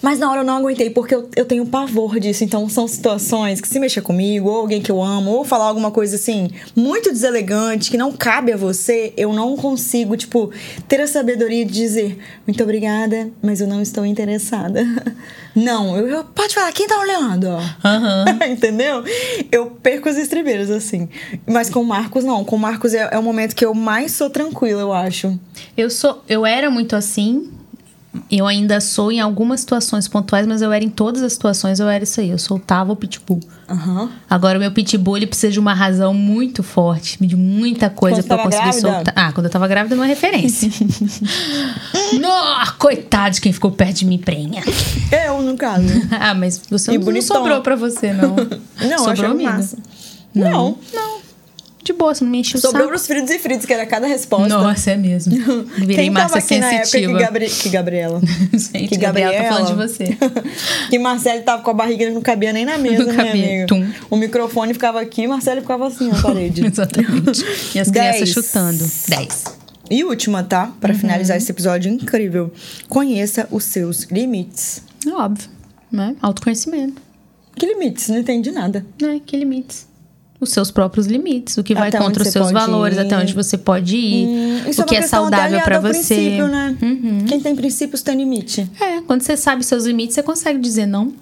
Mas 0.00 0.18
na 0.18 0.30
hora 0.30 0.40
eu 0.40 0.44
não 0.44 0.56
aguentei, 0.56 0.90
porque 0.90 1.14
eu, 1.14 1.28
eu 1.34 1.44
tenho 1.44 1.66
pavor 1.66 2.18
disso. 2.20 2.44
Então 2.44 2.68
são 2.68 2.86
situações 2.86 3.60
que 3.60 3.66
se 3.68 3.78
mexer 3.80 4.00
comigo, 4.00 4.48
ou 4.48 4.56
alguém 4.56 4.80
que 4.80 4.90
eu 4.90 5.02
amo, 5.02 5.30
ou 5.30 5.44
falar 5.44 5.64
alguma 5.66 5.90
coisa 5.90 6.16
assim, 6.16 6.50
muito 6.76 7.10
deselegante, 7.10 7.90
que 7.90 7.96
não 7.96 8.12
cabe 8.12 8.52
a 8.52 8.56
você, 8.56 9.12
eu 9.16 9.32
não 9.32 9.56
consigo, 9.56 10.16
tipo, 10.16 10.50
ter 10.86 11.00
a 11.00 11.06
sabedoria 11.06 11.64
de 11.64 11.72
dizer, 11.72 12.18
muito 12.46 12.62
obrigada, 12.62 13.30
mas 13.42 13.60
eu 13.60 13.66
não 13.66 13.82
estou 13.82 14.04
interessada. 14.06 14.84
Não, 15.56 15.96
eu, 15.96 16.06
eu- 16.06 16.24
pode 16.24 16.54
falar, 16.54 16.70
quem 16.70 16.86
tá 16.86 16.96
olhando? 17.00 17.48
Aham. 17.84 18.24
Entendeu? 18.48 19.02
Eu 19.50 19.66
perco 19.66 20.08
as 20.08 20.16
estribeiras, 20.16 20.70
assim. 20.70 21.08
Mas 21.44 21.68
com 21.68 21.80
o 21.80 21.84
Marcos, 21.84 22.22
não. 22.22 22.44
Com 22.44 22.54
o 22.54 22.58
Marcos 22.60 22.94
é, 22.94 23.08
é 23.10 23.18
o 23.18 23.22
momento 23.24 23.56
que 23.56 23.64
eu 23.64 23.74
mais 23.74 24.12
sou 24.12 24.30
tranquila, 24.30 24.80
eu 24.82 24.92
acho. 24.92 25.36
Eu 25.76 25.90
sou, 25.90 26.22
eu 26.28 26.46
era 26.46 26.70
muito 26.70 26.94
assim. 26.94 27.50
Eu 28.30 28.46
ainda 28.46 28.80
sou 28.80 29.12
em 29.12 29.20
algumas 29.20 29.60
situações 29.60 30.08
pontuais, 30.08 30.46
mas 30.46 30.62
eu 30.62 30.72
era 30.72 30.82
em 30.84 30.88
todas 30.88 31.22
as 31.22 31.32
situações, 31.34 31.78
eu 31.78 31.88
era 31.88 32.02
isso 32.04 32.20
aí. 32.20 32.30
Eu 32.30 32.38
soltava 32.38 32.92
o 32.92 32.96
pitbull. 32.96 33.40
Aham. 33.68 34.10
Agora, 34.28 34.56
o 34.58 34.60
meu 34.60 34.72
pitbull, 34.72 35.16
ele 35.18 35.26
precisa 35.26 35.52
de 35.52 35.60
uma 35.60 35.74
razão 35.74 36.14
muito 36.14 36.62
forte, 36.62 37.18
de 37.24 37.36
muita 37.36 37.90
coisa 37.90 38.16
Quando 38.22 38.26
pra 38.26 38.34
eu 38.34 38.38
tava 38.38 38.50
conseguir 38.50 38.80
grávida? 38.80 38.94
soltar. 39.04 39.14
Ah, 39.14 39.32
quando 39.32 39.46
eu 39.46 39.50
tava 39.52 39.68
grávida, 39.68 39.94
não 39.94 40.02
é 40.04 40.06
referência. 40.06 40.70
Nossa, 42.20 42.72
coitado 42.72 43.34
de 43.34 43.40
quem 43.40 43.52
ficou 43.52 43.70
perto 43.70 43.98
de 43.98 44.06
mim, 44.06 44.18
prenha. 44.18 44.62
Eu, 45.26 45.42
no 45.42 45.56
caso. 45.56 45.84
ah, 46.18 46.34
mas 46.34 46.60
você 46.70 46.92
E 46.92 46.98
não, 46.98 47.12
não 47.12 47.22
sobrou 47.22 47.60
pra 47.60 47.76
você, 47.76 48.12
não. 48.12 48.36
Não, 48.88 48.98
sobrou 49.04 49.32
amiga. 49.32 49.50
massa. 49.52 49.76
Não. 50.34 50.78
Não. 50.94 51.18
De 51.88 51.94
boa, 51.94 52.14
você 52.14 52.22
não 52.22 52.30
me 52.30 52.40
enche 52.40 52.54
o 52.54 52.60
Sobrou 52.60 52.82
saco. 52.82 52.88
pros 52.90 53.06
fritos 53.06 53.30
e 53.30 53.38
fritos, 53.38 53.64
que 53.64 53.72
era 53.72 53.86
cada 53.86 54.06
resposta. 54.06 54.46
Nossa, 54.46 54.90
é 54.90 54.96
mesmo. 54.98 55.32
Virei 55.78 55.96
Quem 55.96 56.10
Márcia 56.10 56.38
aqui 56.38 56.58
na 56.58 56.66
época 56.66 56.82
que, 56.82 56.86
sensitiva. 56.90 57.18
Gabri... 57.18 57.48
que 57.48 57.68
Gabriela? 57.70 58.20
Gente, 58.52 58.88
que 58.88 58.96
Gabriela 58.98 59.32
tá 59.32 59.38
Gabriela. 59.42 59.66
falando 59.66 59.86
de 59.88 59.88
você. 59.88 60.18
que 60.90 60.98
Marcelo 60.98 61.42
tava 61.44 61.62
com 61.62 61.70
a 61.70 61.72
barriga, 61.72 62.04
ele 62.04 62.12
não 62.12 62.20
cabia 62.20 62.52
nem 62.52 62.66
na 62.66 62.76
mesa, 62.76 63.04
Não 63.04 63.12
né, 63.12 63.16
cabia. 63.24 63.30
amiga? 63.42 63.66
Tum. 63.68 63.90
O 64.10 64.16
microfone 64.18 64.74
ficava 64.74 65.00
aqui, 65.00 65.26
Marcelo 65.26 65.62
ficava 65.62 65.86
assim 65.86 66.08
na 66.08 66.20
parede. 66.20 66.66
Exatamente. 66.66 67.42
E 67.74 67.80
as 67.80 67.90
Dez. 67.90 68.16
crianças 68.16 68.28
chutando. 68.34 68.90
10. 69.08 69.44
E 69.90 70.04
última, 70.04 70.42
tá? 70.42 70.70
Pra 70.78 70.92
Uhum. 70.92 70.98
finalizar 70.98 71.38
esse 71.38 71.50
episódio 71.50 71.90
incrível. 71.90 72.52
Conheça 72.86 73.48
os 73.50 73.64
seus 73.64 74.02
limites. 74.10 74.82
É 75.06 75.10
óbvio. 75.10 75.48
Né? 75.90 76.14
Autoconhecimento. 76.20 77.00
Que 77.56 77.64
limites? 77.64 78.08
Não 78.10 78.18
entendi 78.18 78.50
nada. 78.50 78.84
Né? 79.00 79.22
Que 79.24 79.38
limites? 79.38 79.88
Os 80.40 80.50
seus 80.50 80.70
próprios 80.70 81.06
limites. 81.06 81.56
O 81.58 81.64
que 81.64 81.74
vai 81.74 81.88
Até 81.88 81.98
contra 81.98 82.22
os 82.22 82.28
seus 82.28 82.52
valores, 82.52 82.96
ir. 82.96 83.00
até 83.00 83.18
onde 83.18 83.34
você 83.34 83.58
pode 83.58 83.96
ir. 83.96 84.26
Hum, 84.26 84.58
o 84.70 84.84
que 84.84 84.94
é, 84.94 84.98
é 84.98 85.00
questão 85.00 85.26
até 85.26 85.36
saudável 85.36 85.76
ao 85.76 85.82
você. 85.82 86.38
né? 86.46 86.76
Uhum. 86.80 87.24
Quem 87.26 87.40
tem 87.40 87.56
princípios 87.56 88.02
tem 88.02 88.16
limite. 88.16 88.70
É, 88.80 89.00
quando 89.00 89.22
você 89.22 89.36
sabe 89.36 89.64
seus 89.64 89.84
limites, 89.84 90.14
você 90.14 90.22
consegue 90.22 90.60
dizer 90.60 90.86
não. 90.86 91.12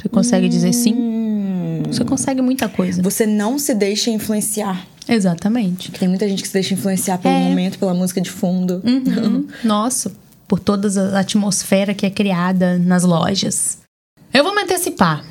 Você 0.00 0.08
consegue 0.08 0.48
dizer 0.48 0.72
sim. 0.72 0.94
Hum. 0.94 1.82
Você 1.88 2.04
consegue 2.04 2.40
muita 2.40 2.68
coisa. 2.68 3.02
Você 3.02 3.26
não 3.26 3.58
se 3.58 3.74
deixa 3.74 4.10
influenciar. 4.10 4.86
Exatamente. 5.08 5.90
Tem 5.92 6.08
muita 6.08 6.28
gente 6.28 6.40
que 6.42 6.48
se 6.48 6.54
deixa 6.54 6.72
influenciar 6.74 7.18
pelo 7.18 7.34
É. 7.34 7.40
momento, 7.40 7.78
pela 7.78 7.94
música 7.94 8.20
de 8.20 8.30
fundo. 8.30 8.80
Uhum. 8.84 9.46
Nossa, 9.64 10.12
por 10.46 10.58
toda 10.60 10.88
a 11.16 11.20
atmosfera 11.20 11.92
que 11.94 12.06
é 12.06 12.10
criada 12.10 12.78
nas 12.78 13.02
lojas. 13.02 13.78
Eu 14.32 14.44
vou 14.44 14.54
me 14.54 14.62
antecipar. 14.62 15.24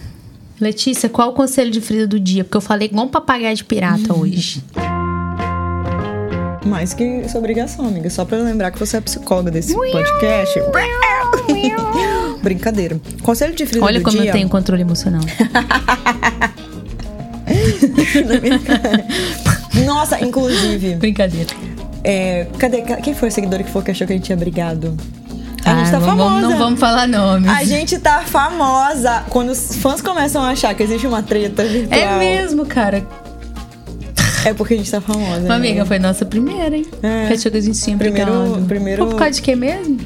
Letícia, 0.59 1.09
qual 1.09 1.29
o 1.29 1.33
conselho 1.33 1.71
de 1.71 1.81
Frida 1.81 2.07
do 2.07 2.19
dia? 2.19 2.43
Porque 2.43 2.57
eu 2.57 2.61
falei 2.61 2.87
igual 2.87 3.05
um 3.05 3.09
papagaio 3.09 3.55
de 3.55 3.63
pirata 3.63 4.13
hoje. 4.17 4.63
Mais 6.65 6.93
que 6.93 7.27
sua 7.27 7.39
obrigação, 7.39 7.85
amiga. 7.85 8.09
Só 8.09 8.23
pra 8.23 8.37
lembrar 8.37 8.71
que 8.71 8.79
você 8.79 8.97
é 8.97 9.01
psicóloga 9.01 9.51
desse 9.51 9.73
podcast. 9.75 10.59
Brincadeira. 12.41 12.99
Conselho 13.21 13.53
de 13.53 13.65
Frida 13.65 13.85
Olha 13.85 13.99
do 13.99 14.05
como 14.05 14.17
dia. 14.17 14.29
eu 14.29 14.33
tenho 14.33 14.47
controle 14.47 14.81
emocional. 14.81 15.21
Nossa, 19.85 20.23
inclusive. 20.23 20.95
Brincadeira. 20.95 21.49
é, 22.03 22.47
cadê? 22.57 22.81
Quem 22.81 23.13
foi 23.13 23.27
a 23.29 23.31
seguidora 23.31 23.63
que 23.63 23.69
falou 23.69 23.83
que 23.83 23.91
achou 23.91 24.05
que 24.07 24.13
a 24.13 24.15
gente 24.15 24.25
tinha 24.25 24.37
brigado? 24.37 24.95
A 25.65 25.75
gente 25.75 25.87
Ah, 25.87 25.91
tá 25.91 25.99
não, 25.99 26.05
famosa. 26.07 26.29
vamos, 26.29 26.49
não 26.49 26.57
vamos 26.57 26.79
falar 26.79 27.07
nomes. 27.07 27.49
A 27.49 27.63
gente 27.63 27.97
tá 27.99 28.19
famosa. 28.25 29.23
Quando 29.29 29.49
os 29.51 29.75
fãs 29.77 30.01
começam 30.01 30.43
a 30.43 30.49
achar 30.49 30.73
que 30.73 30.83
existe 30.83 31.07
uma 31.07 31.23
treta 31.23 31.63
virtual. 31.63 31.99
É 31.99 32.17
mesmo, 32.19 32.65
cara. 32.65 33.05
É 34.45 34.53
porque 34.53 34.73
a 34.73 34.77
gente 34.77 34.91
tá 34.91 34.99
famosa. 34.99 35.39
Uma 35.39 35.49
né? 35.49 35.55
amiga, 35.55 35.85
foi 35.85 35.99
nossa 35.99 36.25
primeira, 36.25 36.75
hein? 36.75 36.85
É. 37.01 37.27
Que 37.27 37.33
achou 37.33 37.49
que 37.51 37.57
a 37.57 37.61
gente 37.61 37.79
tinha 37.81 37.97
Primeiro- 37.97 38.31
brigado. 38.31 38.65
primeiro- 38.67 39.01
Foi 39.03 39.11
por 39.11 39.17
causa 39.17 39.33
de 39.35 39.41
quê 39.41 39.55
mesmo? 39.55 39.97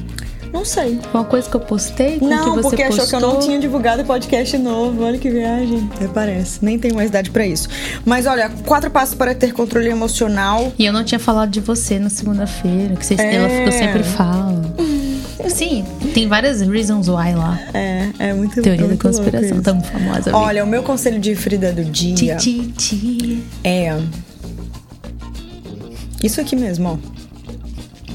Não 0.52 0.64
sei. 0.64 0.98
Foi 1.12 1.20
uma 1.20 1.26
coisa 1.26 1.50
que 1.50 1.56
eu 1.56 1.60
postei? 1.60 2.18
Com 2.18 2.28
que 2.28 2.34
Não, 2.34 2.54
você 2.54 2.62
porque 2.62 2.84
postou? 2.84 3.04
achou 3.04 3.18
que 3.18 3.24
eu 3.24 3.28
não 3.34 3.38
tinha 3.40 3.58
divulgado 3.60 4.00
o 4.02 4.04
podcast 4.06 4.56
novo. 4.56 5.04
Olha 5.04 5.18
que 5.18 5.28
viagem. 5.28 5.90
Até 5.94 6.06
parece. 6.08 6.64
Nem 6.64 6.78
tenho 6.78 6.94
mais 6.94 7.10
idade 7.10 7.30
pra 7.30 7.44
isso. 7.46 7.68
Mas 8.06 8.24
olha, 8.26 8.48
quatro 8.64 8.90
passos 8.90 9.14
para 9.14 9.34
ter 9.34 9.52
controle 9.52 9.88
emocional. 9.88 10.72
E 10.78 10.86
eu 10.86 10.92
não 10.92 11.04
tinha 11.04 11.18
falado 11.18 11.50
de 11.50 11.60
você 11.60 11.98
na 11.98 12.08
segunda-feira, 12.08 12.94
que 12.96 13.04
vocês, 13.04 13.20
É. 13.20 13.34
ela 13.34 13.48
ficou 13.48 13.72
sempre 13.72 14.02
fala. 14.04 14.62
Sim, 15.48 15.84
tem 16.14 16.26
várias 16.26 16.60
reasons 16.60 17.08
why 17.08 17.34
lá. 17.34 17.58
É, 17.72 18.08
é 18.18 18.32
muito 18.32 18.60
Teoria 18.60 18.82
da 18.82 18.88
muito 18.88 19.04
louco 19.04 19.18
conspiração, 19.20 19.62
tão 19.62 19.80
famosa. 19.82 20.36
Olha, 20.36 20.64
o 20.64 20.66
meu 20.66 20.82
conselho 20.82 21.20
de 21.20 21.34
Frida 21.34 21.72
do 21.72 21.84
dia 21.84 22.36
Ti, 22.36 22.72
ti, 22.72 22.72
ti. 22.76 23.42
é. 23.62 23.96
Isso 26.22 26.40
aqui 26.40 26.56
mesmo, 26.56 26.88
ó. 26.88 27.17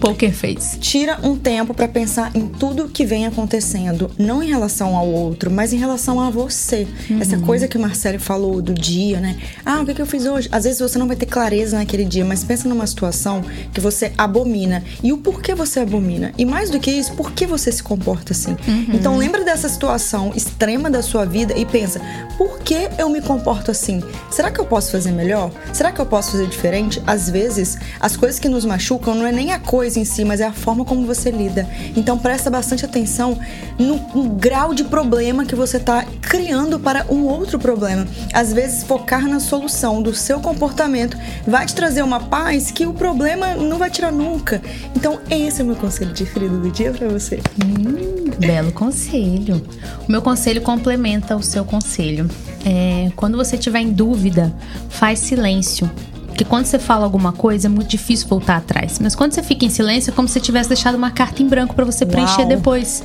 Poker 0.04 0.34
face. 0.34 0.78
Tira 0.80 1.18
um 1.24 1.38
tempo 1.38 1.74
pra 1.74 1.88
pensar 1.88 2.30
em 2.36 2.46
tudo 2.46 2.90
que 2.90 3.06
vem 3.06 3.26
acontecendo, 3.26 4.12
não 4.18 4.44
em 4.44 4.50
relação 4.50 4.98
ao 4.98 5.08
outro, 5.08 5.50
mas 5.50 5.72
em 5.72 5.78
relação 5.78 6.20
a 6.20 6.30
você. 6.30 6.86
Essa 7.22 7.38
coisa 7.38 7.70
que 7.70 7.78
o 7.78 7.80
Marcelo 7.80 8.20
falou 8.20 8.62
do 8.62 8.74
dia, 8.74 9.22
né? 9.22 9.38
Ah, 9.66 9.80
o 9.80 9.86
que, 9.86 9.94
que 9.94 10.02
eu 10.02 10.06
fiz 10.06 10.26
hoje? 10.26 10.50
Às 10.52 10.66
vezes 10.66 10.82
você 10.82 11.00
não 11.00 11.08
vai 11.08 11.16
ter 11.16 11.26
clareza 11.26 11.78
naquele 11.78 12.04
dia, 12.04 12.26
mas 12.26 12.44
pensa 12.44 12.68
numa 12.68 12.86
situação 12.86 13.42
que 13.74 13.80
você 13.80 14.12
abomina 14.18 14.84
e 15.02 15.14
o 15.14 15.20
porquê 15.20 15.56
você 15.56 15.80
abomina. 15.80 16.34
E 16.38 16.44
mais 16.44 16.70
do 16.70 16.82
que 16.82 16.92
isso, 16.92 17.14
por 17.14 17.32
que 17.32 17.48
você 17.48 17.72
se 17.72 17.82
comporta 17.82 18.34
assim? 18.34 18.58
Então 18.94 19.16
lembra 19.16 19.46
dessa 19.46 19.70
situação 19.70 20.34
extrema 20.36 20.90
da 20.90 21.02
sua 21.02 21.26
vida 21.26 21.58
e 21.58 21.66
pensa: 21.66 22.02
por 22.38 22.60
que 22.60 22.90
eu 22.98 23.10
me 23.10 23.22
comporto 23.22 23.72
assim? 23.72 24.04
Será 24.30 24.52
que 24.52 24.60
eu 24.60 24.66
posso 24.66 24.92
fazer 24.92 25.12
melhor? 25.12 25.50
Será 25.72 25.94
que 25.94 26.02
eu 26.02 26.06
posso 26.06 26.32
fazer 26.32 26.48
diferente? 26.48 27.02
Às 27.08 27.30
vezes, 27.30 27.78
as 28.02 28.18
coisas 28.18 28.38
que 28.38 28.50
nos 28.50 28.66
machucam 28.66 29.16
não 29.16 29.26
é 29.26 29.32
nem 29.32 29.54
a 29.54 29.60
coisa 29.60 29.93
em 29.98 30.06
si, 30.06 30.24
mas 30.26 30.42
é 30.42 30.46
a 30.46 30.54
forma 30.54 30.86
como 30.86 31.06
você 31.06 31.32
lida. 31.32 31.68
Então 31.96 32.18
presta 32.18 32.50
bastante 32.50 32.86
atenção 32.86 33.38
no, 33.78 33.98
no 34.14 34.30
grau 34.30 34.74
de 34.74 34.84
problema 34.84 35.46
que 35.46 35.56
você 35.56 35.78
está 35.78 36.06
criando 36.22 36.80
para 36.80 37.06
um 37.10 37.24
outro 37.26 37.60
problema. 37.60 38.08
Às 38.34 38.54
vezes, 38.54 38.84
focar 38.84 39.28
na 39.28 39.40
solução 39.40 40.02
do 40.02 40.14
seu 40.14 40.40
comportamento 40.40 41.18
vai 41.46 41.66
te 41.66 41.76
trazer 41.76 42.02
uma 42.02 42.20
paz 42.20 42.72
que 42.72 42.86
o 42.86 42.94
problema 42.94 43.56
não 43.56 43.78
vai 43.78 43.90
tirar 43.90 44.12
nunca. 44.12 44.62
Então, 44.96 45.20
esse 45.30 45.62
é 45.62 45.64
o 45.64 45.68
meu 45.68 45.76
conselho 45.76 46.14
de 46.14 46.26
ferido 46.26 46.60
do 46.60 46.72
dia 46.72 46.92
para 46.92 47.08
você. 47.08 47.40
Hum, 47.64 48.32
belo 48.40 48.72
conselho. 48.72 49.62
O 50.08 50.12
meu 50.12 50.22
conselho 50.22 50.62
complementa 50.62 51.36
o 51.36 51.44
seu 51.44 51.64
conselho. 51.64 52.30
É, 52.66 53.12
quando 53.16 53.38
você 53.38 53.58
tiver 53.58 53.82
em 53.82 53.92
dúvida, 53.92 54.54
faz 54.90 55.20
silêncio. 55.20 55.90
Porque 56.34 56.44
quando 56.44 56.66
você 56.66 56.80
fala 56.80 57.04
alguma 57.06 57.32
coisa, 57.32 57.68
é 57.68 57.70
muito 57.70 57.88
difícil 57.90 58.28
voltar 58.28 58.58
atrás. 58.58 58.98
Mas 59.00 59.14
quando 59.14 59.34
você 59.34 59.44
fica 59.44 59.66
em 59.66 59.70
silêncio, 59.70 60.10
é 60.10 60.14
como 60.16 60.28
se 60.28 60.34
você 60.34 60.40
tivesse 60.40 60.68
deixado 60.68 60.96
uma 60.96 61.12
carta 61.12 61.44
em 61.44 61.48
branco 61.48 61.76
pra 61.76 61.86
você 61.86 62.08
preencher 62.08 62.40
Uau. 62.40 62.48
depois. 62.50 63.04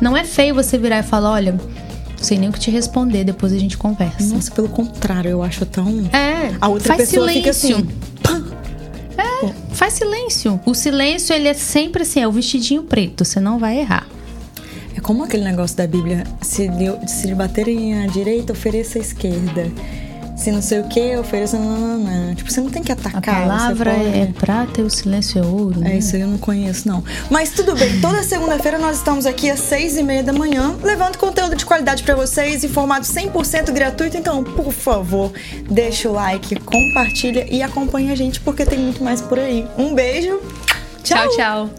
Não 0.00 0.16
é 0.16 0.22
feio 0.22 0.54
você 0.54 0.78
virar 0.78 1.00
e 1.00 1.02
falar: 1.02 1.32
olha, 1.32 1.52
não 1.52 1.60
sei 2.22 2.38
nem 2.38 2.48
o 2.48 2.52
que 2.52 2.60
te 2.60 2.70
responder, 2.70 3.24
depois 3.24 3.52
a 3.52 3.58
gente 3.58 3.76
conversa. 3.76 4.32
Nossa, 4.32 4.48
pelo 4.52 4.68
contrário, 4.68 5.28
eu 5.28 5.42
acho 5.42 5.66
tão. 5.66 5.88
É, 6.12 6.54
A 6.60 6.68
outra 6.68 6.94
faz 6.94 7.10
pessoa 7.10 7.28
silêncio. 7.28 7.52
fica 7.52 7.82
assim. 7.82 7.88
É, 9.18 9.52
faz 9.74 9.94
silêncio. 9.94 10.60
O 10.64 10.72
silêncio, 10.72 11.34
ele 11.34 11.48
é 11.48 11.54
sempre 11.54 12.02
assim, 12.02 12.20
é 12.20 12.28
o 12.28 12.32
vestidinho 12.32 12.84
preto, 12.84 13.24
você 13.24 13.40
não 13.40 13.58
vai 13.58 13.80
errar. 13.80 14.06
É 14.96 15.00
como 15.00 15.24
aquele 15.24 15.42
negócio 15.42 15.76
da 15.76 15.86
Bíblia: 15.88 16.22
se 16.42 16.68
lhe, 16.68 17.08
se 17.08 17.34
baterem 17.34 18.04
à 18.04 18.06
direita, 18.06 18.52
ofereça 18.52 18.98
à 18.98 19.02
esquerda. 19.02 19.68
Se 20.36 20.52
não 20.52 20.60
sei 20.60 20.80
o 20.80 20.84
que, 20.84 21.16
ofereça. 21.16 21.58
Não, 21.58 21.78
não, 21.78 21.98
não. 21.98 22.34
Tipo, 22.34 22.52
você 22.52 22.60
não 22.60 22.68
tem 22.70 22.82
que 22.82 22.92
A 22.92 22.94
atacar. 22.94 23.22
palavra 23.22 23.94
você 23.94 24.04
pode... 24.04 24.18
é 24.18 24.26
prata 24.26 24.80
e 24.80 24.84
o 24.84 24.90
silêncio 24.90 25.42
é 25.42 25.46
ouro. 25.46 25.80
né? 25.80 25.94
É 25.94 25.98
isso 25.98 26.14
aí, 26.14 26.22
eu 26.22 26.28
não 26.28 26.38
conheço, 26.38 26.86
não. 26.86 27.02
Mas 27.30 27.50
tudo 27.50 27.74
bem, 27.74 28.00
toda 28.00 28.22
segunda-feira 28.22 28.78
nós 28.78 28.98
estamos 28.98 29.24
aqui 29.26 29.50
às 29.50 29.60
seis 29.60 29.96
e 29.96 30.02
meia 30.02 30.22
da 30.22 30.32
manhã, 30.32 30.76
levando 30.82 31.16
conteúdo 31.16 31.56
de 31.56 31.64
qualidade 31.64 32.02
pra 32.02 32.14
vocês, 32.14 32.62
em 32.62 32.68
formato 32.68 33.06
100% 33.06 33.72
gratuito. 33.72 34.16
Então, 34.16 34.44
por 34.44 34.70
favor, 34.72 35.32
deixa 35.70 36.08
o 36.08 36.12
like, 36.12 36.54
compartilha 36.60 37.46
e 37.50 37.62
acompanha 37.62 38.12
a 38.12 38.16
gente, 38.16 38.38
porque 38.40 38.64
tem 38.66 38.78
muito 38.78 39.02
mais 39.02 39.20
por 39.22 39.38
aí. 39.38 39.66
Um 39.78 39.94
beijo. 39.94 40.40
Tchau, 41.02 41.28
tchau. 41.30 41.70